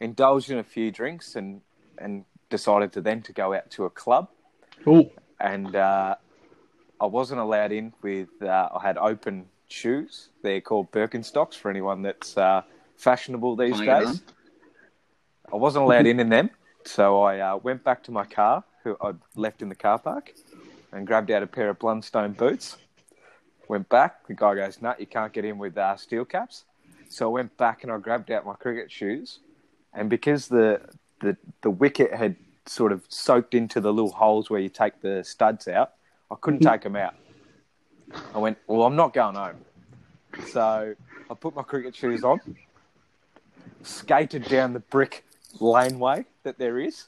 indulged 0.00 0.50
in 0.50 0.58
a 0.58 0.64
few 0.64 0.90
drinks 0.90 1.36
and 1.36 1.60
and 1.98 2.24
decided 2.50 2.92
to 2.92 3.00
then 3.00 3.22
to 3.22 3.32
go 3.32 3.54
out 3.54 3.70
to 3.70 3.84
a 3.84 3.90
club, 3.90 4.28
oh 4.86 5.10
and 5.40 5.74
uh, 5.74 6.14
I 7.00 7.06
wasn't 7.06 7.40
allowed 7.40 7.72
in 7.72 7.92
with. 8.02 8.28
Uh, 8.42 8.68
I 8.74 8.80
had 8.86 8.98
open 8.98 9.46
shoes. 9.68 10.28
They're 10.42 10.60
called 10.60 10.90
Birkenstocks 10.92 11.54
for 11.54 11.70
anyone 11.70 12.02
that's 12.02 12.36
uh, 12.36 12.62
fashionable 12.96 13.56
these 13.56 13.76
Playing 13.76 14.06
days. 14.06 14.22
I 15.54 15.56
wasn't 15.56 15.84
allowed 15.84 16.06
in 16.06 16.18
in 16.18 16.30
them, 16.30 16.50
so 16.84 17.22
I 17.22 17.38
uh, 17.38 17.56
went 17.58 17.84
back 17.84 18.02
to 18.04 18.10
my 18.10 18.24
car, 18.24 18.64
who 18.82 18.96
I'd 19.00 19.18
left 19.36 19.62
in 19.62 19.68
the 19.68 19.76
car 19.76 20.00
park, 20.00 20.34
and 20.90 21.06
grabbed 21.06 21.30
out 21.30 21.44
a 21.44 21.46
pair 21.46 21.70
of 21.70 21.78
Blundstone 21.78 22.36
boots. 22.36 22.76
Went 23.68 23.88
back. 23.88 24.26
The 24.26 24.34
guy 24.34 24.56
goes, 24.56 24.82
"Nut, 24.82 24.98
you 24.98 25.06
can't 25.06 25.32
get 25.32 25.44
in 25.44 25.56
with 25.58 25.78
uh, 25.78 25.94
steel 25.94 26.24
caps." 26.24 26.64
So 27.08 27.30
I 27.30 27.32
went 27.32 27.56
back 27.56 27.84
and 27.84 27.92
I 27.92 27.98
grabbed 27.98 28.32
out 28.32 28.44
my 28.44 28.54
cricket 28.54 28.90
shoes, 28.90 29.38
and 29.92 30.10
because 30.10 30.48
the 30.48 30.80
the 31.20 31.36
the 31.60 31.70
wicket 31.70 32.12
had 32.12 32.34
sort 32.66 32.90
of 32.90 33.04
soaked 33.08 33.54
into 33.54 33.80
the 33.80 33.92
little 33.92 34.10
holes 34.10 34.50
where 34.50 34.58
you 34.58 34.68
take 34.68 35.00
the 35.02 35.22
studs 35.22 35.68
out, 35.68 35.92
I 36.32 36.34
couldn't 36.40 36.60
take 36.62 36.82
them 36.82 36.96
out. 36.96 37.14
I 38.34 38.38
went, 38.38 38.58
"Well, 38.66 38.82
I'm 38.82 38.96
not 38.96 39.14
going 39.14 39.36
home." 39.36 39.64
So 40.48 40.96
I 41.30 41.34
put 41.34 41.54
my 41.54 41.62
cricket 41.62 41.94
shoes 41.94 42.24
on, 42.24 42.40
skated 43.84 44.48
down 44.48 44.72
the 44.72 44.80
brick 44.80 45.24
laneway 45.60 46.26
that 46.42 46.58
there 46.58 46.78
is, 46.78 47.06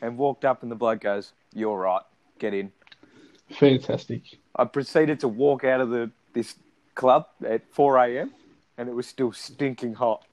and 0.00 0.16
walked 0.18 0.44
up, 0.44 0.62
and 0.62 0.70
the 0.70 0.76
bloke 0.76 1.00
goes, 1.00 1.32
"You're 1.54 1.78
right, 1.78 2.02
get 2.38 2.54
in." 2.54 2.72
fantastic! 3.50 4.22
I 4.56 4.64
proceeded 4.64 5.20
to 5.20 5.28
walk 5.28 5.64
out 5.64 5.80
of 5.80 5.90
the 5.90 6.10
this 6.32 6.56
club 6.94 7.26
at 7.46 7.62
4 7.72 7.98
a.m. 7.98 8.32
and 8.76 8.88
it 8.88 8.94
was 8.94 9.06
still 9.06 9.32
stinking 9.32 9.94
hot. 9.94 10.24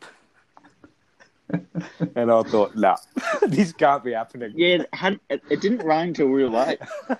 and 2.16 2.32
I 2.32 2.44
thought, 2.44 2.76
nah, 2.76 2.98
this 3.48 3.74
can't 3.74 4.04
be 4.04 4.14
happening. 4.14 4.54
Yeah, 4.56 4.76
it, 4.76 4.90
had, 4.94 5.20
it, 5.30 5.44
it 5.50 5.62
didn't 5.62 5.86
rain 5.86 6.14
till 6.14 6.28
real 6.28 6.50
late. 6.50 6.80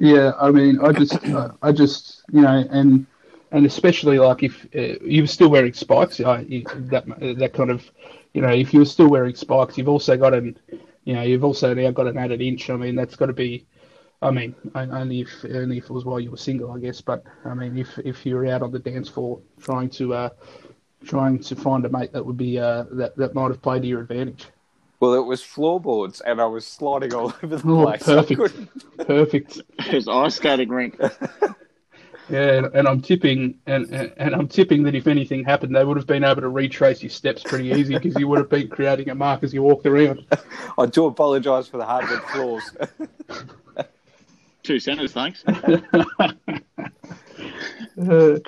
Yeah, 0.00 0.32
I 0.40 0.50
mean, 0.50 0.80
I 0.80 0.92
just 0.92 1.18
I 1.60 1.70
just 1.70 2.22
you 2.32 2.40
know, 2.40 2.66
and 2.70 3.06
and 3.52 3.66
especially 3.66 4.18
like 4.18 4.42
if 4.42 4.66
uh, 4.74 4.98
you 5.04 5.22
were 5.22 5.28
still 5.28 5.50
wearing 5.50 5.72
spikes, 5.74 6.18
uh, 6.20 6.42
you, 6.46 6.64
that 6.90 7.04
that 7.38 7.52
kind 7.52 7.70
of 7.70 7.90
you 8.34 8.40
know, 8.40 8.48
if 8.50 8.72
you 8.72 8.80
were 8.80 8.86
still 8.86 9.08
wearing 9.08 9.34
spikes, 9.34 9.76
you've 9.78 9.88
also 9.88 10.16
got 10.16 10.34
an 10.34 10.58
you 11.04 11.14
know, 11.14 11.22
you've 11.22 11.44
also 11.44 11.74
now 11.74 11.90
got 11.90 12.06
an 12.06 12.16
added 12.18 12.40
inch. 12.40 12.70
I 12.70 12.76
mean, 12.76 12.94
that's 12.94 13.16
got 13.16 13.26
to 13.26 13.32
be. 13.32 13.66
I 14.20 14.30
mean, 14.30 14.54
only 14.74 15.20
if 15.22 15.44
only 15.44 15.78
if 15.78 15.84
it 15.84 15.90
was 15.90 16.04
while 16.04 16.20
you 16.20 16.30
were 16.30 16.36
single, 16.36 16.70
I 16.70 16.78
guess. 16.78 17.00
But 17.00 17.24
I 17.44 17.54
mean, 17.54 17.76
if 17.76 17.98
if 17.98 18.24
you're 18.24 18.46
out 18.46 18.62
on 18.62 18.70
the 18.70 18.78
dance 18.78 19.08
floor 19.08 19.40
trying 19.60 19.90
to 19.90 20.14
uh, 20.14 20.28
trying 21.04 21.40
to 21.40 21.56
find 21.56 21.84
a 21.84 21.88
mate 21.88 22.12
that 22.12 22.24
would 22.24 22.36
be 22.36 22.58
uh, 22.58 22.84
that 22.92 23.16
that 23.16 23.34
might 23.34 23.50
have 23.50 23.60
played 23.60 23.82
to 23.82 23.88
your 23.88 24.00
advantage. 24.00 24.46
Well, 25.00 25.14
it 25.14 25.26
was 25.26 25.42
floorboards 25.42 26.20
and 26.20 26.40
I 26.40 26.46
was 26.46 26.64
sliding 26.64 27.12
all 27.12 27.34
over 27.42 27.56
the 27.56 27.68
Oh, 27.68 27.82
place. 27.84 28.04
Perfect. 28.04 28.54
Perfect. 28.98 29.60
It 29.80 29.94
was 29.94 30.06
ice 30.06 30.36
skating 30.36 30.68
rink. 30.68 31.00
Yeah, 32.32 32.52
and, 32.52 32.66
and 32.74 32.88
I'm 32.88 33.02
tipping, 33.02 33.58
and, 33.66 33.92
and 33.92 34.10
and 34.16 34.34
I'm 34.34 34.48
tipping 34.48 34.84
that 34.84 34.94
if 34.94 35.06
anything 35.06 35.44
happened, 35.44 35.76
they 35.76 35.84
would 35.84 35.98
have 35.98 36.06
been 36.06 36.24
able 36.24 36.40
to 36.40 36.48
retrace 36.48 37.02
your 37.02 37.10
steps 37.10 37.42
pretty 37.42 37.68
easy 37.68 37.92
because 37.92 38.18
you 38.18 38.26
would 38.26 38.38
have 38.38 38.48
been 38.48 38.68
creating 38.68 39.10
a 39.10 39.14
mark 39.14 39.42
as 39.42 39.52
you 39.52 39.62
walked 39.62 39.84
around. 39.84 40.24
I 40.78 40.86
do 40.86 41.04
apologise 41.04 41.68
for 41.68 41.76
the 41.76 41.84
hardwood 41.84 42.22
floors. 42.22 42.74
Two 44.62 44.80
centres, 44.80 45.12
thanks. 45.12 45.44
Uh. 48.00 48.38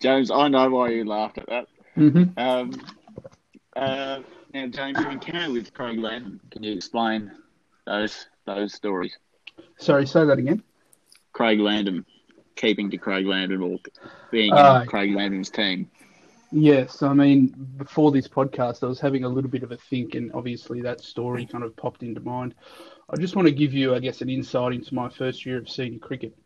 James, 0.00 0.30
I 0.30 0.48
know 0.48 0.68
why 0.68 0.90
you 0.90 1.04
laughed 1.06 1.38
at 1.38 1.46
that. 1.46 1.66
Mhm. 1.96 2.36
Um, 2.38 2.78
uh, 3.74 4.20
now, 4.52 4.66
James, 4.66 4.98
your 5.00 5.10
encounter 5.10 5.50
with 5.50 5.72
Craig 5.72 5.98
Landon, 5.98 6.38
can 6.50 6.62
you 6.62 6.74
explain 6.74 7.30
those 7.86 8.26
those 8.44 8.74
stories? 8.74 9.16
Sorry, 9.78 10.06
say 10.06 10.26
that 10.26 10.38
again. 10.38 10.62
Craig 11.32 11.58
Landon, 11.58 12.04
keeping 12.56 12.90
to 12.90 12.98
Craig 12.98 13.26
Landon 13.26 13.62
or 13.62 13.78
being 14.30 14.52
Uh, 14.52 14.80
in 14.82 14.88
Craig 14.88 15.14
Landon's 15.14 15.50
team. 15.50 15.88
Yes, 16.52 17.02
I 17.02 17.12
mean, 17.12 17.48
before 17.76 18.12
this 18.12 18.28
podcast, 18.28 18.84
I 18.84 18.86
was 18.86 19.00
having 19.00 19.24
a 19.24 19.28
little 19.28 19.50
bit 19.50 19.64
of 19.64 19.72
a 19.72 19.76
think, 19.76 20.14
and 20.14 20.30
obviously 20.34 20.80
that 20.82 21.00
story 21.00 21.46
kind 21.46 21.64
of 21.64 21.74
popped 21.76 22.04
into 22.04 22.20
mind. 22.20 22.54
I 23.10 23.16
just 23.16 23.34
want 23.34 23.48
to 23.48 23.52
give 23.52 23.72
you, 23.72 23.94
I 23.94 23.98
guess, 23.98 24.20
an 24.20 24.30
insight 24.30 24.72
into 24.72 24.94
my 24.94 25.08
first 25.08 25.44
year 25.44 25.58
of 25.58 25.68
senior 25.68 25.98
cricket. 25.98 26.36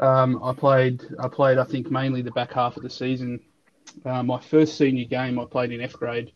Um, 0.00 0.42
I 0.42 0.54
played, 0.54 1.02
I 1.18 1.28
played, 1.28 1.58
I 1.58 1.64
think, 1.64 1.90
mainly 1.90 2.22
the 2.22 2.30
back 2.30 2.52
half 2.52 2.76
of 2.76 2.82
the 2.82 2.90
season. 2.90 3.40
Uh, 4.04 4.22
my 4.22 4.40
first 4.40 4.78
senior 4.78 5.04
game, 5.04 5.38
I 5.38 5.44
played 5.44 5.72
in 5.72 5.80
F 5.82 5.92
grade, 5.92 6.32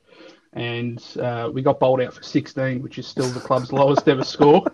and 0.52 1.02
uh, 1.18 1.50
we 1.52 1.62
got 1.62 1.80
bowled 1.80 2.02
out 2.02 2.12
for 2.14 2.22
16, 2.22 2.82
which 2.82 2.98
is 2.98 3.06
still 3.06 3.28
the 3.30 3.40
club's 3.40 3.72
lowest 3.80 4.06
ever 4.06 4.22
score. 4.24 4.64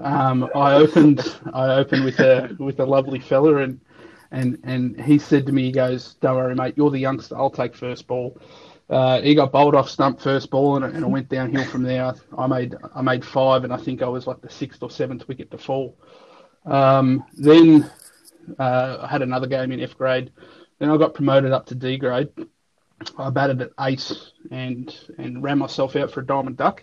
Um, 0.00 0.48
I 0.54 0.74
opened, 0.74 1.20
I 1.52 1.74
opened 1.74 2.04
with 2.04 2.18
a 2.20 2.56
with 2.58 2.80
a 2.80 2.86
lovely 2.86 3.20
fella, 3.20 3.56
and 3.56 3.80
and 4.30 4.58
and 4.64 5.00
he 5.00 5.18
said 5.18 5.46
to 5.46 5.52
me, 5.52 5.64
he 5.64 5.72
goes, 5.72 6.14
"Don't 6.20 6.36
worry, 6.36 6.54
mate. 6.54 6.74
You're 6.76 6.90
the 6.90 6.98
youngster. 6.98 7.36
I'll 7.36 7.50
take 7.50 7.74
first 7.74 8.06
ball." 8.06 8.36
uh, 8.90 9.20
he 9.22 9.34
got 9.34 9.52
bowled 9.52 9.76
off 9.76 9.88
stump 9.88 10.20
first 10.20 10.50
ball, 10.50 10.76
and, 10.76 10.84
and 10.84 11.04
it 11.04 11.08
went 11.08 11.28
downhill 11.28 11.64
from 11.64 11.84
there. 11.84 12.12
I 12.36 12.46
made 12.48 12.74
I 12.94 13.02
made 13.02 13.24
five, 13.24 13.62
and 13.62 13.72
I 13.72 13.76
think 13.76 14.02
I 14.02 14.08
was 14.08 14.26
like 14.26 14.40
the 14.40 14.50
sixth 14.50 14.82
or 14.82 14.90
seventh 14.90 15.28
wicket 15.28 15.50
to 15.52 15.58
fall. 15.58 15.96
Um, 16.66 17.24
then 17.34 17.88
uh, 18.58 18.98
I 19.00 19.06
had 19.06 19.22
another 19.22 19.46
game 19.46 19.70
in 19.70 19.80
F 19.80 19.96
grade. 19.96 20.32
Then 20.80 20.90
I 20.90 20.96
got 20.96 21.14
promoted 21.14 21.52
up 21.52 21.66
to 21.66 21.76
D 21.76 21.98
grade. 21.98 22.30
I 23.16 23.30
batted 23.30 23.62
at 23.62 23.70
ace 23.80 24.32
and 24.50 24.92
and 25.18 25.42
ran 25.42 25.58
myself 25.58 25.94
out 25.94 26.10
for 26.10 26.20
a 26.20 26.26
diamond 26.26 26.56
duck. 26.56 26.82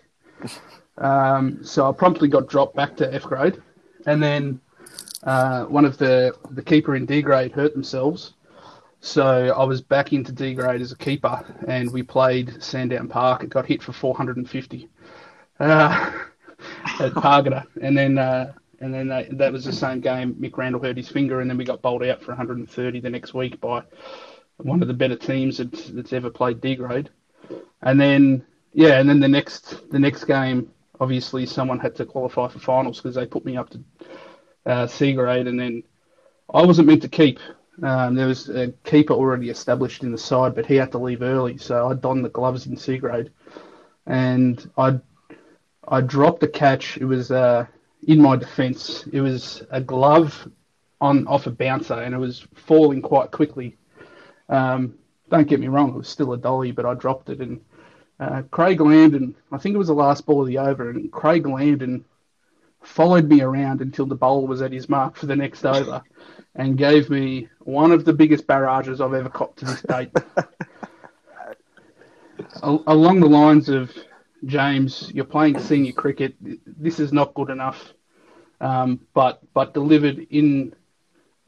Um, 0.98 1.64
so 1.64 1.90
I 1.90 1.92
promptly 1.92 2.28
got 2.28 2.48
dropped 2.48 2.76
back 2.76 2.96
to 2.98 3.14
F 3.14 3.24
grade, 3.24 3.62
and 4.06 4.22
then 4.22 4.60
uh, 5.24 5.66
one 5.66 5.86
of 5.86 5.98
the 5.98 6.34
the 6.52 6.64
keeper 6.64 6.96
in 6.96 7.06
D 7.06 7.22
grade 7.22 7.52
hurt 7.52 7.74
themselves. 7.74 8.34
So 9.00 9.54
I 9.56 9.64
was 9.64 9.82
back 9.82 10.12
into 10.12 10.32
D 10.32 10.54
grade 10.54 10.82
as 10.82 10.92
a 10.92 10.98
keeper, 10.98 11.44
and 11.68 11.92
we 11.92 12.04
played 12.04 12.62
Sandown 12.64 13.08
Park. 13.08 13.44
It 13.44 13.50
got 13.50 13.66
hit 13.66 13.84
for 13.84 13.94
450 13.94 14.90
uh, 15.60 15.66
at 17.00 17.12
Pargata, 17.14 17.66
and 17.82 17.98
then 17.98 18.18
uh, 18.18 18.54
and 18.80 18.94
then 18.94 19.12
uh, 19.12 19.24
that 19.32 19.54
was 19.54 19.66
the 19.66 19.74
same 19.74 20.02
game. 20.02 20.36
Mick 20.36 20.58
Randall 20.58 20.82
hurt 20.82 20.98
his 20.98 21.10
finger, 21.10 21.42
and 21.42 21.50
then 21.50 21.58
we 21.58 21.66
got 21.66 21.82
bowled 21.82 22.04
out 22.04 22.22
for 22.22 22.32
130 22.32 23.00
the 23.00 23.10
next 23.10 23.34
week 23.34 23.60
by 23.62 23.84
one 24.58 24.82
of 24.82 24.88
the 24.88 24.94
better 24.94 25.16
teams 25.16 25.58
that's, 25.58 25.90
that's 25.90 26.14
ever 26.14 26.30
played 26.30 26.62
D 26.62 26.76
grade. 26.76 27.10
And 27.82 28.00
then 28.00 28.46
yeah, 28.74 29.00
and 29.00 29.10
then 29.10 29.20
the 29.20 29.28
next 29.28 29.90
the 29.92 30.00
next 30.00 30.26
game, 30.26 30.72
obviously 31.00 31.46
someone 31.46 31.80
had 31.80 31.96
to 31.96 32.06
qualify 32.06 32.48
for 32.48 32.60
finals 32.60 32.98
because 32.98 33.16
they 33.16 33.26
put 33.26 33.46
me 33.46 33.58
up 33.58 33.70
to 33.72 33.84
uh, 34.66 34.88
C 34.88 35.14
grade, 35.14 35.48
and 35.48 35.60
then 35.60 35.84
I 36.54 36.66
wasn't 36.66 36.88
meant 36.88 37.02
to 37.04 37.10
keep. 37.10 37.40
Um, 37.84 38.16
there 38.16 38.28
was 38.28 38.50
a 38.50 38.72
keeper 38.84 39.14
already 39.14 39.50
established 39.50 40.04
in 40.04 40.12
the 40.12 40.18
side, 40.18 40.56
but 40.56 40.66
he 40.66 40.76
had 40.76 40.92
to 40.94 40.98
leave 40.98 41.22
early, 41.22 41.58
so 41.58 41.88
I 41.88 41.94
donned 41.94 42.26
the 42.26 42.30
gloves 42.30 42.66
in 42.66 42.76
C 42.76 42.98
grade, 42.98 43.32
and 44.06 44.70
I 44.78 45.00
I 45.88 46.02
dropped 46.02 46.44
a 46.44 46.48
catch. 46.48 46.98
It 46.98 47.06
was 47.06 47.32
uh, 47.32 47.66
in 48.08 48.22
my 48.22 48.36
defence. 48.36 49.06
It 49.14 49.22
was 49.22 49.64
a 49.70 49.80
glove 49.80 50.50
on 51.00 51.28
off 51.28 51.48
a 51.48 51.52
bouncer, 51.52 51.94
and 51.94 52.14
it 52.14 52.18
was 52.18 52.48
falling 52.56 53.02
quite 53.02 53.32
quickly. 53.32 53.78
Um, 54.50 54.96
don't 55.30 55.48
get 55.48 55.60
me 55.60 55.68
wrong, 55.68 55.90
it 55.90 55.98
was 55.98 56.08
still 56.08 56.34
a 56.34 56.38
dolly, 56.38 56.72
but 56.72 56.86
I 56.86 56.94
dropped 56.94 57.30
it, 57.30 57.40
and 57.42 57.60
uh, 58.20 58.42
Craig 58.50 58.82
Landon, 58.82 59.36
I 59.52 59.58
think 59.58 59.76
it 59.76 59.78
was 59.78 59.88
the 59.88 59.94
last 59.94 60.26
ball 60.26 60.42
of 60.42 60.48
the 60.48 60.58
over, 60.58 60.90
and 60.90 61.12
Craig 61.12 61.46
Landon 61.46 62.06
followed 62.82 63.28
me 63.28 63.42
around 63.42 63.82
until 63.82 64.06
the 64.06 64.16
bowler 64.16 64.48
was 64.48 64.62
at 64.62 64.72
his 64.72 64.90
mark 64.90 65.16
for 65.16 65.26
the 65.26 65.36
next 65.36 65.66
over 65.66 66.02
and 66.56 66.78
gave 66.78 67.10
me 67.10 67.48
one 67.60 67.92
of 67.92 68.06
the 68.06 68.14
biggest 68.14 68.48
barrages 68.48 69.02
I've 69.02 69.14
ever 69.14 69.30
copped 69.30 69.60
to 69.60 69.66
this 69.66 69.82
date. 69.82 70.12
Along 72.64 73.20
the 73.20 73.28
lines 73.28 73.70
of 73.70 73.92
James, 74.46 75.12
you're 75.14 75.26
playing 75.26 75.60
senior 75.60 75.92
cricket. 75.92 76.36
This 76.66 77.00
is 77.00 77.12
not 77.12 77.34
good 77.34 77.50
enough, 77.50 77.94
um, 78.62 79.00
but 79.14 79.42
but 79.54 79.74
delivered 79.74 80.20
in 80.30 80.74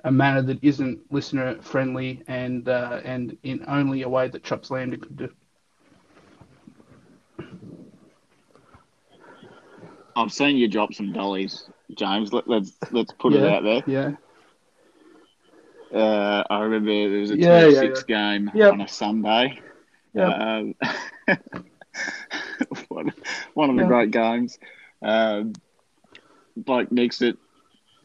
a 0.03 0.11
manner 0.11 0.41
that 0.41 0.63
isn't 0.63 1.11
listener 1.11 1.61
friendly 1.61 2.23
and 2.27 2.67
uh, 2.67 3.01
and 3.03 3.37
in 3.43 3.63
only 3.67 4.01
a 4.03 4.09
way 4.09 4.27
that 4.27 4.43
Chops 4.43 4.71
Landon 4.71 4.99
could 4.99 5.17
do. 5.17 5.29
I've 10.19 10.33
seen 10.33 10.57
you 10.57 10.67
drop 10.67 10.93
some 10.93 11.13
dollies, 11.13 11.69
James. 11.97 12.33
Let, 12.33 12.47
let's 12.47 12.77
let's 12.91 13.13
put 13.13 13.33
yeah, 13.33 13.43
it 13.43 13.43
out 13.45 13.63
there. 13.63 13.83
Yeah. 13.85 14.11
Uh, 15.93 16.43
I 16.49 16.59
remember 16.61 17.09
there 17.09 17.19
was 17.19 17.31
a 17.31 17.37
Yeah, 17.37 17.65
yeah, 17.65 17.83
26 17.83 18.03
game 18.03 18.51
Yep. 18.53 18.71
on 18.71 18.81
a 18.81 18.87
Sunday. 18.87 19.59
Yep. 20.13 20.33
Um, 20.33 20.75
one, 22.89 23.11
one 23.53 23.69
of 23.69 23.77
the 23.77 23.83
Yeah. 23.83 23.85
great 23.85 24.11
games. 24.11 24.57
Um, 25.01 25.53
Blake 26.55 26.91
nicks 26.91 27.21
it. 27.21 27.37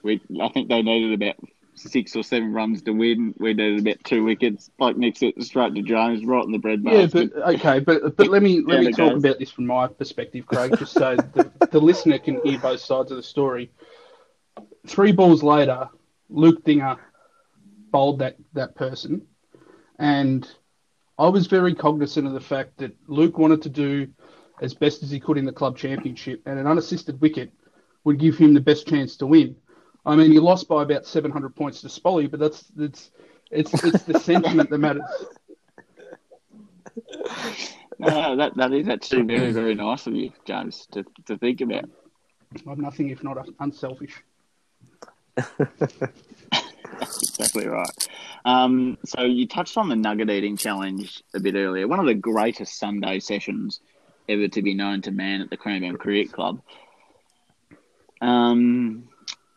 We, 0.03 0.21
I 0.41 0.49
think 0.49 0.69
they 0.69 0.83
needed 0.83 1.15
about 1.23 1.37
six 1.75 2.15
or 2.17 2.23
seven 2.23 2.53
runs 2.53 2.83
to 2.83 2.93
win. 2.93 3.35
We 3.39 3.55
needed 3.55 3.81
about 3.81 4.05
two 4.05 4.25
wickets. 4.25 4.71
Blake 4.79 4.97
nicks 4.97 5.23
it 5.23 5.41
straight 5.43 5.75
to 5.75 5.83
Jones, 5.83 6.25
right 6.25 6.45
in 6.45 6.53
the 6.53 6.59
bread 6.59 6.83
Yeah, 6.85 7.07
but 7.07 7.33
okay, 7.55 7.81
but 7.81 8.17
but 8.17 8.29
let 8.29 8.43
me 8.43 8.61
let 8.67 8.81
me 8.81 8.93
talk 8.93 9.13
goes. 9.13 9.25
about 9.25 9.39
this 9.39 9.51
from 9.51 9.67
my 9.67 9.87
perspective, 9.87 10.47
Craig, 10.47 10.77
just 10.79 10.93
so 10.93 11.17
the, 11.17 11.51
the 11.71 11.81
listener 11.81 12.19
can 12.19 12.41
hear 12.43 12.59
both 12.59 12.81
sides 12.81 13.11
of 13.11 13.17
the 13.17 13.23
story. 13.23 13.71
Three 14.87 15.13
balls 15.13 15.43
later, 15.43 15.89
Luke 16.29 16.65
Dinger 16.65 16.97
bowled 17.91 18.21
that 18.21 18.37
that 18.53 18.75
person, 18.75 19.27
and 19.99 20.49
I 21.19 21.29
was 21.29 21.47
very 21.47 21.75
cognizant 21.75 22.27
of 22.27 22.33
the 22.33 22.41
fact 22.41 22.79
that 22.79 22.97
Luke 23.07 23.39
wanted 23.39 23.63
to 23.63 23.69
do 23.69 24.09
as 24.61 24.75
best 24.75 25.03
as 25.03 25.11
he 25.11 25.21
could 25.21 25.39
in 25.39 25.45
the 25.45 25.53
club 25.53 25.77
championship, 25.77 26.43
and 26.47 26.59
an 26.59 26.67
unassisted 26.67 27.21
wicket 27.21 27.53
would 28.05 28.19
give 28.19 28.37
him 28.37 28.55
the 28.55 28.61
best 28.61 28.87
chance 28.87 29.17
to 29.17 29.27
win. 29.27 29.57
I 30.07 30.17
mean, 30.17 30.31
he 30.31 30.39
lost 30.39 30.69
by 30.69 30.83
about 30.83 31.07
700 31.07 31.57
points 31.57 31.81
to 31.81 31.89
Spolly, 31.89 32.31
but 32.31 32.41
that's 32.41 32.65
that's 32.77 33.11
it's 33.51 33.73
it's 33.85 34.05
the 34.05 34.21
sentiment 34.21 34.71
that 34.71 34.79
matters. 34.79 35.03
No, 37.99 38.37
that, 38.37 38.57
that 38.57 38.73
is 38.73 38.89
actually 38.89 39.23
very, 39.23 39.53
very 39.53 39.75
nice 39.75 40.07
of 40.07 40.15
you, 40.15 40.33
James, 40.45 40.87
to, 40.93 41.05
to 41.27 41.39
think 41.39 41.61
about. 41.61 41.85
I'm 42.67 42.81
nothing 42.81 43.11
if 43.11 43.23
not 43.23 43.49
unselfish. 43.61 44.23
That's 45.37 45.51
exactly 47.39 47.67
right. 47.67 48.09
Um, 48.45 48.99
so 49.05 49.23
you 49.23 49.47
touched 49.47 49.77
on 49.77 49.89
the 49.89 49.97
nugget 49.97 50.31
eating 50.31 50.57
challenge 50.57 51.23
a 51.35 51.41
bit 51.41 51.55
earlier. 51.55 51.89
One 51.89 52.01
of 52.01 52.07
the 52.07 52.15
greatest 52.15 52.79
Sunday 52.79 53.21
sessions 53.21 53.81
ever 54.29 54.49
to 54.49 54.63
be 54.63 54.75
known 54.75 55.03
to 55.03 55.11
man 55.11 55.41
at 55.41 55.51
the 55.51 55.57
Cranbourne 55.57 55.97
Cricket 55.97 56.33
Club. 56.33 56.61
Um, 58.21 59.09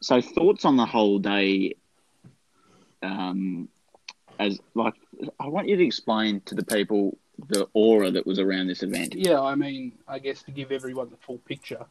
so 0.01 0.21
thoughts 0.21 0.65
on 0.65 0.77
the 0.77 0.85
whole 0.85 1.19
day? 1.19 1.75
Um, 3.01 3.69
as 4.39 4.59
like, 4.73 4.93
I 5.39 5.47
want 5.47 5.67
you 5.67 5.75
to 5.75 5.85
explain 5.85 6.41
to 6.41 6.55
the 6.55 6.63
people 6.63 7.17
the 7.49 7.67
aura 7.73 8.11
that 8.11 8.25
was 8.25 8.39
around 8.39 8.67
this 8.67 8.83
event. 8.83 9.13
Yeah, 9.15 9.41
I 9.41 9.55
mean, 9.55 9.93
I 10.07 10.19
guess 10.19 10.41
to 10.43 10.51
give 10.51 10.71
everyone 10.71 11.09
the 11.09 11.17
full 11.17 11.37
picture, 11.39 11.85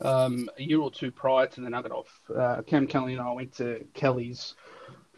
um, 0.00 0.48
a 0.58 0.62
year 0.62 0.80
or 0.80 0.90
two 0.90 1.10
prior 1.10 1.46
to 1.46 1.60
the 1.60 1.70
Nugget 1.70 1.92
Off, 1.92 2.20
uh, 2.36 2.62
Cam 2.66 2.86
Kelly 2.86 3.12
and 3.12 3.22
I 3.22 3.32
went 3.32 3.54
to 3.56 3.84
Kelly's 3.94 4.54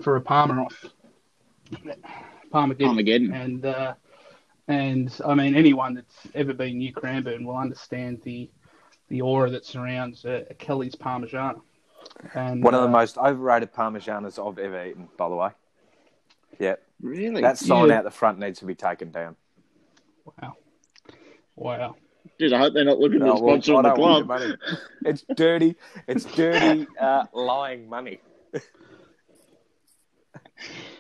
for 0.03 0.17
a 0.17 0.21
Parma 0.21 0.65
Off, 0.65 0.85
Parmageddon, 2.53 2.81
Parmageddon. 2.81 3.35
and 3.35 3.65
uh, 3.65 3.95
and 4.69 5.21
I 5.25 5.35
mean, 5.35 5.55
anyone 5.55 5.95
that's 5.95 6.29
ever 6.35 6.53
been 6.53 6.79
near 6.79 6.93
Cranbourne 6.93 7.45
will 7.45 7.57
understand 7.57 8.21
the 8.23 8.51
the 9.09 9.23
aura 9.23 9.51
that 9.51 9.65
surrounds 9.65 10.25
a, 10.25 10.47
a 10.51 10.55
Kelly's 10.55 10.95
Parmesan. 10.95 11.61
And 12.35 12.63
One 12.63 12.75
of 12.75 12.83
the 12.83 12.89
uh, 12.89 12.93
most 12.93 13.19
overrated 13.19 13.73
parmesanas 13.73 14.39
I've 14.39 14.59
ever 14.59 14.85
eaten, 14.87 15.09
by 15.17 15.29
the 15.29 15.35
way. 15.35 15.51
Yeah, 16.59 16.77
Really? 17.01 17.41
that 17.43 17.59
sign 17.59 17.89
Yeah. 17.89 17.99
out 17.99 18.05
the 18.05 18.11
front 18.11 18.39
needs 18.39 18.59
to 18.61 18.65
be 18.67 18.75
taken 18.75 19.11
down. 19.11 19.37
wow, 20.25 20.57
wow. 21.57 21.97
Dude, 22.39 22.53
I 22.53 22.59
hope 22.59 22.75
they're 22.75 22.85
not 22.85 22.99
looking 22.99 23.19
to 23.21 23.25
No, 23.27 23.35
well, 23.41 23.61
sponsor 23.61 23.75
I 23.77 23.83
the 23.83 23.95
club. 23.95 24.27
money. 24.27 24.55
It's 25.05 25.25
dirty. 25.35 25.75
It's 26.07 26.25
dirty, 26.25 26.87
uh, 27.01 27.25
lying 27.33 27.89
money. 27.89 28.21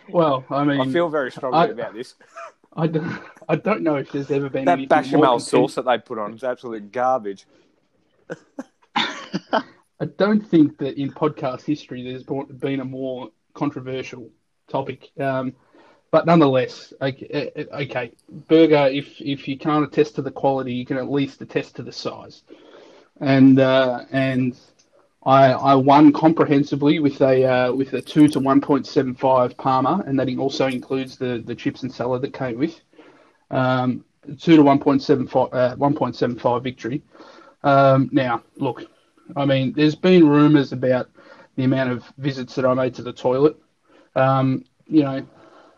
Well, 0.08 0.44
I 0.50 0.64
mean, 0.64 0.80
I 0.80 0.90
feel 0.92 1.08
very 1.08 1.30
strongly 1.30 1.58
I- 1.58 1.66
about 1.66 1.94
this. 1.94 2.14
I 2.74 2.86
don't, 2.86 3.20
I 3.50 3.56
don't 3.56 3.82
know 3.82 3.96
if 3.96 4.10
there's 4.10 4.30
ever 4.30 4.48
been 4.48 4.64
That 4.64 4.72
anything 4.72 4.88
bechamel 4.88 5.38
sauce 5.40 5.74
that 5.74 5.84
they 5.84 5.98
put 5.98 6.18
on 6.18 6.32
is 6.34 6.42
absolute 6.42 6.90
garbage. 6.90 7.46
I 10.02 10.06
don't 10.06 10.40
think 10.40 10.78
that 10.78 11.00
in 11.00 11.12
podcast 11.12 11.64
history 11.64 12.02
there's 12.02 12.24
been 12.24 12.80
a 12.80 12.84
more 12.84 13.30
controversial 13.54 14.30
topic. 14.68 15.12
Um, 15.16 15.54
but 16.10 16.26
nonetheless, 16.26 16.92
okay, 17.00 17.52
uh, 17.56 17.76
okay, 17.82 18.10
burger. 18.48 18.88
If 18.92 19.20
if 19.20 19.46
you 19.46 19.56
can't 19.56 19.84
attest 19.84 20.16
to 20.16 20.22
the 20.22 20.32
quality, 20.32 20.74
you 20.74 20.84
can 20.84 20.96
at 20.96 21.08
least 21.08 21.40
attest 21.40 21.76
to 21.76 21.84
the 21.84 21.92
size. 21.92 22.42
And 23.20 23.60
uh, 23.60 24.04
and 24.10 24.58
I 25.24 25.52
I 25.52 25.74
won 25.76 26.12
comprehensively 26.12 26.98
with 26.98 27.20
a 27.20 27.44
uh, 27.44 27.72
with 27.72 27.92
a 27.92 28.02
two 28.02 28.26
to 28.26 28.40
one 28.40 28.60
point 28.60 28.88
seven 28.88 29.14
five 29.14 29.56
Parma, 29.56 30.02
and 30.04 30.18
that 30.18 30.36
also 30.36 30.66
includes 30.66 31.16
the 31.16 31.44
the 31.46 31.54
chips 31.54 31.84
and 31.84 31.92
salad 31.94 32.22
that 32.22 32.34
came 32.34 32.58
with. 32.58 32.74
Um, 33.52 34.04
two 34.40 34.56
to 34.56 34.62
one 34.64 34.80
point 34.80 35.00
seven 35.00 35.28
five 35.28 35.52
uh, 35.52 35.76
one 35.76 35.94
point 35.94 36.16
seven 36.16 36.36
five 36.36 36.64
victory. 36.64 37.02
Um, 37.62 38.10
now 38.12 38.42
look, 38.56 38.84
I 39.36 39.44
mean, 39.44 39.72
there's 39.72 39.94
been 39.94 40.28
rumours 40.28 40.72
about 40.72 41.10
the 41.56 41.64
amount 41.64 41.90
of 41.90 42.04
visits 42.18 42.54
that 42.54 42.64
I 42.64 42.74
made 42.74 42.94
to 42.96 43.02
the 43.02 43.12
toilet. 43.12 43.56
Um, 44.14 44.64
you 44.86 45.02
know, 45.02 45.26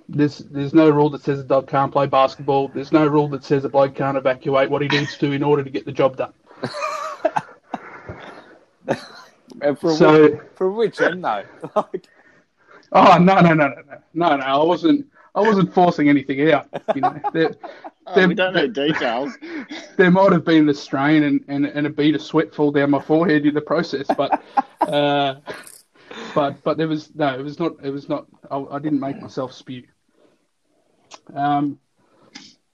there's 0.09 0.39
there's 0.39 0.75
no 0.75 0.91
rule 0.91 1.11
that 1.11 1.23
says 1.23 1.41
a 1.41 1.45
dog 1.45 1.69
can't 1.69 1.93
play 1.93 2.07
basketball. 2.07 2.69
There's 2.69 2.93
no 2.93 3.07
rule 3.07 3.29
that 3.29 3.45
says 3.45 3.65
a 3.65 3.69
bloke 3.69 3.95
can't 3.95 4.17
evacuate 4.17 4.71
what 4.71 4.83
he 4.83 4.89
needs 4.89 5.17
to 5.19 5.33
in 5.33 5.43
order 5.43 5.65
to 5.65 5.71
get 5.71 5.85
the 5.85 5.93
job 5.93 6.17
done. 6.17 6.33
And 9.61 9.79
for, 9.79 9.91
So, 9.91 10.23
which, 10.23 10.41
for 10.57 10.71
which 10.73 11.01
end, 11.01 11.25
though? 11.25 11.45
Like, 11.77 12.09
oh 12.93 13.19
no 13.19 13.41
no 13.41 13.55
no 13.55 13.69
no 13.69 13.83
no 14.15 14.37
no, 14.37 14.45
I 14.45 14.63
wasn't 14.63 15.07
I 15.35 15.41
wasn't 15.41 15.75
forcing 15.75 16.09
anything 16.09 16.51
out. 16.53 16.69
You 16.95 17.01
know, 17.01 17.21
there, 17.33 17.55
Oh, 18.07 18.15
there, 18.15 18.29
we 18.29 18.35
don't 18.35 18.55
know 18.55 18.67
details. 18.67 19.33
there 19.97 20.11
might 20.11 20.33
have 20.33 20.45
been 20.45 20.69
a 20.69 20.75
strain 20.75 21.23
and, 21.23 21.45
and, 21.49 21.65
and 21.67 21.87
a 21.87 21.91
bead 21.91 22.15
of 22.15 22.23
sweat 22.23 22.55
fall 22.55 22.71
down 22.71 22.91
my 22.91 23.01
forehead 23.01 23.47
in 23.47 23.55
the 23.55 23.63
process, 23.63 24.07
but 24.17 24.43
uh, 24.83 25.37
but 26.35 26.63
but 26.63 26.77
there 26.77 26.89
was 26.89 27.15
no, 27.15 27.39
it 27.39 27.43
was 27.43 27.59
not. 27.59 27.73
It 27.83 27.91
was 27.91 28.09
not. 28.09 28.27
I, 28.51 28.59
I 28.59 28.79
didn't 28.79 29.01
make 29.01 29.21
myself 29.21 29.55
spew. 29.55 29.85
Um, 31.35 31.79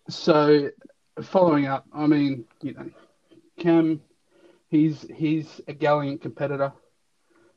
so 0.09 0.71
following 1.23 1.67
up, 1.67 1.87
I 1.93 2.09
mean, 2.09 2.45
you 2.61 2.75
know, 2.75 2.91
Cam, 3.57 4.01
he's 4.69 5.07
he's 5.15 5.61
a 5.69 5.73
gallant 5.73 6.23
competitor. 6.23 6.73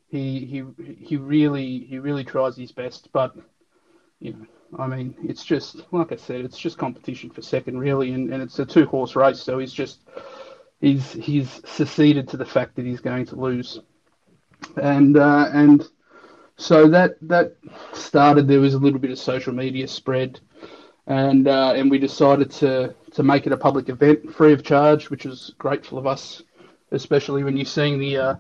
He 0.09 0.45
he 0.45 0.63
he 0.95 1.17
really 1.17 1.79
he 1.79 1.97
really 1.97 2.23
tries 2.23 2.55
his 2.55 2.71
best, 2.71 3.09
but 3.11 3.35
you 4.19 4.33
know, 4.33 4.45
I 4.77 4.87
mean, 4.87 5.15
it's 5.23 5.43
just 5.43 5.81
like 5.91 6.11
I 6.11 6.15
said, 6.15 6.41
it's 6.41 6.57
just 6.57 6.77
competition 6.77 7.29
for 7.29 7.41
second, 7.41 7.77
really, 7.77 8.11
and, 8.11 8.33
and 8.33 8.41
it's 8.41 8.59
a 8.59 8.65
two 8.65 8.85
horse 8.85 9.15
race. 9.15 9.41
So 9.41 9.59
he's 9.59 9.73
just 9.73 10.01
he's 10.81 11.13
he's 11.13 11.61
seceded 11.65 12.27
to 12.29 12.37
the 12.37 12.45
fact 12.45 12.75
that 12.75 12.85
he's 12.85 12.99
going 12.99 13.25
to 13.27 13.35
lose, 13.35 13.79
and 14.81 15.17
uh, 15.17 15.49
and 15.53 15.87
so 16.57 16.87
that 16.89 17.17
that 17.21 17.55
started. 17.93 18.47
There 18.47 18.59
was 18.59 18.73
a 18.73 18.79
little 18.79 18.99
bit 18.99 19.11
of 19.11 19.19
social 19.19 19.53
media 19.53 19.87
spread, 19.87 20.39
and 21.07 21.47
uh, 21.47 21.73
and 21.75 21.89
we 21.89 21.99
decided 21.99 22.51
to 22.51 22.95
to 23.11 23.23
make 23.23 23.45
it 23.45 23.53
a 23.53 23.57
public 23.57 23.89
event, 23.89 24.33
free 24.33 24.53
of 24.53 24.63
charge, 24.63 25.09
which 25.09 25.25
was 25.25 25.53
grateful 25.57 25.97
of 25.97 26.07
us, 26.07 26.41
especially 26.91 27.43
when 27.43 27.57
you're 27.57 27.65
seeing 27.65 27.99
the 27.99 28.17
uh, 28.17 28.35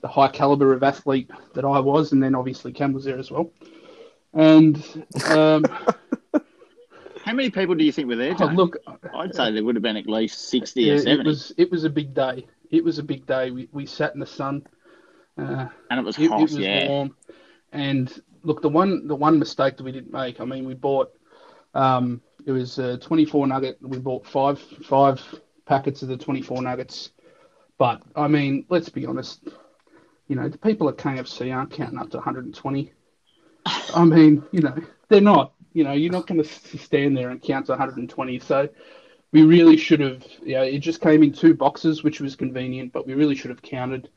the 0.00 0.08
high 0.08 0.28
caliber 0.28 0.72
of 0.72 0.82
athlete 0.82 1.30
that 1.54 1.64
I 1.64 1.78
was, 1.80 2.12
and 2.12 2.22
then 2.22 2.34
obviously 2.34 2.72
Cam 2.72 2.92
was 2.92 3.04
there 3.04 3.18
as 3.18 3.30
well. 3.30 3.50
And 4.36 5.04
um, 5.30 5.64
How 7.24 7.32
many 7.32 7.50
people 7.50 7.74
do 7.74 7.84
you 7.84 7.90
think 7.90 8.06
were 8.06 8.16
there? 8.16 8.36
oh, 8.38 8.44
look, 8.46 8.76
I'd 9.14 9.34
say 9.34 9.50
there 9.50 9.64
would 9.64 9.74
have 9.74 9.82
been 9.82 9.96
at 9.96 10.06
least 10.06 10.48
sixty 10.48 10.82
yeah, 10.82 10.92
or 10.92 10.96
it 10.96 11.02
seventy, 11.02 11.28
was 11.28 11.52
it 11.56 11.70
was 11.72 11.82
a 11.82 11.90
big 11.90 12.14
day. 12.14 12.46
It 12.70 12.84
was 12.84 12.98
a 12.98 13.02
big 13.02 13.26
day. 13.26 13.50
We 13.50 13.68
we 13.72 13.84
sat 13.84 14.14
in 14.14 14.20
the 14.20 14.26
sun. 14.26 14.64
Uh, 15.36 15.66
and 15.90 15.98
it 15.98 16.04
was 16.04 16.18
it, 16.18 16.30
it 16.30 16.30
was 16.30 16.56
yeah, 16.56 16.88
warm. 16.88 17.16
And 17.72 18.22
look, 18.44 18.62
the 18.62 18.68
one 18.68 19.08
the 19.08 19.16
one 19.16 19.38
mistake 19.38 19.76
that 19.76 19.82
we 19.82 19.90
didn't 19.90 20.12
make. 20.12 20.40
I 20.40 20.44
mean, 20.44 20.66
we 20.66 20.74
bought 20.74 21.12
um, 21.74 22.20
it 22.44 22.52
was 22.52 22.78
a 22.78 22.98
24 22.98 23.46
nugget. 23.46 23.78
We 23.80 23.98
bought 23.98 24.26
five 24.26 24.60
five 24.60 25.20
packets 25.64 26.02
of 26.02 26.08
the 26.08 26.16
24 26.16 26.62
nuggets. 26.62 27.10
But 27.76 28.02
I 28.14 28.28
mean, 28.28 28.66
let's 28.68 28.88
be 28.88 29.06
honest. 29.06 29.48
You 30.28 30.36
know, 30.36 30.48
the 30.48 30.58
people 30.58 30.88
at 30.88 30.96
KFC 30.96 31.54
aren't 31.54 31.70
counting 31.70 31.98
up 31.98 32.10
to 32.10 32.18
120. 32.18 32.92
I 33.66 34.04
mean, 34.04 34.44
you 34.52 34.60
know, 34.60 34.76
they're 35.08 35.20
not. 35.20 35.52
You 35.72 35.84
know, 35.84 35.92
you're 35.92 36.12
not 36.12 36.26
going 36.26 36.42
to 36.42 36.48
stand 36.78 37.16
there 37.16 37.30
and 37.30 37.42
count 37.42 37.66
to 37.66 37.72
120. 37.72 38.38
So 38.38 38.68
we 39.32 39.42
really 39.42 39.76
should 39.76 40.00
have. 40.00 40.24
Yeah, 40.42 40.62
it 40.62 40.78
just 40.78 41.00
came 41.00 41.22
in 41.22 41.32
two 41.32 41.54
boxes, 41.54 42.02
which 42.02 42.20
was 42.20 42.36
convenient, 42.36 42.92
but 42.92 43.06
we 43.06 43.14
really 43.14 43.34
should 43.34 43.50
have 43.50 43.62
counted. 43.62 44.08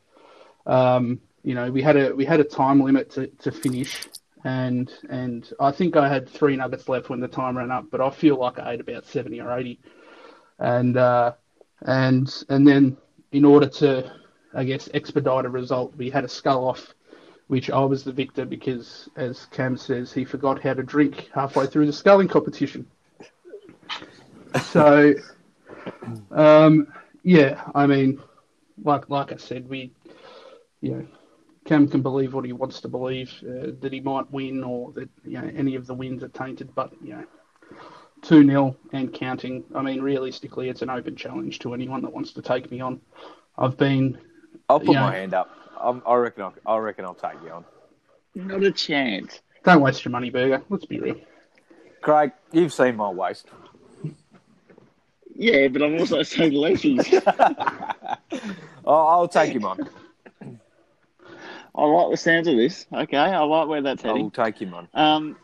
Um, 0.65 1.19
you 1.43 1.55
know, 1.55 1.71
we 1.71 1.81
had 1.81 1.97
a 1.97 2.15
we 2.15 2.25
had 2.25 2.39
a 2.39 2.43
time 2.43 2.79
limit 2.81 3.11
to, 3.11 3.27
to 3.27 3.51
finish, 3.51 4.07
and 4.43 4.91
and 5.09 5.51
I 5.59 5.71
think 5.71 5.97
I 5.97 6.07
had 6.07 6.29
three 6.29 6.55
nuggets 6.55 6.87
left 6.87 7.09
when 7.09 7.19
the 7.19 7.27
time 7.27 7.57
ran 7.57 7.71
up, 7.71 7.85
but 7.91 8.01
I 8.01 8.09
feel 8.09 8.37
like 8.37 8.59
I 8.59 8.73
ate 8.73 8.81
about 8.81 9.05
70 9.05 9.41
or 9.41 9.57
80, 9.57 9.79
and 10.59 10.95
uh, 10.95 11.33
and 11.81 12.31
and 12.49 12.67
then 12.67 12.97
in 13.31 13.45
order 13.45 13.67
to, 13.67 14.11
I 14.53 14.63
guess, 14.63 14.89
expedite 14.93 15.45
a 15.45 15.49
result, 15.49 15.95
we 15.95 16.09
had 16.09 16.23
a 16.23 16.29
skull 16.29 16.67
off 16.67 16.93
which 17.49 17.71
I 17.71 17.79
was 17.79 18.03
the 18.03 18.11
victor 18.11 18.45
because, 18.45 19.09
as 19.15 19.47
Cam 19.47 19.75
says, 19.75 20.13
he 20.13 20.23
forgot 20.23 20.61
how 20.61 20.75
to 20.75 20.83
drink 20.83 21.31
halfway 21.33 21.65
through 21.65 21.87
the 21.87 21.93
sculling 21.93 22.27
competition. 22.27 22.85
So, 24.61 25.15
um, 26.29 26.93
yeah, 27.23 27.63
I 27.73 27.87
mean, 27.87 28.21
like 28.83 29.09
like 29.09 29.31
I 29.31 29.37
said, 29.37 29.67
we, 29.67 29.91
you 30.81 30.91
know, 30.91 31.07
Cam 31.65 31.87
can 31.87 32.03
believe 32.03 32.35
what 32.35 32.45
he 32.45 32.53
wants 32.53 32.81
to 32.81 32.87
believe 32.87 33.33
uh, 33.41 33.71
that 33.79 33.93
he 33.93 33.99
might 33.99 34.31
win 34.31 34.63
or 34.63 34.91
that 34.91 35.09
you 35.25 35.41
know 35.41 35.51
any 35.55 35.73
of 35.73 35.87
the 35.87 35.95
wins 35.95 36.23
are 36.23 36.29
tainted, 36.29 36.73
but 36.75 36.93
you 37.03 37.15
know. 37.15 37.25
2 38.21 38.45
0 38.45 38.75
and 38.91 39.13
counting. 39.13 39.63
I 39.73 39.81
mean, 39.81 40.01
realistically, 40.01 40.67
it's 40.67 40.81
an 40.81 40.89
open 40.89 41.15
challenge 41.15 41.59
to 41.59 41.73
anyone 41.73 42.01
that 42.01 42.11
wants 42.11 42.33
to 42.33 42.41
take 42.41 42.69
me 42.69 42.81
on. 42.81 42.99
I've 43.57 43.77
been 43.77 44.19
I'll 44.67 44.81
put 44.81 44.93
my 44.93 45.15
hand 45.15 45.33
up. 45.33 45.49
I'm, 45.79 46.01
I 46.05 46.15
reckon. 46.15 46.43
I'll, 46.43 46.53
I 46.65 46.77
reckon 46.77 47.05
I'll 47.05 47.13
take 47.13 47.41
you 47.43 47.51
on. 47.51 47.65
not 48.35 48.63
a 48.63 48.71
chance. 48.71 49.41
Don't 49.63 49.81
waste 49.81 50.05
your 50.05 50.11
money, 50.11 50.29
Burger. 50.29 50.61
Let's 50.69 50.85
be 50.85 50.99
real. 50.99 51.15
Craig, 52.01 52.31
you've 52.51 52.73
seen 52.73 52.95
my 52.95 53.09
waist. 53.09 53.47
Yeah, 55.35 55.67
but 55.69 55.81
I'm 55.81 55.97
also 55.99 56.21
so 56.23 56.43
leafy. 56.45 56.99
I'll, 58.85 59.07
I'll 59.07 59.27
take 59.27 59.53
him 59.53 59.65
on. 59.65 59.89
I 61.75 61.83
like 61.85 62.11
the 62.11 62.17
sounds 62.17 62.47
of 62.47 62.57
this. 62.57 62.85
Okay, 62.91 63.17
I 63.17 63.37
like 63.39 63.67
where 63.67 63.81
that's 63.81 64.01
heading. 64.01 64.17
I 64.17 64.23
will 64.23 64.31
take 64.31 64.61
him 64.61 64.73
on. 64.73 64.87
Um, 64.93 65.37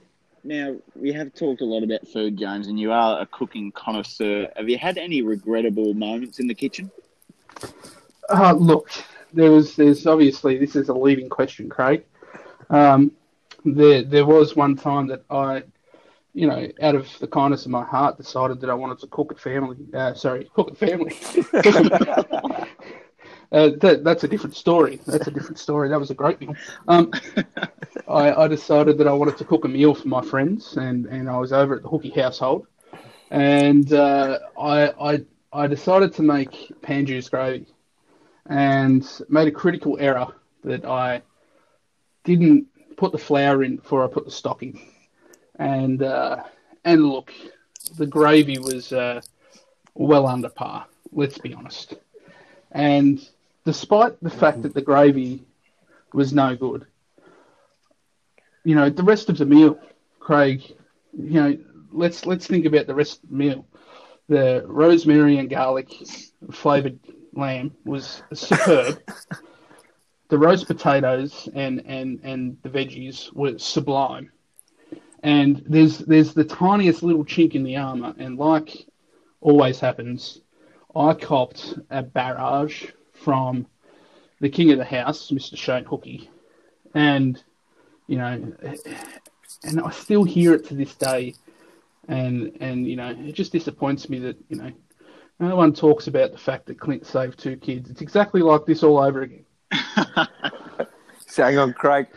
now 0.43 0.75
we 0.95 1.13
have 1.13 1.33
talked 1.33 1.61
a 1.61 1.65
lot 1.65 1.83
about 1.83 2.07
food, 2.07 2.37
James, 2.37 2.67
and 2.67 2.79
you 2.79 2.91
are 2.91 3.21
a 3.21 3.25
cooking 3.25 3.71
connoisseur. 3.71 4.49
Have 4.55 4.69
you 4.69 4.77
had 4.77 4.97
any 4.97 5.21
regrettable 5.21 5.93
moments 5.93 6.39
in 6.39 6.47
the 6.47 6.53
kitchen? 6.53 6.91
Uh, 8.29 8.53
look, 8.53 8.89
there 9.35 9.51
was, 9.51 9.75
there's 9.75 10.07
obviously 10.07 10.57
this 10.57 10.75
is 10.75 10.89
a 10.89 10.93
leading 10.93 11.29
question, 11.29 11.69
Craig. 11.69 12.05
Um, 12.69 13.11
there, 13.63 14.03
there 14.03 14.25
was 14.25 14.55
one 14.55 14.75
time 14.75 15.07
that 15.07 15.23
I, 15.29 15.63
you 16.33 16.47
know, 16.47 16.67
out 16.81 16.95
of 16.95 17.07
the 17.19 17.27
kindness 17.27 17.65
of 17.65 17.71
my 17.71 17.83
heart, 17.83 18.17
decided 18.17 18.61
that 18.61 18.69
I 18.69 18.73
wanted 18.73 18.99
to 18.99 19.07
cook 19.07 19.31
a 19.31 19.35
family. 19.35 19.77
Uh, 19.93 20.13
sorry, 20.13 20.49
cook 20.53 20.71
a 20.71 20.75
family. 20.75 21.15
uh, 23.51 23.69
that, 23.79 24.01
that's 24.03 24.23
a 24.23 24.27
different 24.27 24.55
story. 24.55 24.99
That's 25.05 25.27
a 25.27 25.31
different 25.31 25.59
story. 25.59 25.89
That 25.89 25.99
was 25.99 26.11
a 26.11 26.15
great 26.15 26.39
meal. 26.41 26.55
Um, 26.87 27.11
I, 28.07 28.33
I 28.33 28.47
decided 28.47 28.97
that 28.99 29.07
I 29.07 29.13
wanted 29.13 29.37
to 29.37 29.45
cook 29.45 29.65
a 29.65 29.69
meal 29.69 29.95
for 29.95 30.07
my 30.07 30.21
friends, 30.21 30.77
and, 30.77 31.05
and 31.07 31.29
I 31.29 31.37
was 31.37 31.53
over 31.53 31.75
at 31.75 31.83
the 31.83 31.89
Hookie 31.89 32.15
household, 32.15 32.67
and 33.31 33.91
uh, 33.93 34.39
I, 34.59 34.89
I 34.99 35.25
I 35.55 35.67
decided 35.67 36.13
to 36.15 36.21
make 36.21 36.69
pan 36.81 37.05
juice 37.05 37.29
gravy 37.29 37.65
and 38.47 39.07
made 39.29 39.47
a 39.47 39.51
critical 39.51 39.97
error 39.99 40.27
that 40.63 40.85
I 40.85 41.21
didn't 42.23 42.67
put 42.97 43.11
the 43.11 43.17
flour 43.17 43.63
in 43.63 43.77
before 43.77 44.03
I 44.03 44.07
put 44.07 44.25
the 44.25 44.31
stock 44.31 44.63
in. 44.63 44.79
And 45.57 46.03
uh, 46.03 46.43
and 46.83 47.05
look, 47.05 47.33
the 47.97 48.05
gravy 48.05 48.59
was 48.59 48.91
uh, 48.91 49.21
well 49.93 50.27
under 50.27 50.49
par. 50.49 50.85
Let's 51.11 51.37
be 51.37 51.53
honest. 51.53 51.95
And 52.71 53.25
despite 53.63 54.21
the 54.21 54.29
fact 54.29 54.61
that 54.63 54.73
the 54.73 54.81
gravy 54.81 55.43
was 56.13 56.33
no 56.33 56.55
good, 56.55 56.85
you 58.63 58.75
know, 58.75 58.89
the 58.89 59.03
rest 59.03 59.29
of 59.29 59.37
the 59.37 59.45
meal, 59.45 59.79
Craig, 60.19 60.61
you 61.13 61.41
know, 61.41 61.57
let's 61.91 62.25
let's 62.25 62.47
think 62.47 62.65
about 62.65 62.87
the 62.87 62.95
rest 62.95 63.23
of 63.23 63.29
the 63.29 63.35
meal. 63.35 63.65
The 64.27 64.65
rosemary 64.67 65.37
and 65.37 65.49
garlic 65.49 65.93
flavored 66.51 66.99
lamb 67.35 67.75
was 67.85 68.23
superb. 68.33 69.01
the 70.29 70.37
roast 70.37 70.67
potatoes 70.67 71.47
and, 71.53 71.83
and, 71.85 72.19
and 72.23 72.57
the 72.63 72.69
veggies 72.69 73.31
were 73.33 73.57
sublime. 73.57 74.31
And 75.23 75.63
there's 75.67 75.97
there's 75.99 76.35
the 76.35 76.43
tiniest 76.43 77.01
little 77.01 77.25
chink 77.25 77.55
in 77.55 77.63
the 77.63 77.77
armour, 77.77 78.13
and 78.19 78.37
like 78.37 78.85
always 79.41 79.79
happens, 79.79 80.39
I 80.95 81.15
copped 81.15 81.79
a 81.89 82.03
barrage 82.03 82.85
from 83.11 83.65
the 84.39 84.49
king 84.49 84.71
of 84.71 84.77
the 84.77 84.85
house, 84.85 85.31
Mr. 85.31 85.57
Shane 85.57 85.85
Hookie, 85.85 86.29
and 86.93 87.43
you 88.05 88.17
know, 88.17 88.53
and 89.63 89.81
I 89.81 89.89
still 89.89 90.23
hear 90.23 90.53
it 90.53 90.67
to 90.67 90.75
this 90.75 90.93
day, 90.93 91.33
and 92.07 92.55
and 92.59 92.87
you 92.87 92.95
know, 92.95 93.09
it 93.17 93.33
just 93.33 93.51
disappoints 93.51 94.07
me 94.09 94.19
that 94.19 94.37
you 94.47 94.57
know, 94.57 94.71
no 95.39 95.55
one 95.55 95.73
talks 95.73 96.07
about 96.07 96.31
the 96.31 96.37
fact 96.37 96.65
that 96.67 96.79
Clint 96.79 97.05
saved 97.05 97.37
two 97.39 97.57
kids. 97.57 97.89
It's 97.89 98.01
exactly 98.01 98.41
like 98.41 98.65
this 98.65 98.83
all 98.83 98.97
over 98.99 99.21
again. 99.23 99.45
So 101.27 101.43
hang 101.43 101.57
on, 101.57 101.73
Craig. 101.73 102.07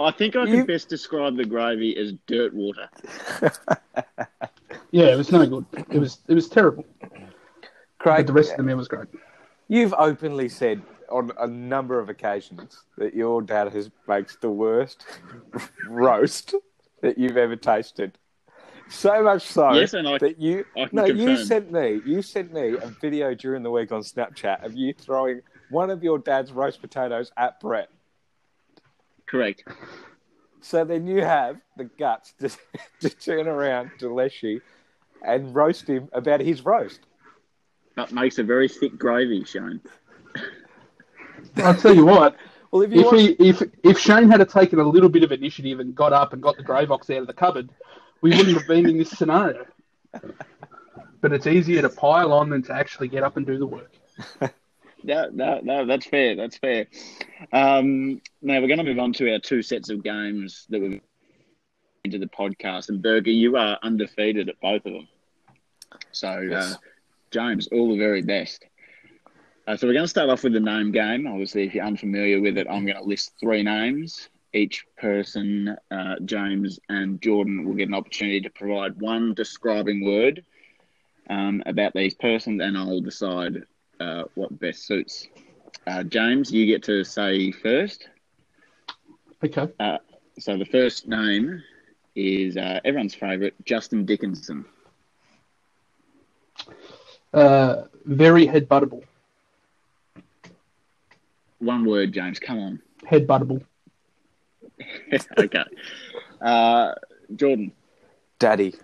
I 0.00 0.10
think 0.10 0.36
I 0.36 0.46
can 0.46 0.54
You- 0.54 0.64
best 0.64 0.88
describe 0.88 1.36
the 1.36 1.44
gravy 1.44 1.94
as 1.98 2.14
dirt 2.26 2.54
water. 2.54 2.88
Yeah, 4.90 5.06
it 5.12 5.16
was 5.18 5.30
no 5.30 5.44
good. 5.46 5.66
It 5.90 5.98
was 5.98 6.20
it 6.28 6.34
was 6.34 6.48
terrible. 6.48 6.86
Craig, 7.98 8.18
But 8.18 8.26
the 8.28 8.32
rest 8.32 8.52
of 8.52 8.56
the 8.58 8.62
meal 8.62 8.76
was 8.78 8.88
great. 8.88 9.08
you've 9.68 9.92
openly 9.98 10.48
said 10.48 10.80
on 11.10 11.30
a 11.38 11.46
number 11.46 11.98
of 12.00 12.08
occasions 12.08 12.84
that 12.96 13.12
your 13.12 13.42
dad 13.42 13.70
has 13.74 13.90
makes 14.08 14.36
the 14.36 14.50
worst 14.50 15.04
roast 15.88 16.54
that 17.02 17.18
you've 17.18 17.36
ever 17.36 17.56
tasted. 17.56 18.16
So 18.88 19.22
much 19.22 19.42
so 19.42 19.72
Yes, 19.72 19.94
and 19.94 20.06
I- 20.06 20.18
that 20.18 20.38
you 20.40 20.64
I 20.76 20.86
can 20.86 20.96
no, 20.96 21.04
you 21.06 21.36
sent 21.36 21.72
me 21.72 22.00
you 22.04 22.22
sent 22.22 22.52
me 22.52 22.76
a 22.76 22.86
video 23.00 23.34
during 23.34 23.62
the 23.62 23.70
week 23.70 23.92
on 23.92 24.02
Snapchat 24.02 24.64
of 24.64 24.74
you 24.74 24.92
throwing 24.92 25.40
one 25.70 25.90
of 25.90 26.02
your 26.02 26.18
dad's 26.18 26.52
roast 26.52 26.80
potatoes 26.80 27.32
at 27.36 27.58
Brett. 27.60 27.88
Correct. 29.26 29.64
So 30.60 30.84
then 30.84 31.06
you 31.06 31.22
have 31.22 31.56
the 31.76 31.84
guts 31.84 32.34
to, 32.40 32.50
to 33.00 33.10
turn 33.10 33.48
around 33.48 33.90
to 33.98 34.12
Leshy 34.12 34.60
and 35.22 35.54
roast 35.54 35.88
him 35.88 36.08
about 36.12 36.40
his 36.40 36.64
roast. 36.64 37.00
That 37.96 38.12
makes 38.12 38.38
a 38.38 38.42
very 38.42 38.68
thick 38.68 38.98
gravy, 38.98 39.44
Shane. 39.44 39.80
I'll 41.56 41.74
tell 41.74 41.94
you 41.94 42.04
what. 42.04 42.36
Well, 42.70 42.82
if 42.82 42.92
you 42.92 43.00
If 43.00 43.06
want, 43.06 43.18
he, 43.20 43.26
if 43.38 43.62
if 43.82 43.98
Shane 43.98 44.28
had 44.28 44.46
taken 44.48 44.80
a 44.80 44.84
little 44.88 45.08
bit 45.08 45.22
of 45.22 45.32
initiative 45.32 45.80
and 45.80 45.94
got 45.94 46.12
up 46.12 46.32
and 46.32 46.42
got 46.42 46.56
the 46.56 46.62
grey 46.62 46.86
box 46.86 47.08
out 47.10 47.18
of 47.18 47.26
the 47.26 47.32
cupboard, 47.32 47.70
we 48.24 48.30
wouldn't 48.30 48.56
have 48.56 48.66
been 48.66 48.88
in 48.88 48.96
this 48.96 49.10
scenario. 49.10 49.66
But 51.20 51.32
it's 51.34 51.46
easier 51.46 51.82
to 51.82 51.90
pile 51.90 52.32
on 52.32 52.48
than 52.48 52.62
to 52.62 52.72
actually 52.72 53.08
get 53.08 53.22
up 53.22 53.36
and 53.36 53.44
do 53.46 53.58
the 53.58 53.66
work. 53.66 53.92
No, 55.06 55.28
no, 55.30 55.60
no, 55.62 55.84
that's 55.84 56.06
fair. 56.06 56.34
That's 56.34 56.56
fair. 56.56 56.86
Um, 57.52 58.22
now 58.40 58.58
we're 58.62 58.68
going 58.68 58.78
to 58.78 58.84
move 58.84 58.98
on 58.98 59.12
to 59.12 59.30
our 59.34 59.38
two 59.38 59.60
sets 59.60 59.90
of 59.90 60.02
games 60.02 60.64
that 60.70 60.80
we've 60.80 61.02
into 62.04 62.16
the 62.16 62.24
podcast. 62.26 62.88
And 62.88 63.02
Berger, 63.02 63.30
you 63.30 63.58
are 63.58 63.78
undefeated 63.82 64.48
at 64.48 64.58
both 64.62 64.86
of 64.86 64.94
them. 64.94 65.08
So, 66.12 66.40
Yes. 66.40 66.72
uh, 66.72 66.76
James, 67.32 67.66
all 67.66 67.90
the 67.90 67.98
very 67.98 68.22
best. 68.22 68.64
Uh, 69.68 69.76
so 69.76 69.86
we're 69.86 69.92
going 69.92 70.04
to 70.04 70.08
start 70.08 70.30
off 70.30 70.42
with 70.42 70.54
the 70.54 70.60
name 70.60 70.90
game. 70.90 71.26
Obviously, 71.26 71.66
if 71.66 71.74
you're 71.74 71.84
unfamiliar 71.84 72.40
with 72.40 72.56
it, 72.56 72.66
I'm 72.70 72.86
going 72.86 72.96
to 72.96 73.04
list 73.04 73.34
three 73.38 73.62
names. 73.62 74.30
Each 74.54 74.86
person, 74.96 75.76
uh, 75.90 76.14
James 76.24 76.80
and 76.88 77.20
Jordan, 77.20 77.64
will 77.64 77.74
get 77.74 77.88
an 77.88 77.94
opportunity 77.94 78.40
to 78.40 78.50
provide 78.50 79.00
one 79.00 79.34
describing 79.34 80.04
word 80.04 80.44
um, 81.28 81.62
about 81.66 81.92
these 81.92 82.14
persons, 82.14 82.62
and 82.62 82.78
I'll 82.78 83.00
decide 83.00 83.64
uh, 84.00 84.24
what 84.34 84.58
best 84.58 84.86
suits. 84.86 85.28
Uh, 85.86 86.04
James, 86.04 86.50
you 86.50 86.66
get 86.66 86.82
to 86.84 87.04
say 87.04 87.50
first. 87.50 88.08
Okay. 89.44 89.68
So 90.38 90.56
the 90.56 90.64
first 90.64 91.06
name 91.06 91.62
is 92.16 92.56
uh, 92.56 92.80
everyone's 92.84 93.14
favourite, 93.14 93.54
Justin 93.64 94.04
Dickinson. 94.04 94.64
Uh, 97.32 97.84
very 98.04 98.46
headbuttable. 98.46 99.02
One 101.58 101.84
word, 101.84 102.12
James. 102.12 102.38
Come 102.38 102.58
on. 102.58 102.82
Headbuttable. 103.04 103.64
okay. 105.38 105.64
Uh, 106.40 106.94
Jordan. 107.34 107.72
Daddy. 108.38 108.74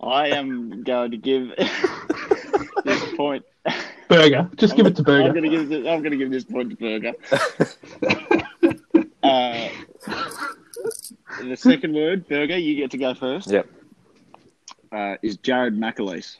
I 0.00 0.28
am 0.28 0.82
going 0.82 1.10
to 1.10 1.16
give 1.16 1.52
this 2.84 3.14
point. 3.16 3.44
Burger. 4.08 4.48
Just 4.56 4.76
give 4.76 4.86
it 4.86 4.94
to 4.96 5.02
I'm 5.02 5.04
Burger. 5.04 5.32
going 5.32 5.42
to 5.42 5.50
give 5.50 5.68
this, 5.68 5.86
I'm 5.86 6.00
going 6.00 6.12
to 6.12 6.16
give 6.16 6.30
this 6.30 6.44
point 6.44 6.70
to 6.70 6.76
Burger. 6.76 7.12
uh, 9.22 9.68
the 11.42 11.56
second 11.56 11.94
word, 11.94 12.28
Burger. 12.28 12.56
You 12.56 12.76
get 12.76 12.90
to 12.92 12.98
go 12.98 13.14
first. 13.14 13.50
Yep. 13.50 13.68
Uh, 14.92 15.16
is 15.22 15.36
Jared 15.38 15.74
McAleese. 15.76 16.36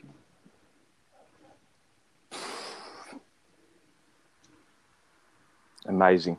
Amazing. 5.87 6.39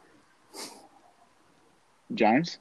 James. 2.13 2.59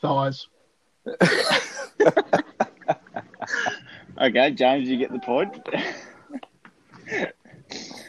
Thighs. 0.00 0.46
Okay, 4.20 4.50
James, 4.50 4.86
you 4.86 4.98
get 4.98 5.12
the 5.12 5.18
point. 5.18 5.58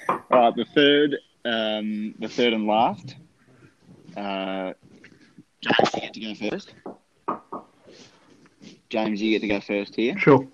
All 0.10 0.40
right, 0.40 0.56
the 0.56 0.66
third, 0.76 1.18
um, 1.46 2.14
the 2.20 2.28
third 2.28 2.52
and 2.52 2.68
last. 2.68 3.16
Uh, 4.18 4.74
James, 5.62 5.94
you 5.94 6.02
get 6.02 6.14
to 6.14 6.20
go 6.20 6.50
first. 6.50 6.74
James, 8.90 9.22
you 9.22 9.32
get 9.32 9.42
to 9.42 9.48
go 9.48 9.62
first 9.62 9.96
here. 9.96 10.18
Sure. 10.18 10.46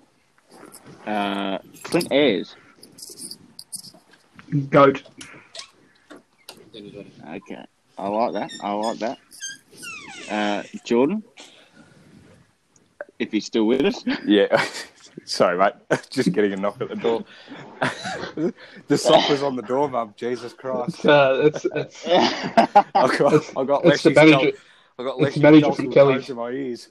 Uh, 1.08 1.58
Clint 1.82 2.12
Ayers. 2.12 2.56
Goat. 4.70 5.04
Okay, 6.76 7.66
I 7.98 8.08
like 8.08 8.34
that. 8.34 8.52
I 8.64 8.74
like 8.74 9.00
that. 9.00 9.18
Uh, 10.30 10.64
Jordan, 10.86 11.24
if 13.20 13.32
he's 13.32 13.46
still 13.46 13.66
with 13.66 13.86
us. 13.86 14.04
Yeah. 14.26 14.64
Sorry, 15.26 15.58
mate. 15.58 15.74
Just 16.12 16.32
getting 16.32 16.54
a 16.54 16.56
knock 16.56 16.80
at 16.80 16.90
the 16.90 16.96
door. 16.96 17.26
the 18.88 18.98
sock 18.98 19.28
was 19.30 19.42
on 19.44 19.56
the 19.56 19.64
door, 19.64 19.90
mum. 19.90 20.14
Jesus 20.16 20.54
Christ. 20.54 21.06
Uh, 21.06 21.40
it's, 21.44 21.66
it's, 21.74 22.08
I 22.08 23.18
got, 23.18 23.58
I 23.58 23.64
got 23.66 23.84
it's 23.86 24.04
the 24.04 24.12
Leslie's 24.12 24.16
manager. 24.16 24.52
Dol- 24.52 24.52
I 25.00 25.04
got 25.04 25.14
it's 25.16 25.22
Leslie's 25.22 25.34
the 25.36 25.42
manager 25.42 25.62
Dulcet 25.62 25.84
from 25.86 25.92
Kelly's. 25.94 26.16
tones 26.16 26.30
in 26.30 26.36
my 26.38 26.50
ears. 26.52 26.90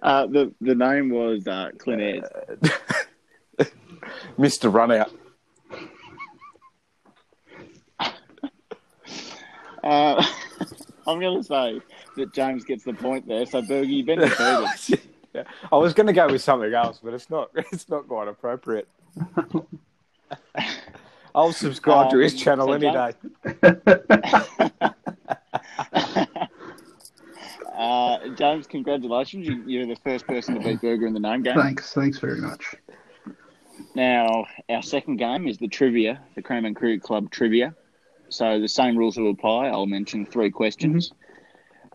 Uh, 0.00 0.26
the 0.26 0.52
the 0.60 0.74
name 0.74 1.10
was 1.10 1.46
uh, 1.46 1.70
Clint 1.78 2.00
Ayers. 2.02 2.24
Mr. 4.38 4.70
Runout. 4.70 5.10
Uh, 9.82 10.24
I'm 11.06 11.18
going 11.18 11.38
to 11.38 11.44
say 11.44 11.80
that 12.16 12.32
James 12.32 12.64
gets 12.64 12.84
the 12.84 12.92
point 12.92 13.26
there. 13.26 13.44
So, 13.46 13.62
Bergie, 13.62 13.88
you've 13.88 14.06
been 14.06 14.20
defeated. 14.20 15.00
Yeah. 15.34 15.44
I 15.72 15.76
was 15.76 15.94
going 15.94 16.08
to 16.08 16.12
go 16.12 16.26
with 16.30 16.42
something 16.42 16.74
else, 16.74 17.00
but 17.02 17.14
it's 17.14 17.30
not. 17.30 17.48
It's 17.72 17.88
not 17.88 18.06
quite 18.06 18.28
appropriate. 18.28 18.86
I'll 21.34 21.54
subscribe 21.54 22.10
to 22.10 22.18
his 22.18 22.34
Um, 22.34 22.38
channel 22.38 22.66
so 22.66 22.72
any 22.74 22.92
day. 22.92 23.12
Uh, 27.74 28.28
James, 28.36 28.66
congratulations. 28.66 29.48
You, 29.48 29.62
you're 29.66 29.86
the 29.86 29.96
first 30.04 30.26
person 30.26 30.54
to 30.56 30.60
beat 30.60 30.82
Berger 30.82 31.06
in 31.06 31.14
the 31.14 31.20
name 31.20 31.42
game. 31.42 31.56
Thanks. 31.56 31.94
Thanks 31.94 32.18
very 32.18 32.38
much. 32.40 32.74
Now, 33.94 34.46
our 34.68 34.82
second 34.82 35.16
game 35.16 35.46
is 35.46 35.58
the 35.58 35.68
trivia, 35.68 36.20
the 36.34 36.42
Craman 36.42 36.74
Cricket 36.74 37.02
Club 37.02 37.30
trivia. 37.30 37.74
So 38.28 38.60
the 38.60 38.68
same 38.68 38.96
rules 38.96 39.16
will 39.16 39.30
apply. 39.30 39.66
I'll 39.68 39.86
mention 39.86 40.24
three 40.24 40.50
questions. 40.50 41.12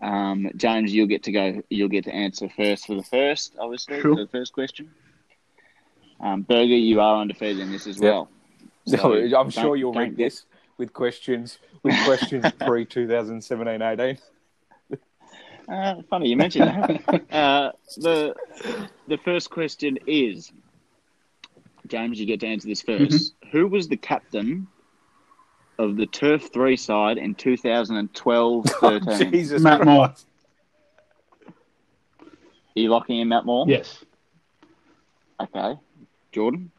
Um, 0.01 0.51
James, 0.55 0.93
you'll 0.93 1.07
get 1.07 1.23
to 1.23 1.31
go. 1.31 1.63
You'll 1.69 1.87
get 1.89 2.03
to 2.05 2.13
answer 2.13 2.47
first 2.49 2.85
for 2.85 2.95
the 2.95 3.03
first, 3.03 3.55
obviously, 3.59 3.99
Sure. 4.01 4.15
for 4.15 4.21
the 4.21 4.27
first 4.27 4.53
question. 4.53 4.91
Um, 6.19 6.43
Berger, 6.43 6.75
you 6.75 6.99
are 7.01 7.21
undefeated 7.21 7.59
in 7.59 7.71
this 7.71 7.87
as 7.87 7.97
Yeah. 7.99 8.09
well. 8.11 8.29
So, 8.87 8.97
So 8.97 9.37
I'm 9.37 9.49
sure 9.49 9.75
you'll 9.75 9.91
get- 9.93 10.15
this 10.15 10.45
with 10.77 10.93
questions 10.93 11.57
with 11.83 11.95
questions 12.05 12.45
pre 12.65 12.85
2017 12.85 13.81
18. 13.81 14.17
Uh, 15.67 16.01
funny 16.09 16.29
you 16.29 16.37
mentioned 16.37 16.67
that. 16.67 17.23
uh, 17.33 17.71
the 17.97 18.33
the 19.09 19.17
first 19.25 19.49
question 19.49 19.97
is, 20.07 20.53
James, 21.87 22.19
you 22.19 22.25
get 22.25 22.39
to 22.41 22.47
answer 22.47 22.67
this 22.67 22.83
1st 22.83 23.31
Who 23.51 23.67
was 23.67 23.87
the 23.87 23.97
captain 23.97 24.67
of 25.79 25.95
the 25.95 26.05
Turf 26.07 26.51
Three 26.51 26.75
side 26.77 27.17
in 27.17 27.35
2012-13? 27.35 29.31
Jesus 29.31 29.61
Matt 29.61 29.81
Christ. 29.81 29.85
Moore. 29.87 30.13
Are 31.49 32.79
you 32.79 32.89
locking 32.89 33.19
in 33.19 33.29
Matt 33.29 33.45
Moore? 33.45 33.65
Yes. 33.67 34.03
Okay. 35.41 35.75
Jordan. 36.31 36.71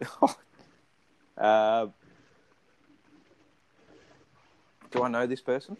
Uh, 1.40 1.86
do 4.90 5.04
I 5.04 5.08
know 5.08 5.24
this 5.28 5.40
person? 5.40 5.76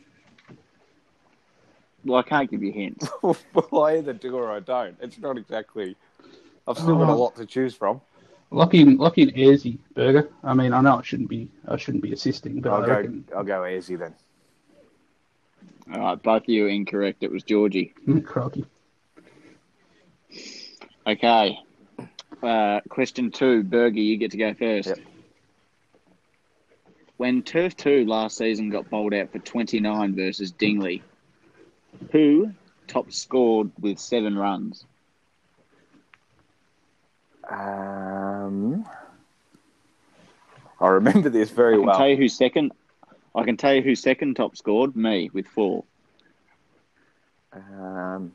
Well, 2.05 2.21
I 2.21 2.23
can't 2.23 2.49
give 2.49 2.63
you 2.63 2.71
hints. 2.71 3.09
well, 3.23 3.37
I 3.85 3.97
either 3.97 4.13
do 4.13 4.37
or 4.37 4.53
I 4.53 4.61
don't. 4.61 4.97
It's 5.01 5.19
not 5.19 5.37
exactly. 5.37 5.97
I've 6.69 6.79
still 6.79 6.97
got 6.97 7.09
a 7.09 7.13
Oh. 7.13 7.17
lot 7.19 7.35
to 7.37 7.45
choose 7.45 7.75
from. 7.75 8.01
Lucky 8.51 8.81
in 8.81 8.97
lucky 8.97 9.23
in 9.23 9.31
Airsy 9.31 9.79
Burger. 9.95 10.31
I 10.43 10.55
mean, 10.55 10.73
I 10.73 10.81
know 10.81 10.99
I 10.99 11.03
shouldn't 11.03 11.29
be 11.29 11.51
I 11.67 11.77
shouldn't 11.77 12.03
be 12.03 12.13
assisting, 12.13 12.61
but 12.61 12.73
I'll 12.73 12.83
I 12.83 12.87
go. 12.87 12.93
reckon 12.95 13.25
I'll 13.37 13.45
go 13.45 13.67
easy 13.67 13.97
then. 13.97 14.15
All 15.93 16.01
right, 16.01 16.23
both 16.23 16.43
of 16.43 16.49
you 16.49 16.67
are 16.67 16.69
incorrect. 16.69 17.23
It 17.23 17.31
was 17.31 17.43
Georgie. 17.43 17.95
Crikey. 18.25 18.65
Okay. 21.07 21.59
Uh, 22.43 22.81
question 22.89 23.31
two, 23.31 23.65
Bergie, 23.65 24.05
you 24.05 24.17
get 24.17 24.31
to 24.33 24.37
go 24.37 24.55
first. 24.55 24.89
Yep. 24.89 24.99
When 27.17 27.43
Turf 27.43 27.77
2 27.77 28.05
last 28.05 28.37
season 28.37 28.71
got 28.71 28.89
bowled 28.91 29.13
out 29.13 29.33
for 29.33 29.41
29 29.41 30.15
versus 30.15 30.53
Dingley, 30.53 31.03
who 32.13 32.53
top 32.87 33.11
scored 33.11 33.73
with 33.81 33.99
seven 33.99 34.39
runs? 34.39 34.85
Um, 37.49 38.85
I 40.81 40.89
remember 40.89 41.29
this 41.29 41.51
very 41.51 41.75
I 41.75 41.77
can 41.77 41.87
well. 41.87 41.99
tell 41.99 42.09
you 42.09 42.17
who 42.17 42.29
second. 42.29 42.73
I 43.35 43.45
can 43.45 43.57
tell 43.57 43.75
you 43.75 43.83
who 43.83 43.95
second 43.95 44.35
top 44.37 44.57
scored. 44.57 44.97
Me 44.97 45.31
with 45.33 45.47
four. 45.47 45.85
Um, 47.53 48.33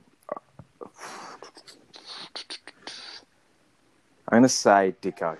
I'm 4.27 4.39
going 4.39 4.43
to 4.43 4.49
say 4.49 4.95
Dicko. 5.01 5.37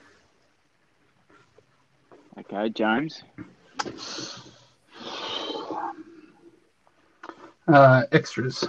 Okay, 2.39 2.69
James. 2.69 3.24
Uh, 7.67 8.03
extras. 8.11 8.65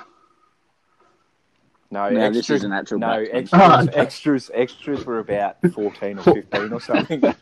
No, 1.95 2.09
No, 2.11 2.28
this 2.28 2.38
extras, 2.38 2.61
is 2.61 2.64
an 2.64 2.72
actual 2.72 2.99
no 2.99 3.12
extras, 3.12 3.51
Oh, 3.62 3.82
okay. 3.82 3.92
extras. 4.01 4.51
Extras 4.53 5.05
were 5.07 5.20
about 5.20 5.57
fourteen 5.72 6.18
or 6.18 6.22
fifteen 6.24 6.72
or 6.72 6.80
something. 6.80 7.22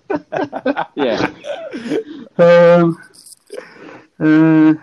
Yeah. 0.94 1.30
Um, 2.36 3.00
uh, 4.20 4.74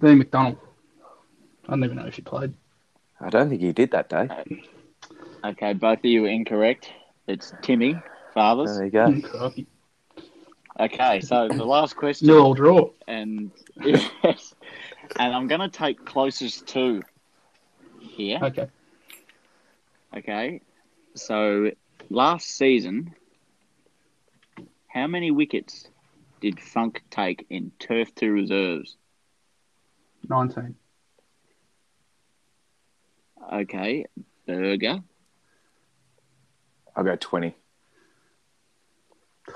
Dean 0.00 0.18
McDonald. 0.18 0.58
I 1.66 1.70
don't 1.70 1.84
even 1.84 1.96
know 1.96 2.06
if 2.06 2.16
he 2.16 2.22
played. 2.22 2.52
I 3.20 3.30
don't 3.30 3.48
think 3.48 3.62
he 3.62 3.72
did 3.72 3.90
that 3.92 4.10
day. 4.10 4.28
Okay, 5.44 5.72
both 5.72 5.98
of 6.00 6.04
you 6.04 6.26
are 6.26 6.28
incorrect. 6.28 6.90
It's 7.26 7.54
Timmy 7.62 7.96
Fathers. 8.34 8.76
There 8.76 8.84
you 8.84 9.22
go. 9.22 9.52
Okay, 10.78 11.20
so 11.20 11.48
the 11.48 11.64
last 11.64 11.96
question, 11.96 12.28
No, 12.28 12.38
I'll 12.42 12.54
draw. 12.54 12.90
and 13.08 13.50
yes, 13.84 14.54
and 15.18 15.34
I'm 15.34 15.46
going 15.48 15.60
to 15.60 15.68
take 15.70 16.04
closest 16.04 16.66
to 16.68 17.02
here. 18.12 18.38
Okay. 18.42 18.68
Okay, 20.14 20.60
so 21.14 21.70
last 22.10 22.46
season, 22.46 23.14
how 24.88 25.06
many 25.06 25.30
wickets 25.30 25.88
did 26.42 26.60
Funk 26.60 27.02
take 27.10 27.46
in 27.48 27.72
turf 27.78 28.14
to 28.16 28.30
reserves? 28.30 28.96
19. 30.28 30.74
Okay, 33.54 34.04
Burger. 34.46 35.00
I'll 36.94 37.04
go 37.04 37.16
twenty. 37.18 37.56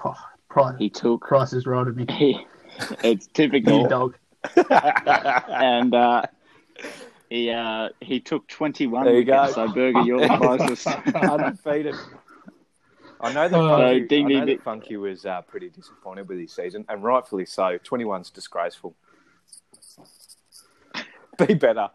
Oh, 0.05 0.15
price, 0.49 0.75
He 0.79 0.89
took. 0.89 1.21
price 1.27 1.53
is 1.53 1.67
right 1.67 1.87
at 1.87 1.95
me. 1.95 2.07
He, 2.11 2.47
it's 3.05 3.27
typical, 3.27 3.87
dog. 3.89 4.17
and 4.71 5.95
uh, 5.95 6.23
he 7.29 7.51
uh, 7.51 7.89
he 8.01 8.21
took 8.21 8.47
21 8.49 9.05
There 9.05 9.15
you 9.15 9.25
go. 9.25 9.51
So 9.51 9.69
Burger, 9.69 10.03
you're 10.03 10.21
the 10.21 10.37
closest. 10.37 10.87
Undefeated. 11.15 11.95
I 13.21 13.33
know 13.33 13.49
that 13.49 13.59
Uh, 13.59 13.69
Funky, 13.69 14.01
So, 14.01 14.07
ding, 14.07 14.27
I 14.27 14.29
know 14.29 14.45
ding, 14.45 14.57
that 14.57 14.65
Funky 14.65 14.97
was 14.97 15.27
uh, 15.27 15.43
pretty 15.43 15.71
disappointed 15.71 16.29
with 16.29 16.39
his 16.39 16.53
season, 16.53 16.85
and 16.89 17.03
rightfully 17.03 17.47
so. 17.47 17.79
21's 17.79 18.31
disgraceful. 18.31 18.95
Be 21.47 21.55
better. 21.55 21.89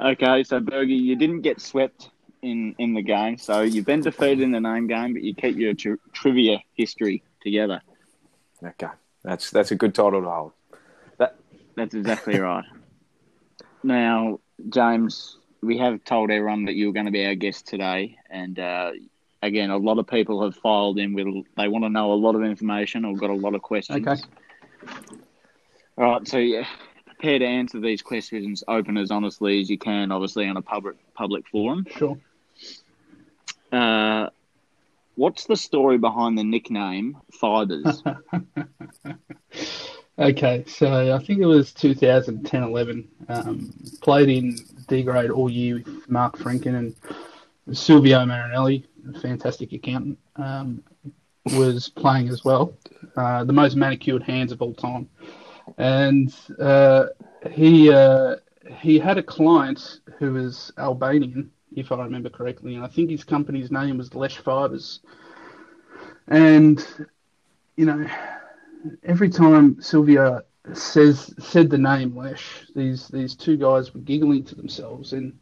Okay, 0.00 0.44
so 0.44 0.60
Bergie, 0.60 1.00
you 1.00 1.16
didn't 1.16 1.40
get 1.40 1.60
swept 1.60 2.10
in, 2.42 2.74
in 2.78 2.94
the 2.94 3.02
game, 3.02 3.38
so 3.38 3.62
you've 3.62 3.86
been 3.86 4.00
defeated 4.02 4.40
in 4.40 4.52
the 4.52 4.60
name 4.60 4.86
game, 4.86 5.14
but 5.14 5.22
you 5.22 5.34
keep 5.34 5.56
your 5.56 5.74
tri- 5.74 5.96
trivia 6.12 6.58
history 6.74 7.22
together. 7.42 7.80
Okay, 8.62 8.88
that's 9.24 9.50
that's 9.50 9.70
a 9.70 9.76
good 9.76 9.94
title 9.94 10.22
to 10.22 10.28
hold. 10.28 10.52
That... 11.18 11.36
That's 11.76 11.94
exactly 11.94 12.38
right. 12.38 12.64
Now, 13.88 14.40
James, 14.68 15.38
we 15.62 15.78
have 15.78 16.04
told 16.04 16.30
everyone 16.30 16.66
that 16.66 16.74
you 16.74 16.88
were 16.88 16.92
going 16.92 17.06
to 17.06 17.12
be 17.12 17.24
our 17.24 17.34
guest 17.34 17.66
today, 17.66 18.18
and 18.28 18.58
uh, 18.58 18.90
again, 19.42 19.70
a 19.70 19.78
lot 19.78 19.98
of 19.98 20.06
people 20.06 20.44
have 20.44 20.54
filed 20.56 20.98
in 20.98 21.14
with 21.14 21.46
they 21.56 21.68
want 21.68 21.86
to 21.86 21.88
know 21.88 22.12
a 22.12 22.14
lot 22.14 22.34
of 22.34 22.42
information 22.42 23.06
or 23.06 23.16
got 23.16 23.30
a 23.30 23.34
lot 23.34 23.54
of 23.54 23.62
questions. 23.62 24.06
Okay. 24.06 24.20
All 25.96 26.04
right, 26.04 26.28
so 26.28 26.36
yeah, 26.36 26.66
prepare 27.06 27.38
to 27.38 27.46
answer 27.46 27.80
these 27.80 28.02
questions 28.02 28.62
open 28.68 28.98
as 28.98 29.10
honestly 29.10 29.58
as 29.62 29.70
you 29.70 29.78
can, 29.78 30.12
obviously 30.12 30.46
on 30.46 30.58
a 30.58 30.62
public 30.62 30.96
public 31.14 31.48
forum. 31.48 31.86
Sure. 31.90 32.18
Uh, 33.72 34.28
what's 35.14 35.46
the 35.46 35.56
story 35.56 35.96
behind 35.96 36.36
the 36.36 36.44
nickname 36.44 37.16
Fibers? 37.32 38.02
Okay, 40.18 40.64
so 40.66 41.14
I 41.14 41.18
think 41.22 41.40
it 41.40 41.46
was 41.46 41.72
2010 41.72 42.62
11. 42.64 43.08
Um, 43.28 43.72
played 44.02 44.28
in 44.28 44.58
D 44.88 45.04
grade 45.04 45.30
all 45.30 45.48
year 45.48 45.76
with 45.76 46.10
Mark 46.10 46.36
Franken 46.36 46.74
and 46.74 47.76
Silvio 47.76 48.26
Marinelli, 48.26 48.84
a 49.14 49.20
fantastic 49.20 49.72
accountant, 49.72 50.18
um, 50.34 50.82
was 51.54 51.88
playing 51.88 52.30
as 52.30 52.44
well. 52.44 52.74
Uh, 53.16 53.44
the 53.44 53.52
most 53.52 53.76
manicured 53.76 54.24
hands 54.24 54.50
of 54.50 54.60
all 54.60 54.74
time. 54.74 55.08
And 55.76 56.34
uh, 56.58 57.06
he, 57.52 57.92
uh, 57.92 58.36
he 58.80 58.98
had 58.98 59.18
a 59.18 59.22
client 59.22 60.00
who 60.18 60.32
was 60.32 60.72
Albanian, 60.78 61.52
if 61.76 61.92
I 61.92 62.02
remember 62.02 62.28
correctly, 62.28 62.74
and 62.74 62.84
I 62.84 62.88
think 62.88 63.10
his 63.10 63.22
company's 63.22 63.70
name 63.70 63.98
was 63.98 64.12
Lesh 64.16 64.38
Fibers. 64.38 64.98
And, 66.26 66.84
you 67.76 67.86
know, 67.86 68.04
every 69.02 69.28
time 69.28 69.80
Silvio 69.80 70.42
says 70.72 71.32
said 71.38 71.70
the 71.70 71.78
name 71.78 72.16
Lesh, 72.16 72.66
these 72.74 73.08
these 73.08 73.34
two 73.34 73.56
guys 73.56 73.94
were 73.94 74.00
giggling 74.00 74.44
to 74.44 74.54
themselves, 74.54 75.12
and 75.12 75.38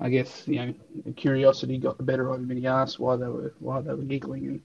I 0.00 0.08
guess 0.10 0.46
you 0.46 0.56
know 0.66 0.74
curiosity 1.16 1.78
got 1.78 1.98
the 1.98 2.04
better 2.04 2.28
of 2.30 2.40
him, 2.40 2.50
and 2.50 2.58
he 2.58 2.66
asked 2.66 2.98
why 2.98 3.16
they 3.16 3.26
were 3.28 3.54
why 3.58 3.80
they 3.80 3.94
were 3.94 4.02
giggling, 4.02 4.46
and 4.48 4.60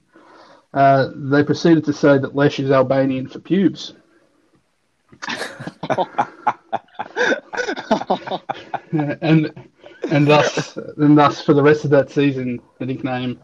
uh, 0.74 1.10
they 1.14 1.44
proceeded 1.44 1.84
to 1.84 1.92
say 1.92 2.18
that 2.18 2.34
Lesh 2.34 2.60
is 2.60 2.70
Albanian 2.70 3.28
for 3.28 3.40
pubes, 3.40 3.94
and 8.92 9.52
and 10.10 10.26
thus 10.26 10.76
and 10.98 11.16
thus 11.16 11.42
for 11.42 11.54
the 11.54 11.62
rest 11.62 11.84
of 11.84 11.90
that 11.90 12.10
season, 12.10 12.60
the 12.78 12.86
nickname 12.86 13.40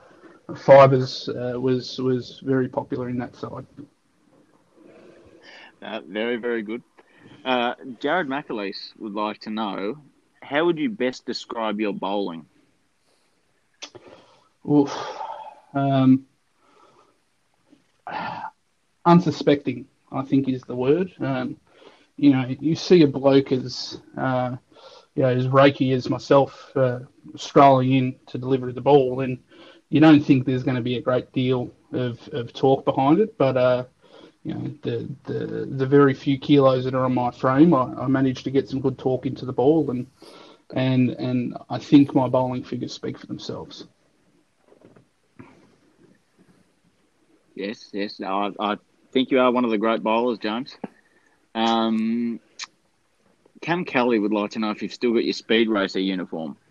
Fibers 0.57 1.29
uh, 1.29 1.59
was 1.61 1.99
was 1.99 2.41
very 2.45 2.69
popular 2.69 3.09
in 3.09 3.19
that 3.19 3.37
side. 3.37 3.66
Uh, 5.83 6.01
very, 6.07 6.37
very 6.37 6.62
good. 6.62 6.83
Uh, 7.45 7.74
Jared 8.01 8.29
McAleese 8.29 8.93
would 8.99 9.14
like 9.14 9.41
to 9.41 9.51
know 9.51 9.99
how 10.43 10.64
would 10.64 10.79
you 10.79 10.91
best 10.91 11.26
describe 11.26 11.81
your 11.81 11.93
bowling? 11.93 12.47
Oof. 14.70 14.95
Um, 15.74 16.26
unsuspecting, 19.05 19.87
I 20.11 20.22
think, 20.22 20.49
is 20.49 20.62
the 20.62 20.76
word. 20.76 21.12
Um, 21.20 21.57
you 22.16 22.33
know, 22.33 22.47
you 22.61 22.74
see 22.74 23.03
a 23.03 23.07
bloke 23.07 23.53
as, 23.53 24.01
uh, 24.16 24.57
you 25.14 25.22
know, 25.22 25.29
as 25.29 25.49
raky 25.49 25.93
as 25.93 26.09
myself 26.11 26.70
uh, 26.76 27.01
strolling 27.37 27.93
in 27.93 28.16
to 28.26 28.39
deliver 28.39 28.72
the 28.72 28.81
ball, 28.81 29.20
and 29.20 29.39
you 29.91 30.01
don't 30.01 30.20
think 30.20 30.45
there's 30.45 30.64
going 30.64 30.76
to 30.76 30.83
be 30.83 30.97
a 30.97 31.03
great 31.03 31.33
deal 31.33 31.70
of, 31.93 32.18
of 32.33 32.53
talk 32.53 32.85
behind 32.85 33.20
it. 33.20 33.37
But, 33.39 33.57
uh, 33.57 33.85
you 34.45 34.55
know, 34.55 34.72
the, 34.82 35.09
the 35.24 35.66
the 35.66 35.86
very 35.86 36.14
few 36.14 36.39
kilos 36.39 36.84
that 36.84 36.95
are 36.95 37.05
on 37.05 37.14
my 37.14 37.30
frame, 37.30 37.74
I, 37.74 37.93
I 37.95 38.07
managed 38.07 38.45
to 38.45 38.51
get 38.51 38.68
some 38.68 38.80
good 38.80 38.99
talk 38.99 39.26
into 39.26 39.45
the 39.45 39.53
ball, 39.53 39.91
and 39.91 40.07
and 40.74 41.11
and 41.11 41.57
I 41.68 41.78
think 41.78 42.14
my 42.14 42.28
bowling 42.28 42.64
figures 42.64 42.93
speak 42.93 43.18
for 43.18 43.26
themselves. 43.26 43.86
Yes, 47.55 47.91
yes. 47.93 48.20
No, 48.20 48.53
I, 48.59 48.72
I 48.72 48.76
think 49.12 49.30
you 49.30 49.41
are 49.41 49.51
one 49.51 49.64
of 49.64 49.70
the 49.70 49.78
great 49.78 50.03
bowlers, 50.03 50.39
James. 50.39 50.76
Um, 51.55 52.41
Cam 53.61 53.84
Kelly 53.84 54.18
would 54.18 54.32
like 54.32 54.53
to 54.53 54.61
know 54.61 54.70
if 54.70 54.82
you've 54.82 54.93
still 54.95 55.12
got 55.12 55.24
your 55.24 55.32
speed 55.32 55.68
racer 55.68 56.01
uniform. 56.01 56.57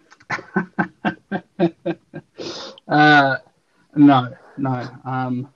Uh, 2.87 3.37
no, 3.95 4.33
no. 4.57 4.87
Um, 5.03 5.49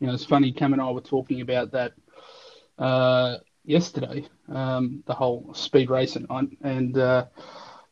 you 0.00 0.06
know, 0.06 0.14
it's 0.14 0.24
funny. 0.24 0.52
Cam 0.52 0.72
and 0.72 0.82
I 0.82 0.90
were 0.90 1.00
talking 1.00 1.40
about 1.40 1.72
that 1.72 1.92
uh, 2.78 3.36
yesterday. 3.64 4.26
Um, 4.48 5.02
the 5.06 5.14
whole 5.14 5.52
speed 5.54 5.90
racing 5.90 6.26
night, 6.28 6.48
and 6.62 6.96
uh, 6.98 7.26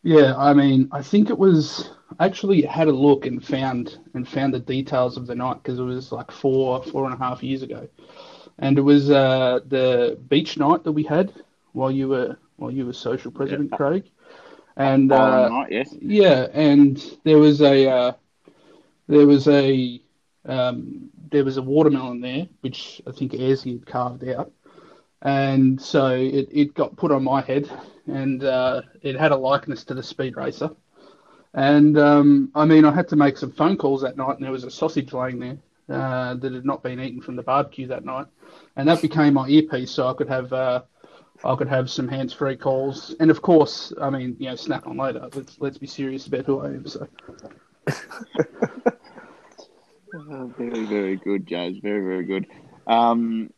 yeah, 0.03 0.35
I 0.37 0.53
mean, 0.53 0.89
I 0.93 1.03
think 1.03 1.31
it 1.31 1.39
was 1.39 1.91
I 2.19 2.27
actually 2.27 2.63
had 2.63 2.89
a 2.89 2.93
look 2.93 3.27
and 3.27 3.45
found 3.45 3.99
and 4.15 4.29
found 4.29 4.53
the 4.53 4.59
details 4.59 5.17
of 5.17 5.27
the 5.27 5.35
night 5.35 5.63
because 5.63 5.79
it 5.79 5.83
was 5.83 6.13
like 6.13 6.31
four, 6.31 6.83
four 6.83 7.05
and 7.05 7.15
a 7.15 7.17
half 7.17 7.43
years 7.43 7.63
ago, 7.63 7.89
and 8.59 8.79
it 8.79 8.83
was 8.83 9.11
uh, 9.11 9.61
the 9.67 10.19
beach 10.29 10.59
night 10.59 10.85
that 10.85 10.93
we 10.93 11.05
had 11.05 11.33
while 11.73 11.91
you 11.91 12.09
were 12.09 12.37
while 12.57 12.71
you 12.71 12.87
were 12.87 12.93
social 12.93 13.31
president, 13.31 13.73
Craig, 13.73 14.11
and 14.77 15.13
uh, 15.13 15.49
night, 15.49 15.69
yes. 15.71 15.95
yeah, 16.01 16.49
and 16.53 17.03
there 17.25 17.39
was 17.39 17.63
a 17.63 17.89
uh, 17.89 18.13
there 19.09 19.27
was 19.27 19.49
a 19.49 20.01
um, 20.45 21.11
there 21.33 21.45
was 21.45 21.57
a 21.57 21.63
watermelon 21.63 22.21
there, 22.21 22.47
which 22.61 23.03
I 23.07 23.13
think 23.13 23.33
Ayresy 23.33 23.73
had 23.73 23.87
carved 23.87 24.29
out, 24.29 24.53
and 25.23 25.81
so 25.81 26.09
it, 26.15 26.49
it 26.53 26.75
got 26.75 26.97
put 26.97 27.11
on 27.11 27.25
my 27.25 27.41
head, 27.41 27.69
and 28.07 28.45
uh, 28.45 28.83
it 29.03 29.19
had 29.19 29.33
a 29.33 29.37
likeness 29.37 29.85
to 29.85 29.95
the 29.95 30.03
speed 30.03 30.37
racer, 30.37 30.71
and 31.55 31.99
um, 31.99 32.51
I 32.55 32.65
mean 32.65 32.85
I 32.85 32.95
had 32.95 33.09
to 33.09 33.17
make 33.17 33.37
some 33.37 33.53
phone 33.53 33.77
calls 33.77 34.03
that 34.03 34.17
night, 34.17 34.37
and 34.37 34.45
there 34.45 34.53
was 34.53 34.65
a 34.65 34.71
sausage 34.71 35.13
laying 35.13 35.41
there 35.41 35.59
uh, 35.89 36.35
that 36.35 36.53
had 36.53 36.65
not 36.65 36.83
been 36.83 37.01
eaten 37.01 37.21
from 37.21 37.37
the 37.37 37.43
barbecue 37.43 37.89
that 37.89 38.05
night, 38.05 38.27
and 38.77 38.89
that 38.89 39.03
became 39.03 39.35
my 39.35 39.49
earpiece, 39.49 39.91
so 39.91 40.07
I 40.07 40.15
could 40.15 40.29
have. 40.29 40.53
Uh, 40.53 40.83
I 41.45 41.57
could 41.57 41.69
have 41.69 41.91
some 41.91 42.07
hands-free 42.07 42.59
calls, 42.59 43.17
and 43.19 43.29
of 43.29 43.43
course, 43.43 43.93
I 44.01 44.11
mean, 44.11 44.37
you 44.39 44.49
know, 44.49 44.55
snap 44.55 44.87
on 44.87 44.97
later. 44.97 45.29
Let's 45.35 45.57
let's 45.59 45.79
be 45.79 45.89
serious 45.89 46.29
about 46.29 46.47
who 46.47 46.61
I 46.61 46.67
am. 46.67 46.87
So, 46.87 47.09
Oh, 50.15 50.53
very, 50.59 50.85
very 50.85 51.17
good, 51.17 51.47
James. 51.47 51.79
Very, 51.79 52.03
very 52.03 52.25
good. 52.25 52.47
Um, 52.87 53.51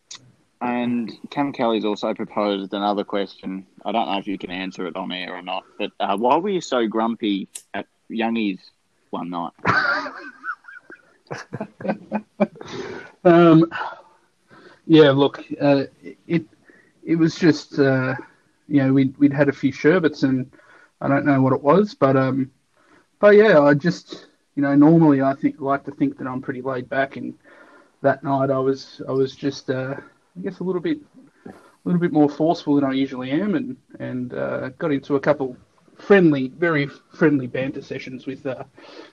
and 0.61 1.13
Cam 1.31 1.53
Kelly's 1.53 1.85
also 1.85 2.15
proposed 2.15 2.73
another 2.73 3.05
question. 3.05 3.67
I 3.85 3.93
don't 3.93 4.09
know 4.09 4.19
if 4.19 4.27
you 4.27 4.39
can 4.39 4.51
answer 4.51 4.87
it 4.87 4.97
on 4.97 5.13
air 5.13 5.35
or 5.35 5.43
not, 5.43 5.65
but 5.79 5.91
uh, 6.01 6.17
why 6.17 6.37
were 6.37 6.51
you 6.51 6.61
so 6.61 6.87
grumpy 6.87 7.49
at 7.75 7.87
Youngies 8.11 8.61
one 9.11 9.31
night? 9.31 9.53
Um, 13.25 13.71
yeah, 14.87 15.11
look, 15.11 15.43
uh, 15.61 15.85
it 16.27 16.45
it 17.03 17.17
was 17.17 17.37
just 17.37 17.79
uh, 17.79 18.15
you 18.69 18.83
know 18.83 18.93
we'd 18.93 19.17
we'd 19.19 19.33
had 19.33 19.49
a 19.49 19.53
few 19.53 19.73
sherbets 19.73 20.23
and 20.23 20.51
I 21.01 21.09
don't 21.09 21.25
know 21.25 21.41
what 21.41 21.55
it 21.55 21.63
was, 21.63 21.95
but 21.95 22.17
um, 22.17 22.51
but 23.21 23.35
yeah, 23.35 23.61
I 23.61 23.75
just 23.75 24.27
you 24.55 24.63
know 24.63 24.75
normally 24.75 25.23
I 25.23 25.35
think 25.35 25.61
like 25.61 25.85
to 25.85 25.93
think 25.93 26.19
that 26.19 26.27
I'm 26.27 26.43
pretty 26.43 26.63
laid 26.63 26.89
back, 26.89 27.17
and 27.17 27.35
that 28.03 28.23
night 28.25 28.51
I 28.51 28.59
was 28.59 29.03
I 29.09 29.13
was 29.13 29.35
just 29.35 29.71
uh, 29.71 29.97
I 29.99 30.41
guess 30.43 30.61
a 30.61 30.65
little 30.65 30.81
bit 30.81 30.99
a 31.47 31.53
little 31.85 32.01
bit 32.01 32.13
more 32.13 32.29
forceful 32.29 32.77
than 32.77 32.85
I 32.85 32.93
usually 32.93 33.31
am, 33.31 33.55
and 33.55 33.77
and 33.99 34.35
uh, 34.35 34.69
got 34.71 34.93
into 34.93 35.17
a 35.17 35.21
couple 35.21 35.57
friendly, 35.97 36.49
very 36.49 36.89
friendly 37.13 37.47
banter 37.47 37.83
sessions 37.83 38.27
with 38.27 38.47
uh, 38.47 38.65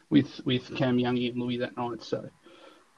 with 0.10 0.42
with 0.46 0.76
Cam 0.76 0.98
Youngie 0.98 1.32
and 1.32 1.42
Louis 1.42 1.58
that 1.58 1.78
night. 1.78 2.04
So 2.04 2.30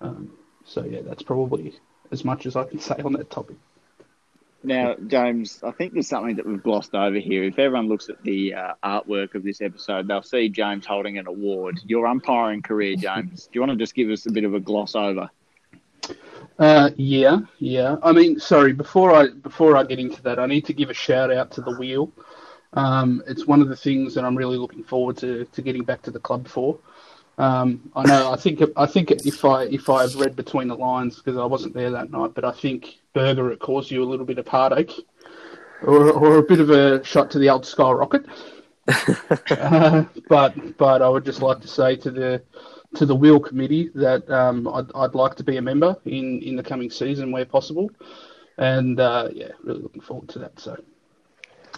um, 0.01 0.33
so 0.65 0.83
yeah, 0.83 1.01
that's 1.01 1.23
probably 1.23 1.73
as 2.11 2.23
much 2.23 2.45
as 2.45 2.55
I 2.55 2.65
can 2.65 2.79
say 2.79 2.95
on 3.03 3.13
that 3.13 3.29
topic. 3.29 3.57
Now, 4.63 4.95
James, 5.07 5.59
I 5.61 5.71
think 5.71 5.93
there's 5.93 6.07
something 6.07 6.37
that 6.37 6.45
we've 6.45 6.63
glossed 6.63 6.95
over 6.95 7.17
here. 7.17 7.43
If 7.43 7.59
everyone 7.59 7.89
looks 7.89 8.07
at 8.09 8.21
the 8.23 8.53
uh, 8.53 8.73
artwork 8.83 9.35
of 9.35 9.43
this 9.43 9.61
episode, 9.61 10.07
they'll 10.07 10.23
see 10.23 10.47
James 10.47 10.85
holding 10.85 11.17
an 11.17 11.27
award. 11.27 11.81
Your 11.85 12.07
umpiring 12.07 12.61
career, 12.61 12.95
James. 12.95 13.45
Do 13.45 13.49
you 13.53 13.61
want 13.61 13.71
to 13.71 13.77
just 13.77 13.93
give 13.93 14.09
us 14.09 14.25
a 14.25 14.31
bit 14.31 14.45
of 14.45 14.53
a 14.53 14.61
gloss 14.61 14.95
over? 14.95 15.29
Uh, 16.59 16.91
yeah, 16.95 17.39
yeah. 17.59 17.97
I 18.03 18.13
mean, 18.13 18.39
sorry. 18.39 18.73
Before 18.73 19.13
I 19.13 19.29
before 19.29 19.75
I 19.75 19.83
get 19.83 19.99
into 19.99 20.21
that, 20.23 20.39
I 20.39 20.45
need 20.45 20.65
to 20.65 20.73
give 20.73 20.89
a 20.89 20.93
shout 20.93 21.31
out 21.31 21.51
to 21.51 21.61
the 21.61 21.75
wheel. 21.75 22.11
Um, 22.73 23.21
it's 23.27 23.45
one 23.45 23.61
of 23.61 23.69
the 23.69 23.75
things 23.75 24.15
that 24.15 24.23
I'm 24.23 24.35
really 24.35 24.57
looking 24.57 24.83
forward 24.83 25.17
to, 25.17 25.45
to 25.45 25.61
getting 25.61 25.83
back 25.83 26.01
to 26.03 26.11
the 26.11 26.19
club 26.19 26.47
for. 26.47 26.79
Um, 27.37 27.91
I 27.95 28.05
know. 28.05 28.31
I 28.31 28.35
think. 28.35 28.61
I 28.77 28.85
think 28.85 29.11
if 29.11 29.43
I 29.43 29.63
if 29.63 29.89
I've 29.89 30.15
read 30.15 30.35
between 30.35 30.67
the 30.67 30.75
lines 30.75 31.17
because 31.17 31.37
I 31.37 31.45
wasn't 31.45 31.73
there 31.73 31.89
that 31.91 32.11
night, 32.11 32.33
but 32.35 32.45
I 32.45 32.51
think 32.51 32.99
Burger 33.13 33.51
it 33.51 33.59
caused 33.59 33.89
you 33.89 34.03
a 34.03 34.05
little 34.05 34.25
bit 34.25 34.37
of 34.37 34.47
heartache, 34.47 34.93
or 35.81 36.11
or 36.11 36.37
a 36.37 36.43
bit 36.43 36.59
of 36.59 36.69
a 36.69 37.03
shot 37.03 37.31
to 37.31 37.39
the 37.39 37.49
old 37.49 37.65
skyrocket. 37.65 38.25
uh, 39.49 40.03
but 40.29 40.77
but 40.77 41.01
I 41.01 41.09
would 41.09 41.25
just 41.25 41.41
like 41.41 41.61
to 41.61 41.67
say 41.67 41.95
to 41.95 42.11
the 42.11 42.43
to 42.95 43.05
the 43.05 43.15
wheel 43.15 43.39
committee 43.39 43.89
that 43.95 44.29
um, 44.29 44.67
I'd, 44.67 44.91
I'd 44.93 45.15
like 45.15 45.35
to 45.35 45.43
be 45.43 45.57
a 45.57 45.61
member 45.61 45.97
in, 46.05 46.41
in 46.43 46.55
the 46.55 46.63
coming 46.63 46.91
season 46.91 47.31
where 47.31 47.45
possible, 47.45 47.89
and 48.57 48.99
uh, 48.99 49.29
yeah, 49.33 49.49
really 49.63 49.81
looking 49.81 50.01
forward 50.01 50.29
to 50.29 50.39
that. 50.39 50.59
So, 50.59 50.77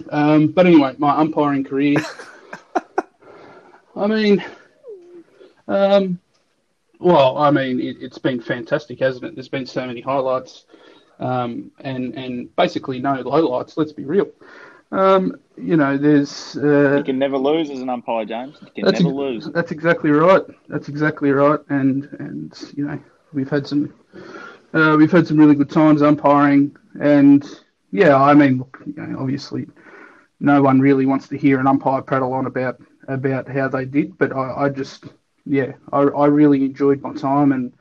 um, 0.09 0.47
but 0.47 0.65
anyway, 0.65 0.95
my 0.97 1.15
umpiring 1.17 1.63
career. 1.63 1.97
I 3.95 4.07
mean, 4.07 4.43
um, 5.67 6.19
well, 6.99 7.37
I 7.37 7.51
mean, 7.51 7.79
it, 7.79 8.01
has 8.01 8.17
been 8.17 8.41
fantastic, 8.41 8.99
hasn't 8.99 9.25
it? 9.25 9.35
There's 9.35 9.49
been 9.49 9.65
so 9.65 9.85
many 9.85 10.01
highlights, 10.01 10.65
um, 11.19 11.71
and 11.79 12.13
and 12.15 12.55
basically 12.55 12.99
no 12.99 13.23
lowlights. 13.23 13.77
Let's 13.77 13.93
be 13.93 14.05
real. 14.05 14.29
Um, 14.91 15.39
you 15.57 15.77
know, 15.77 15.97
there's 15.97 16.57
uh, 16.57 16.97
You 16.97 17.03
can 17.03 17.19
never 17.19 17.37
lose 17.37 17.69
as 17.69 17.79
an 17.79 17.89
umpire, 17.89 18.25
James. 18.25 18.57
You 18.61 18.71
can 18.71 18.85
that's 18.85 19.01
never 19.01 19.13
lose. 19.13 19.49
That's 19.51 19.71
exactly 19.71 20.11
right. 20.11 20.43
That's 20.67 20.89
exactly 20.89 21.31
right. 21.31 21.59
And 21.69 22.05
and 22.19 22.73
you 22.75 22.85
know, 22.87 22.99
we've 23.33 23.49
had 23.49 23.67
some 23.67 23.93
uh, 24.73 24.95
we've 24.97 25.11
had 25.11 25.27
some 25.27 25.37
really 25.37 25.55
good 25.55 25.69
times 25.69 26.01
umpiring. 26.01 26.75
And 26.99 27.45
yeah, 27.91 28.15
I 28.21 28.33
mean, 28.33 28.59
look, 28.59 28.81
you 28.85 28.93
know, 28.95 29.19
obviously, 29.19 29.67
no 30.39 30.61
one 30.61 30.79
really 30.79 31.05
wants 31.05 31.27
to 31.29 31.37
hear 31.37 31.59
an 31.59 31.67
umpire 31.67 32.01
prattle 32.01 32.33
on 32.33 32.45
about 32.45 32.81
about 33.07 33.49
how 33.49 33.67
they 33.67 33.85
did. 33.85 34.17
But 34.17 34.33
I, 34.33 34.65
I 34.65 34.69
just 34.69 35.05
yeah, 35.45 35.73
I, 35.91 35.99
I 36.01 36.25
really 36.27 36.63
enjoyed 36.65 37.01
my 37.01 37.13
time 37.13 37.51
and. 37.51 37.73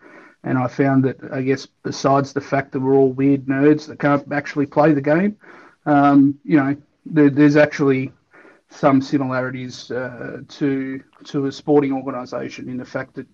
And 0.47 0.59
I 0.59 0.67
found 0.67 1.05
that, 1.05 1.17
I 1.33 1.41
guess, 1.41 1.65
besides 1.65 2.35
the 2.35 2.41
fact 2.41 2.73
that 2.73 2.81
we're 2.81 2.95
all 2.95 3.13
weird 3.13 3.47
nerds 3.47 3.87
that 3.87 3.99
can't 3.99 4.31
actually 4.31 4.67
play 4.67 4.93
the 4.93 5.01
game, 5.01 5.39
um, 5.87 6.39
you 6.45 6.59
know, 6.59 6.77
there, 7.07 7.31
there's 7.31 7.57
actually 7.57 8.13
some 8.69 9.01
similarities 9.01 9.91
uh, 9.91 10.43
to 10.49 11.03
to 11.25 11.47
a 11.47 11.53
sporting 11.53 11.93
organisation 11.93 12.69
in 12.69 12.77
the 12.77 12.85
fact 12.85 13.15
that 13.15 13.27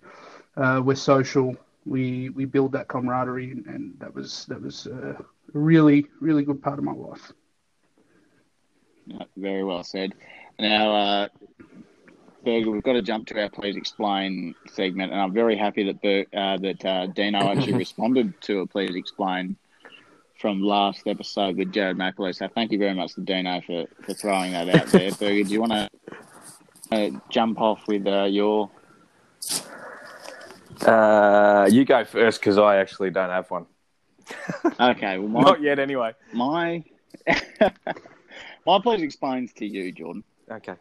uh, 0.55 0.81
we're 0.83 0.95
social, 0.95 1.55
we 1.85 2.29
we 2.29 2.45
build 2.45 2.71
that 2.71 2.87
camaraderie, 2.87 3.51
and, 3.51 3.65
and 3.67 3.99
that 3.99 4.13
was 4.13 4.45
that 4.45 4.61
was 4.61 4.87
uh, 4.87 5.13
a 5.19 5.25
really 5.53 6.07
really 6.21 6.43
good 6.43 6.61
part 6.61 6.79
of 6.79 6.85
my 6.85 6.93
life. 6.93 7.33
Very 9.35 9.63
well 9.63 9.83
said. 9.83 10.13
Now, 10.59 10.95
uh, 10.95 11.27
Berger, 12.43 12.71
we've 12.71 12.83
got 12.83 12.93
to 12.93 13.01
jump 13.01 13.27
to 13.27 13.41
our 13.41 13.49
please 13.49 13.75
explain 13.75 14.55
segment, 14.71 15.11
and 15.11 15.21
I'm 15.21 15.33
very 15.33 15.55
happy 15.55 15.83
that 15.83 16.01
Ber- 16.01 16.37
uh, 16.37 16.57
that 16.57 16.85
uh, 16.85 17.07
Dino 17.07 17.39
actually 17.51 17.73
responded 17.73 18.39
to 18.41 18.59
a 18.61 18.67
please 18.67 18.95
explain 18.95 19.55
from 20.39 20.61
last 20.61 21.05
episode 21.05 21.55
with 21.57 21.71
Jared 21.71 21.97
McAleer. 21.97 22.35
So 22.35 22.47
thank 22.47 22.71
you 22.71 22.79
very 22.79 22.95
much 22.95 23.13
to 23.13 23.21
Dino 23.21 23.61
for, 23.61 23.85
for 24.03 24.13
throwing 24.13 24.53
that 24.53 24.69
out 24.69 24.87
there. 24.87 25.11
Berger, 25.11 25.43
do 25.43 25.53
you 25.53 25.61
want 25.61 25.71
to 25.71 25.89
uh, 26.91 27.09
jump 27.29 27.61
off 27.61 27.87
with 27.87 28.07
uh, 28.07 28.23
your? 28.23 28.71
Uh, 30.81 31.69
you 31.71 31.85
go 31.85 32.03
first 32.05 32.39
because 32.39 32.57
I 32.57 32.77
actually 32.77 33.11
don't 33.11 33.29
have 33.29 33.49
one. 33.51 33.65
Okay, 34.79 35.17
well, 35.17 35.27
my, 35.27 35.41
Not 35.41 35.61
yet, 35.61 35.77
anyway. 35.77 36.13
my 36.33 36.83
my 38.65 38.79
please 38.81 39.01
explains 39.01 39.53
to 39.53 39.65
you, 39.65 39.91
Jordan. 39.91 40.23
Okay. 40.49 40.75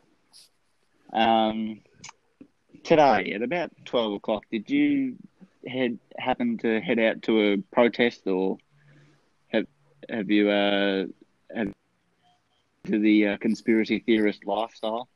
Um, 1.13 1.81
today 2.85 3.33
at 3.35 3.43
about 3.43 3.71
twelve 3.85 4.15
o'clock, 4.15 4.45
did 4.51 4.71
you 4.71 5.17
head 5.67 5.99
happen 6.19 6.59
to 6.59 6.81
head 6.81 6.99
out 6.99 7.23
to 7.23 7.53
a 7.53 7.57
protest, 7.73 8.27
or 8.27 8.59
have 9.49 9.67
have 10.09 10.31
you 10.31 10.51
uh 10.51 11.05
have 11.55 11.73
to 12.87 12.99
the 12.99 13.29
uh, 13.29 13.37
conspiracy 13.39 13.99
theorist 14.01 14.47
lifestyle? 14.47 15.09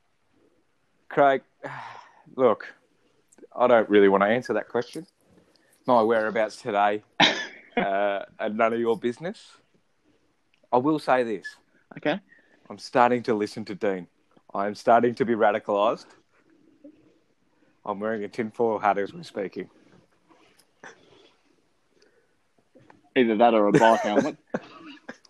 Craig, 1.09 1.41
look, 2.35 2.67
I 3.55 3.67
don't 3.67 3.89
really 3.89 4.09
want 4.09 4.23
to 4.23 4.27
answer 4.27 4.53
that 4.53 4.69
question. 4.69 5.07
My 5.87 6.01
whereabouts 6.01 6.61
today 6.61 7.03
uh, 7.77 8.23
are 8.39 8.49
none 8.49 8.73
of 8.73 8.79
your 8.79 8.97
business. 8.97 9.39
I 10.73 10.77
will 10.77 10.99
say 10.99 11.23
this 11.23 11.45
Okay. 11.97 12.19
I'm 12.69 12.77
starting 12.77 13.23
to 13.23 13.33
listen 13.33 13.63
to 13.65 13.75
Dean. 13.75 14.07
I'm 14.55 14.73
starting 14.73 15.13
to 15.15 15.25
be 15.25 15.33
radicalised. 15.33 16.05
I'm 17.85 17.99
wearing 17.99 18.23
a 18.23 18.29
tinfoil 18.29 18.79
hat 18.79 18.97
as 18.97 19.13
we're 19.13 19.23
speaking. 19.23 19.69
Either 23.17 23.35
that 23.35 23.53
or 23.53 23.67
a 23.67 23.71
bike 23.71 23.99
helmet. 24.01 24.37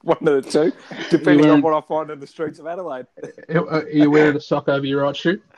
One 0.04 0.28
of 0.28 0.44
the 0.44 0.52
two, 0.52 0.72
depending 1.10 1.46
You 1.46 1.52
on 1.54 1.62
what 1.64 1.74
I 1.74 1.82
find 1.82 2.12
in 2.12 2.20
the 2.20 2.28
streets 2.28 2.60
of 2.60 2.68
Adelaide. 2.68 3.08
Are 3.50 3.68
are 3.68 3.90
you 3.90 4.12
wearing 4.12 4.36
a 4.36 4.40
sock 4.40 4.70
over 4.70 4.86
your 4.86 5.02
right 5.02 5.16
shoe? 5.16 5.42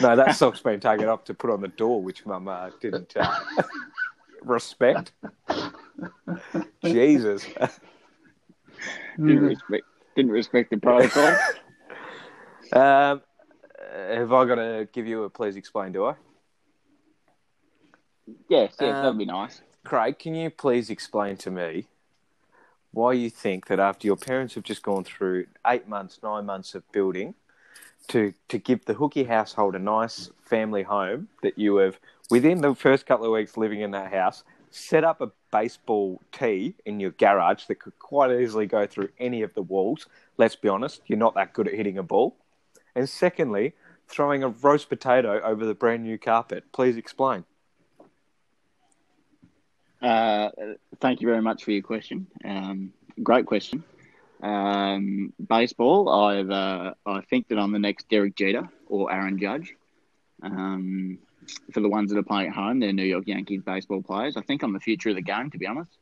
No, 0.00 0.14
that 0.14 0.36
sock's 0.36 0.60
been 0.60 0.78
taken 0.78 1.08
off 1.08 1.24
to 1.24 1.34
put 1.34 1.50
on 1.50 1.60
the 1.60 1.68
door, 1.68 2.00
which 2.00 2.24
Mum 2.24 2.46
uh, 2.46 2.70
didn't 2.80 3.16
uh, 3.16 3.34
respect. 4.42 5.12
Jesus. 6.84 7.44
didn't 9.16 9.40
respect 9.40 9.84
didn't 10.18 10.32
respect 10.32 10.70
the 10.70 10.78
protocol. 10.78 11.36
Um, 12.70 13.22
have 13.90 14.30
I 14.30 14.44
got 14.44 14.56
to 14.56 14.86
give 14.92 15.06
you 15.06 15.22
a 15.22 15.30
please 15.30 15.56
explain, 15.56 15.90
do 15.90 16.04
I? 16.04 16.16
yes, 18.50 18.74
yes, 18.78 18.94
Um, 18.96 19.02
that'd 19.02 19.18
be 19.18 19.24
nice. 19.24 19.62
Craig, 19.84 20.18
can 20.18 20.34
you 20.34 20.50
please 20.50 20.90
explain 20.90 21.38
to 21.38 21.50
me 21.50 21.86
why 22.90 23.14
you 23.14 23.30
think 23.30 23.68
that 23.68 23.80
after 23.80 24.06
your 24.06 24.16
parents 24.16 24.54
have 24.54 24.64
just 24.64 24.82
gone 24.82 25.02
through 25.02 25.46
eight 25.66 25.88
months, 25.88 26.18
nine 26.22 26.44
months 26.44 26.74
of 26.74 26.82
building, 26.92 27.34
to, 28.08 28.34
to 28.48 28.58
give 28.58 28.84
the 28.84 28.96
Hookie 28.96 29.26
household 29.26 29.74
a 29.74 29.78
nice 29.78 30.30
family 30.44 30.82
home, 30.82 31.28
that 31.42 31.56
you 31.56 31.76
have, 31.76 31.98
within 32.28 32.60
the 32.60 32.74
first 32.74 33.06
couple 33.06 33.24
of 33.24 33.32
weeks 33.32 33.56
living 33.56 33.80
in 33.80 33.92
that 33.92 34.12
house, 34.12 34.44
set 34.70 35.04
up 35.04 35.22
a 35.22 35.30
baseball 35.50 36.20
tee 36.32 36.74
in 36.84 37.00
your 37.00 37.10
garage 37.12 37.64
that 37.66 37.76
could 37.76 37.98
quite 37.98 38.30
easily 38.30 38.66
go 38.66 38.86
through 38.86 39.08
any 39.18 39.42
of 39.42 39.54
the 39.54 39.62
walls. 39.62 40.06
Let's 40.36 40.56
be 40.56 40.68
honest, 40.68 41.02
you're 41.06 41.18
not 41.18 41.34
that 41.34 41.52
good 41.52 41.68
at 41.68 41.74
hitting 41.74 41.98
a 41.98 42.02
ball. 42.02 42.36
And 42.94 43.08
secondly, 43.08 43.74
throwing 44.08 44.42
a 44.42 44.48
roast 44.48 44.88
potato 44.88 45.40
over 45.40 45.64
the 45.64 45.74
brand 45.74 46.02
new 46.04 46.18
carpet. 46.18 46.64
Please 46.72 46.96
explain. 46.96 47.44
Uh, 50.00 50.50
thank 51.00 51.20
you 51.20 51.28
very 51.28 51.42
much 51.42 51.64
for 51.64 51.72
your 51.72 51.82
question. 51.82 52.26
Um, 52.44 52.92
great 53.22 53.46
question. 53.46 53.82
Um, 54.42 55.32
baseball, 55.44 56.08
I've 56.08 56.50
uh, 56.50 56.94
I 57.04 57.20
think 57.22 57.48
that 57.48 57.58
I'm 57.58 57.72
the 57.72 57.78
next 57.78 58.08
Derek 58.08 58.36
Jeter 58.36 58.68
or 58.86 59.12
Aaron 59.12 59.38
Judge. 59.38 59.74
Um, 60.42 61.18
for 61.72 61.80
the 61.80 61.88
ones 61.88 62.10
that 62.10 62.18
are 62.18 62.22
playing 62.22 62.48
at 62.48 62.54
home, 62.54 62.80
they're 62.80 62.92
New 62.92 63.04
York 63.04 63.24
Yankees 63.26 63.62
baseball 63.62 64.02
players. 64.02 64.36
I 64.36 64.42
think 64.42 64.62
I'm 64.62 64.72
the 64.72 64.80
future 64.80 65.10
of 65.10 65.16
the 65.16 65.22
game, 65.22 65.50
to 65.50 65.58
be 65.58 65.66
honest, 65.66 65.96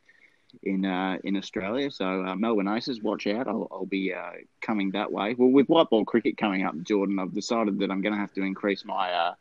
in 0.63 0.85
uh, 0.85 1.17
in 1.23 1.37
Australia. 1.37 1.91
So 1.91 2.05
uh, 2.25 2.35
Melbourne 2.35 2.67
Aces, 2.67 3.01
watch 3.01 3.27
out. 3.27 3.47
I'll, 3.47 3.67
I'll 3.71 3.85
be 3.85 4.13
uh, 4.13 4.31
coming 4.61 4.91
that 4.91 5.11
way. 5.11 5.35
Well, 5.35 5.49
with 5.49 5.67
white 5.67 5.89
ball 5.89 6.05
cricket 6.05 6.37
coming 6.37 6.63
up, 6.63 6.75
Jordan, 6.83 7.19
I've 7.19 7.33
decided 7.33 7.79
that 7.79 7.91
I'm 7.91 8.01
going 8.01 8.13
to 8.13 8.19
have 8.19 8.33
to 8.33 8.41
increase 8.41 8.85
my 8.85 9.11
uh, 9.11 9.33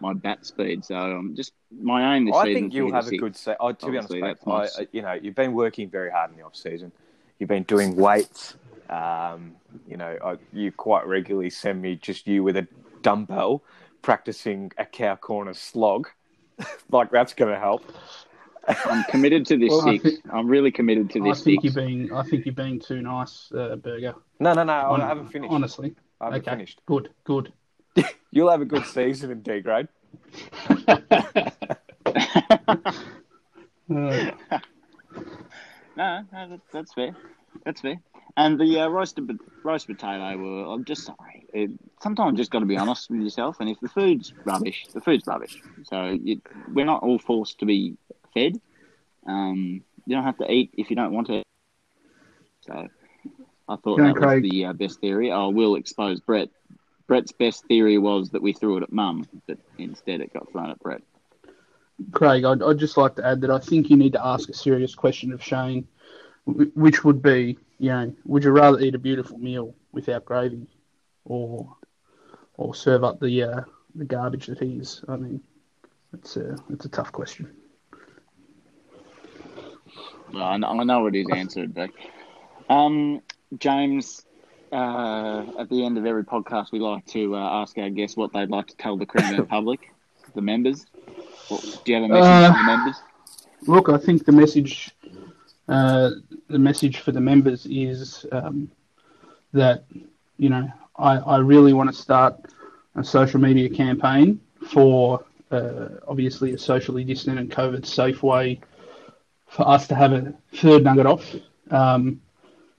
my 0.00 0.12
bat 0.12 0.44
speed. 0.44 0.84
So 0.84 0.96
um, 0.96 1.34
just 1.34 1.52
my 1.70 2.16
aim 2.16 2.26
this 2.26 2.36
I 2.36 2.52
think 2.52 2.74
you'll 2.74 2.92
have 2.92 3.08
a 3.08 3.16
good 3.16 3.36
se- 3.36 3.56
oh, 3.60 3.72
To 3.72 3.90
be 3.90 3.98
honest, 3.98 4.12
mate, 4.12 4.36
nice. 4.46 4.78
I, 4.78 4.88
you 4.92 5.02
know, 5.02 5.12
you've 5.12 5.34
been 5.34 5.52
working 5.52 5.90
very 5.90 6.10
hard 6.10 6.30
in 6.30 6.36
the 6.36 6.44
off 6.44 6.56
season. 6.56 6.92
You've 7.38 7.48
been 7.48 7.64
doing 7.64 7.96
weights. 7.96 8.56
Um, 8.88 9.56
you 9.86 9.96
know, 9.96 10.16
I, 10.24 10.36
you 10.52 10.70
quite 10.72 11.06
regularly 11.06 11.50
send 11.50 11.82
me 11.82 11.96
just 11.96 12.26
you 12.26 12.42
with 12.42 12.56
a 12.56 12.66
dumbbell 13.02 13.62
practicing 14.06 14.70
a 14.78 14.86
cow 14.86 15.16
corner 15.16 15.52
slog. 15.52 16.08
like 16.92 17.10
that's 17.10 17.34
going 17.34 17.52
to 17.52 17.58
help. 17.58 17.82
I'm 18.68 19.02
committed 19.04 19.44
to 19.46 19.58
this 19.58 19.70
Well, 19.70 19.88
I 19.88 19.92
six. 19.98 20.02
think- 20.04 20.20
I'm 20.32 20.46
really 20.46 20.70
committed 20.70 21.10
to 21.10 21.18
this 21.20 21.26
I 21.26 21.30
this 21.32 21.42
think 21.44 21.62
six. 21.62 21.74
you're 21.74 21.84
being 21.84 22.12
I 22.12 22.22
think 22.22 22.46
you're 22.46 22.54
being 22.54 22.78
too 22.78 23.02
nice, 23.02 23.50
uh, 23.52 23.74
Burger. 23.74 24.14
No, 24.38 24.52
no, 24.54 24.62
no. 24.62 24.72
Hon- 24.72 25.00
I 25.02 25.08
haven't 25.08 25.26
finished. 25.28 25.52
Honestly. 25.52 25.96
I 26.20 26.26
haven't 26.26 26.42
okay. 26.42 26.50
finished. 26.52 26.80
Good. 26.86 27.10
Good. 27.24 27.52
You'll 28.30 28.50
have 28.50 28.60
a 28.60 28.64
good 28.64 28.86
season 28.86 29.32
in 29.32 29.42
D 29.42 29.60
grade. 29.60 29.88
No, 33.88 34.10
no 35.96 36.24
that, 36.32 36.60
that's 36.72 36.92
fair. 36.92 37.16
That's 37.64 37.80
fair. 37.80 38.00
And 38.36 38.60
the 38.60 38.80
uh, 38.80 38.88
roasted 38.88 39.38
roast 39.62 39.86
potato, 39.86 40.36
were. 40.36 40.72
I'm 40.72 40.84
just 40.84 41.04
sorry. 41.04 41.46
It, 41.54 41.70
sometimes 42.02 42.32
you 42.32 42.38
just 42.38 42.50
got 42.50 42.60
to 42.60 42.66
be 42.66 42.76
honest 42.76 43.10
with 43.10 43.20
yourself. 43.20 43.56
And 43.60 43.68
if 43.68 43.80
the 43.80 43.88
food's 43.88 44.34
rubbish, 44.44 44.86
the 44.92 45.00
food's 45.00 45.26
rubbish. 45.26 45.62
So 45.84 46.18
we're 46.72 46.84
not 46.84 47.02
all 47.02 47.18
forced 47.18 47.60
to 47.60 47.66
be 47.66 47.96
fed. 48.34 48.60
Um, 49.26 49.82
you 50.04 50.14
don't 50.14 50.24
have 50.24 50.38
to 50.38 50.52
eat 50.52 50.72
if 50.74 50.90
you 50.90 50.96
don't 50.96 51.12
want 51.12 51.28
to. 51.28 51.42
So 52.60 52.88
I 53.68 53.76
thought 53.76 53.96
that 53.98 54.14
was 54.14 54.22
Craig. 54.22 54.42
the 54.42 54.66
uh, 54.66 54.72
best 54.74 55.00
theory. 55.00 55.32
I 55.32 55.46
will 55.46 55.76
expose 55.76 56.20
Brett. 56.20 56.50
Brett's 57.06 57.32
best 57.32 57.64
theory 57.66 57.98
was 57.98 58.30
that 58.30 58.42
we 58.42 58.52
threw 58.52 58.76
it 58.76 58.82
at 58.82 58.92
Mum, 58.92 59.26
but 59.46 59.58
instead 59.78 60.20
it 60.20 60.32
got 60.32 60.50
thrown 60.50 60.70
at 60.70 60.78
Brett. 60.80 61.02
Craig, 62.12 62.44
I'd, 62.44 62.62
I'd 62.62 62.78
just 62.78 62.96
like 62.96 63.16
to 63.16 63.24
add 63.24 63.40
that 63.40 63.50
I 63.50 63.58
think 63.58 63.90
you 63.90 63.96
need 63.96 64.12
to 64.12 64.24
ask 64.24 64.48
a 64.48 64.54
serious 64.54 64.94
question 64.94 65.32
of 65.32 65.42
Shane, 65.42 65.86
which 66.44 67.04
would 67.04 67.22
be, 67.22 67.58
you 67.78 67.90
know, 67.90 68.12
would 68.24 68.44
you 68.44 68.50
rather 68.50 68.78
eat 68.80 68.94
a 68.94 68.98
beautiful 68.98 69.38
meal 69.38 69.74
without 69.92 70.24
gravy, 70.24 70.66
or 71.24 71.76
or 72.56 72.74
serve 72.74 73.04
up 73.04 73.20
the 73.20 73.42
uh, 73.42 73.60
the 73.94 74.04
garbage 74.04 74.46
that 74.46 74.58
he 74.60 74.76
is? 74.78 75.02
I 75.08 75.16
mean, 75.16 75.40
it's 76.12 76.36
a 76.36 76.56
it's 76.70 76.84
a 76.84 76.88
tough 76.88 77.12
question. 77.12 77.50
Well, 80.32 80.42
I 80.42 80.56
know, 80.56 80.80
I 80.80 80.84
know 80.84 81.06
it 81.06 81.14
is 81.14 81.26
answered, 81.32 81.72
but 81.74 81.90
um, 82.68 83.20
James, 83.58 84.24
uh, 84.72 85.44
at 85.58 85.68
the 85.68 85.84
end 85.84 85.98
of 85.98 86.04
every 86.06 86.24
podcast, 86.24 86.72
we 86.72 86.80
like 86.80 87.06
to 87.06 87.36
uh, 87.36 87.38
ask 87.62 87.78
our 87.78 87.90
guests 87.90 88.16
what 88.16 88.32
they'd 88.32 88.50
like 88.50 88.66
to 88.68 88.76
tell 88.76 88.96
the 88.96 89.06
Creamer 89.06 89.44
public, 89.46 89.92
the 90.34 90.42
members. 90.42 90.84
What, 91.48 91.80
do 91.84 91.92
you 91.92 92.02
have 92.02 92.10
a 92.10 92.12
message 92.12 92.26
Uh, 92.26 92.52
for 92.52 92.58
the 92.58 92.64
members? 92.64 92.96
Look, 93.68 93.88
I 93.88 93.98
think 93.98 94.24
the 94.24 94.32
message, 94.32 94.90
uh, 95.68 96.10
the 96.48 96.58
message 96.58 96.98
for 96.98 97.12
the 97.12 97.20
members 97.20 97.66
is 97.66 98.24
um, 98.32 98.70
that 99.52 99.84
you 100.38 100.48
know 100.48 100.70
I, 100.96 101.16
I 101.16 101.38
really 101.38 101.72
want 101.72 101.90
to 101.90 101.96
start 101.96 102.36
a 102.94 103.04
social 103.04 103.40
media 103.40 103.68
campaign 103.68 104.40
for 104.68 105.24
uh, 105.50 105.88
obviously 106.08 106.52
a 106.52 106.58
socially 106.58 107.04
distant 107.04 107.38
and 107.38 107.50
COVID 107.50 107.86
safe 107.86 108.22
way 108.22 108.60
for 109.46 109.68
us 109.68 109.86
to 109.88 109.94
have 109.94 110.12
a 110.12 110.34
third 110.54 110.84
nugget 110.84 111.06
off. 111.06 111.34
Um, 111.70 112.20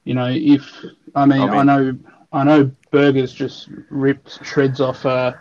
you 0.03 0.13
know, 0.13 0.29
if 0.29 0.73
I 1.15 1.25
mean, 1.25 1.41
I 1.41 1.57
I, 1.57 1.63
know 1.63 1.97
I 2.31 2.43
know 2.43 2.71
Burgers 2.91 3.33
just 3.33 3.69
ripped 3.89 4.45
shreds 4.45 4.79
off 4.79 5.05
uh, 5.05 5.33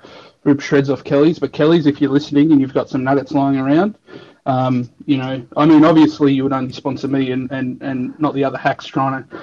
ripped 0.45 0.63
shreds 0.63 0.91
off 0.91 1.05
Kelly's, 1.05 1.39
but 1.39 1.53
Kelly's, 1.53 1.87
if 1.87 2.01
you're 2.01 2.11
listening 2.11 2.53
and 2.53 2.61
you've 2.61 2.75
got 2.75 2.89
some 2.89 3.05
nuggets 3.05 3.33
lying 3.33 3.59
around, 3.59 3.99
um, 4.47 4.89
you 5.05 5.17
know, 5.19 5.45
I 5.57 5.67
mean, 5.67 5.85
obviously 5.85 6.33
you 6.33 6.45
would 6.45 6.53
only 6.53 6.73
sponsor 6.73 7.09
me 7.09 7.33
and, 7.33 7.51
and, 7.51 7.83
and 7.83 8.19
not 8.19 8.33
the 8.35 8.45
other 8.45 8.57
hacks 8.59 8.87
trying 8.87 9.25
to 9.25 9.39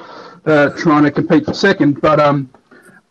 uh, 0.46 0.70
trying 0.78 1.04
to 1.04 1.12
compete 1.12 1.46
for 1.46 1.54
second. 1.54 2.02
But 2.02 2.20
um, 2.20 2.50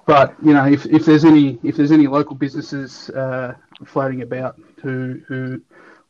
but 0.06 0.34
you 0.42 0.52
know, 0.54 0.66
if, 0.66 0.86
if 0.86 1.04
there's 1.04 1.24
any 1.24 1.58
if 1.62 1.76
there's 1.76 1.92
any 1.92 2.06
local 2.06 2.34
businesses 2.34 3.10
uh, 3.10 3.54
floating 3.84 4.22
about 4.22 4.58
who 4.82 5.20
who 5.28 5.60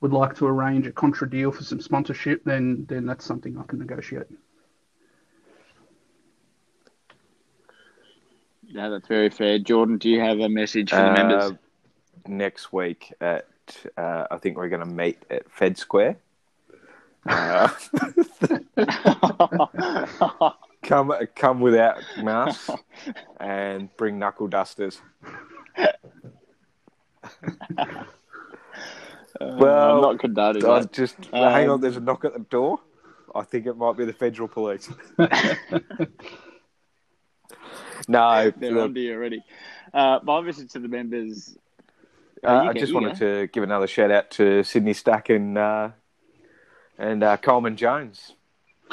would 0.00 0.12
like 0.12 0.34
to 0.36 0.46
arrange 0.46 0.86
a 0.86 0.92
contra 0.92 1.28
deal 1.28 1.52
for 1.52 1.62
some 1.64 1.80
sponsorship, 1.80 2.42
then 2.44 2.86
then 2.88 3.04
that's 3.04 3.24
something 3.24 3.58
I 3.58 3.64
can 3.64 3.78
negotiate. 3.78 4.26
Yeah, 8.64 8.88
that's 8.88 9.06
very 9.06 9.28
fair. 9.28 9.58
Jordan, 9.58 9.98
do 9.98 10.08
you 10.08 10.20
have 10.20 10.40
a 10.40 10.48
message 10.48 10.90
for 10.90 10.96
the 10.96 11.10
Uh, 11.10 11.14
members? 11.14 11.52
next 12.26 12.72
week 12.72 13.12
at 13.20 13.48
uh, 13.96 14.26
I 14.30 14.38
think 14.38 14.56
we're 14.56 14.68
going 14.68 14.86
to 14.86 14.94
meet 14.94 15.18
at 15.30 15.50
Fed 15.50 15.78
Square. 15.78 16.16
Uh, 17.24 17.68
come 20.82 21.12
come 21.36 21.60
without 21.60 22.02
masks 22.20 22.70
and 23.38 23.88
bring 23.96 24.18
knuckle 24.18 24.48
dusters. 24.48 25.00
Well, 29.40 29.96
I'm 29.96 30.02
not 30.02 30.18
condoning 30.18 30.64
I 30.64 30.80
that. 30.80 30.92
just 30.92 31.16
Um, 31.32 31.52
hang 31.52 31.70
on. 31.70 31.80
There's 31.80 31.96
a 31.96 32.00
knock 32.00 32.24
at 32.24 32.32
the 32.32 32.40
door. 32.40 32.80
I 33.34 33.42
think 33.42 33.66
it 33.66 33.76
might 33.76 33.96
be 33.96 34.04
the 34.04 34.12
federal 34.12 34.46
police. 34.48 34.90
no, 38.08 38.52
They're 38.56 38.72
look, 38.72 38.84
on 38.84 38.94
to 38.94 39.00
you 39.00 39.14
already. 39.14 39.42
Uh, 39.92 40.20
my 40.22 40.40
message 40.42 40.72
to 40.72 40.78
the 40.78 40.88
members. 40.88 41.56
Uh, 42.44 42.48
I 42.50 42.72
go- 42.72 42.80
just 42.80 42.88
you 42.90 42.94
wanted 42.94 43.16
to 43.16 43.46
give 43.48 43.62
another 43.62 43.86
shout 43.86 44.10
out 44.10 44.30
to 44.32 44.64
Sydney 44.64 44.94
Stack 44.94 45.28
and 45.30 45.56
uh, 45.56 45.90
and 46.98 47.22
uh, 47.22 47.36
Coleman 47.36 47.76
Jones. 47.76 48.32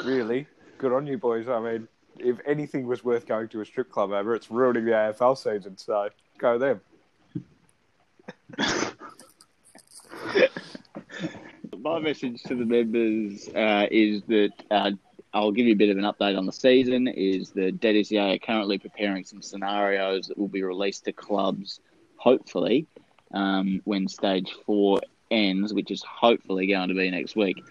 Really 0.04 0.46
good 0.78 0.92
on 0.92 1.06
you 1.06 1.18
boys. 1.18 1.48
I 1.48 1.60
mean, 1.60 1.88
if 2.18 2.38
anything 2.46 2.86
was 2.86 3.02
worth 3.04 3.26
going 3.26 3.48
to 3.48 3.60
a 3.60 3.64
strip 3.66 3.90
club 3.90 4.12
over, 4.12 4.34
it's 4.34 4.50
ruining 4.50 4.84
the 4.84 4.92
AFL 4.92 5.36
season. 5.36 5.76
So 5.76 6.10
go 6.38 6.58
them. 6.58 6.80
My 11.78 11.98
message 11.98 12.42
to 12.44 12.54
the 12.54 12.64
members 12.66 13.48
uh, 13.48 13.86
is 13.90 14.22
that 14.24 14.52
uh, 14.70 14.90
I'll 15.32 15.50
give 15.52 15.66
you 15.66 15.72
a 15.72 15.76
bit 15.76 15.88
of 15.88 15.96
an 15.96 16.04
update 16.04 16.36
on 16.36 16.46
the 16.46 16.52
season. 16.52 17.08
Is 17.08 17.50
that 17.50 17.80
DDCA 17.80 18.36
are 18.36 18.38
currently 18.38 18.78
preparing 18.78 19.24
some 19.24 19.42
scenarios 19.42 20.28
that 20.28 20.38
will 20.38 20.48
be 20.48 20.62
released 20.62 21.06
to 21.06 21.12
clubs, 21.12 21.80
hopefully, 22.16 22.86
um, 23.32 23.80
when 23.84 24.08
stage 24.08 24.52
four 24.66 25.00
ends, 25.30 25.72
which 25.72 25.90
is 25.90 26.02
hopefully 26.02 26.66
going 26.66 26.88
to 26.88 26.94
be 26.94 27.10
next 27.10 27.36
week. 27.36 27.62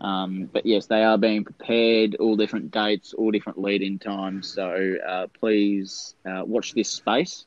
Um, 0.00 0.50
but 0.52 0.66
yes, 0.66 0.86
they 0.86 1.02
are 1.02 1.16
being 1.16 1.44
prepared, 1.44 2.16
all 2.16 2.36
different 2.36 2.70
dates, 2.70 3.14
all 3.14 3.30
different 3.30 3.58
lead-in 3.58 3.98
times. 3.98 4.52
So 4.52 4.96
uh, 5.06 5.26
please 5.40 6.14
uh, 6.26 6.42
watch 6.44 6.74
this 6.74 6.90
space 6.90 7.46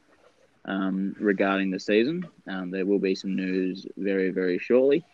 um, 0.65 1.15
regarding 1.20 1.72
the 1.72 1.80
season. 1.80 2.28
Um, 2.47 2.72
there 2.72 2.86
will 2.86 2.99
be 2.99 3.15
some 3.15 3.36
news 3.36 3.86
very, 3.97 4.32
very 4.32 4.57
shortly. 4.57 5.05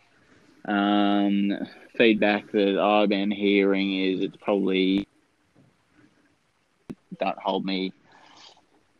Um, 0.66 1.51
feedback 1.97 2.51
that 2.51 2.80
I've 2.80 3.10
been 3.10 3.32
hearing 3.32 3.99
is 3.99 4.22
it's 4.22 4.38
probably 4.38 5.08
don't 7.20 7.38
hold 7.38 7.66
me 7.66 7.93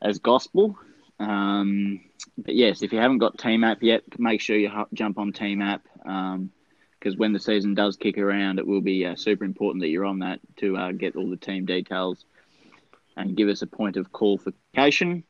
as 0.02 0.20
gospel. 0.20 0.78
Um, 1.20 2.02
but 2.38 2.56
yes, 2.56 2.82
if 2.82 2.92
you 2.92 3.00
haven't 3.00 3.20
got 3.20 3.38
Team 3.38 3.64
App 3.64 3.82
yet, 3.82 4.04
make 4.18 4.42
sure 4.42 4.58
you 4.58 4.70
jump 4.94 5.18
on 5.18 5.32
Team 5.32 5.62
App 5.62 5.84
because 5.98 7.18
when 7.18 7.34
the 7.34 7.40
season 7.40 7.76
does 7.76 7.98
kick 7.98 8.18
around, 8.18 8.60
it 8.60 8.68
will 8.68 8.82
be 8.82 9.06
uh, 9.06 9.16
super 9.16 9.46
important 9.46 9.82
that 9.82 9.90
you're 9.90 10.06
on 10.06 10.20
that 10.20 10.40
to 10.58 10.76
uh, 10.76 10.92
get 10.92 11.16
all 11.16 11.30
the 11.30 11.38
team 11.38 11.66
details 11.66 12.26
and 13.16 13.38
give 13.38 13.48
us 13.48 13.62
a 13.62 13.68
point 13.68 13.96
of 13.98 14.12
qualification. 14.12 15.24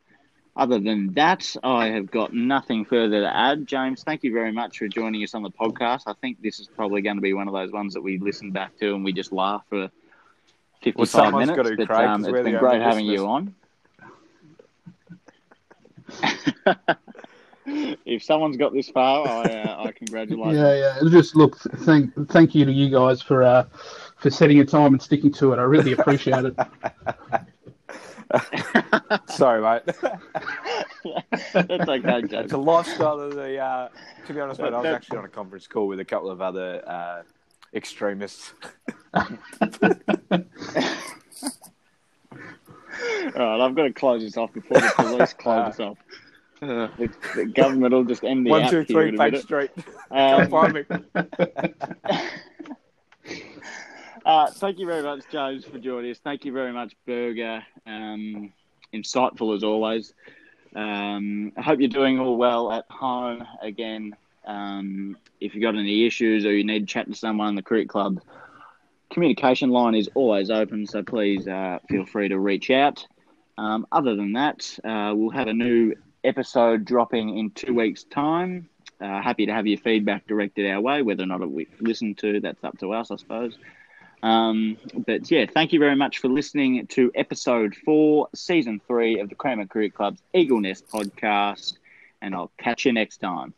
Other 0.58 0.80
than 0.80 1.14
that, 1.16 1.54
I 1.64 1.88
have 1.88 2.10
got 2.10 2.34
nothing 2.34 2.86
further 2.86 3.22
to 3.22 3.36
add. 3.36 3.68
James, 3.68 4.04
thank 4.04 4.24
you 4.24 4.32
very 4.32 4.54
much 4.54 4.78
for 4.78 4.88
joining 4.88 5.22
us 5.22 5.36
on 5.36 5.44
the 5.44 5.52
podcast. 5.52 6.04
I 6.08 6.14
think 6.14 6.42
this 6.42 6.60
is 6.60 6.68
probably 6.68 7.02
going 7.02 7.18
to 7.18 7.22
be 7.22 7.34
one 7.34 7.50
of 7.50 7.54
those 7.54 7.74
ones 7.74 7.94
that 7.94 8.02
we 8.02 8.20
listen 8.20 8.52
back 8.52 8.78
to 8.78 8.96
and 8.96 9.04
we 9.04 9.12
just 9.12 9.34
laugh 9.34 9.64
for 9.70 9.90
55 10.82 11.08
someone's 11.10 11.48
minutes. 11.48 11.70
got 11.70 11.78
to, 11.78 11.86
but 11.86 12.06
um, 12.06 12.24
it's 12.24 12.44
been 12.44 12.58
great 12.58 12.82
having 12.82 13.06
you 13.06 13.28
on. 13.28 13.54
if 17.66 18.24
someone's 18.24 18.58
got 18.58 18.74
this 18.74 18.90
far, 18.90 19.28
I, 19.28 19.44
uh, 19.44 19.84
I 19.86 19.92
congratulate 19.92 20.56
them. 20.56 20.64
Yeah, 20.64 21.00
yeah. 21.02 21.10
Just 21.10 21.36
look, 21.36 21.58
thank 21.58 22.14
thank 22.30 22.56
you 22.56 22.66
to 22.66 22.72
you 22.72 22.90
guys 22.90 23.22
for 23.22 23.44
uh, 23.44 23.66
for 24.18 24.30
setting 24.30 24.60
a 24.60 24.66
time 24.66 24.94
and 24.94 25.02
sticking 25.02 25.32
to 25.34 25.54
it. 25.54 25.60
I 25.60 25.64
really 25.64 25.94
appreciate 25.94 26.46
it. 26.46 26.56
Sorry, 29.30 29.62
mate. 29.62 29.84
That's 31.54 31.90
okay, 31.90 32.22
It's 32.24 32.54
a 32.54 32.58
lifestyle 32.58 33.20
of 33.20 33.36
the. 33.36 33.58
Uh, 33.58 33.90
to 34.28 34.34
be 34.34 34.40
honest, 34.40 34.60
mate, 34.60 34.74
I 34.74 34.78
was 34.78 34.86
actually 34.88 35.20
on 35.20 35.26
a 35.26 35.30
conference 35.30 35.68
call 35.68 35.88
with 35.88 36.00
a 36.00 36.06
couple 36.06 36.30
of 36.30 36.42
other 36.42 36.84
uh, 36.88 37.24
extremists. 37.74 38.54
All 43.36 43.42
right, 43.42 43.62
I've 43.62 43.76
got 43.76 43.84
to 43.84 43.94
close 43.94 44.22
this 44.22 44.38
off 44.38 44.54
before 44.54 44.80
the 44.80 44.92
police 44.96 45.34
close 45.34 45.76
this 45.76 45.80
off. 45.80 45.98
Uh, 46.62 46.88
The, 46.98 47.10
the 47.36 47.46
government 47.46 47.94
will 47.94 48.06
just 48.06 48.24
end 48.24 48.46
the 48.46 48.50
one, 48.52 48.62
app 48.64 48.70
two, 48.72 48.78
here 48.78 48.86
three, 48.86 49.10
in 49.10 49.16
a 49.16 49.18
Page 49.18 49.32
minute. 49.34 49.44
Street. 49.44 49.72
Um, 50.10 50.48
Come 50.48 50.50
find 50.50 50.74
me. 50.74 50.84
Uh, 54.26 54.50
thank 54.50 54.80
you 54.80 54.88
very 54.88 55.04
much, 55.04 55.22
James, 55.32 55.66
for 55.66 55.78
joining 55.78 56.10
us. 56.10 56.18
Thank 56.18 56.46
you 56.46 56.52
very 56.52 56.74
much, 56.74 56.96
Berger. 57.06 57.64
Um, 57.86 58.52
insightful 58.92 59.56
as 59.56 59.64
always. 59.64 60.16
Um, 60.76 61.52
I 61.56 61.62
hope 61.62 61.80
you're 61.80 61.90
doing 61.90 62.20
all 62.20 62.36
well 62.36 62.72
at 62.72 62.86
home. 62.90 63.46
Again, 63.62 64.16
um, 64.48 65.16
if 65.40 65.54
you've 65.54 65.62
got 65.62 65.76
any 65.76 66.08
issues 66.08 66.44
or 66.44 66.52
you 66.54 66.64
need 66.64 66.80
to 66.80 66.86
chat 66.88 67.06
to 67.08 67.14
someone 67.14 67.50
in 67.50 67.56
the 67.56 67.62
cricket 67.62 67.88
club, 67.88 68.20
communication 69.16 69.70
line 69.70 69.96
is 69.96 70.10
always 70.14 70.52
open, 70.52 70.86
so 70.86 71.02
please 71.02 71.48
uh, 71.48 71.80
feel 71.88 72.06
free 72.06 72.28
to 72.28 72.38
reach 72.38 72.70
out. 72.70 73.08
Um, 73.58 73.88
other 73.90 74.14
than 74.14 74.34
that, 74.34 74.78
uh, 74.84 75.14
we'll 75.16 75.30
have 75.30 75.48
a 75.48 75.54
new 75.54 75.96
episode 76.26 76.84
dropping 76.84 77.38
in 77.38 77.50
two 77.52 77.74
weeks' 77.74 78.04
time. 78.04 78.68
Uh, 79.00 79.22
happy 79.22 79.46
to 79.46 79.54
have 79.54 79.66
your 79.68 79.78
feedback 79.78 80.28
directed 80.28 80.70
our 80.70 80.82
way. 80.82 81.02
Whether 81.02 81.24
or 81.24 81.28
not 81.28 81.50
we 81.50 81.66
listen 81.80 82.14
to, 82.16 82.42
that's 82.42 82.62
up 82.66 82.78
to 82.80 82.92
us, 82.92 83.10
I 83.10 83.16
suppose. 83.16 83.58
Um, 84.22 84.76
but 85.08 85.32
yeah, 85.32 85.46
thank 85.46 85.72
you 85.72 85.80
very 85.80 85.96
much 85.96 86.20
for 86.20 86.28
listening 86.28 86.86
to 86.88 87.10
episode 87.16 87.74
four, 87.74 88.28
season 88.36 88.82
three 88.86 89.22
of 89.22 89.30
the 89.30 89.36
Kramer 89.36 89.66
Cricket 89.66 89.94
Club's 89.94 90.22
Eagle 90.34 90.60
Nest 90.60 90.90
podcast, 90.90 91.78
and 92.22 92.36
I'll 92.36 92.52
catch 92.58 92.84
you 92.84 92.92
next 92.92 93.20
time. 93.20 93.54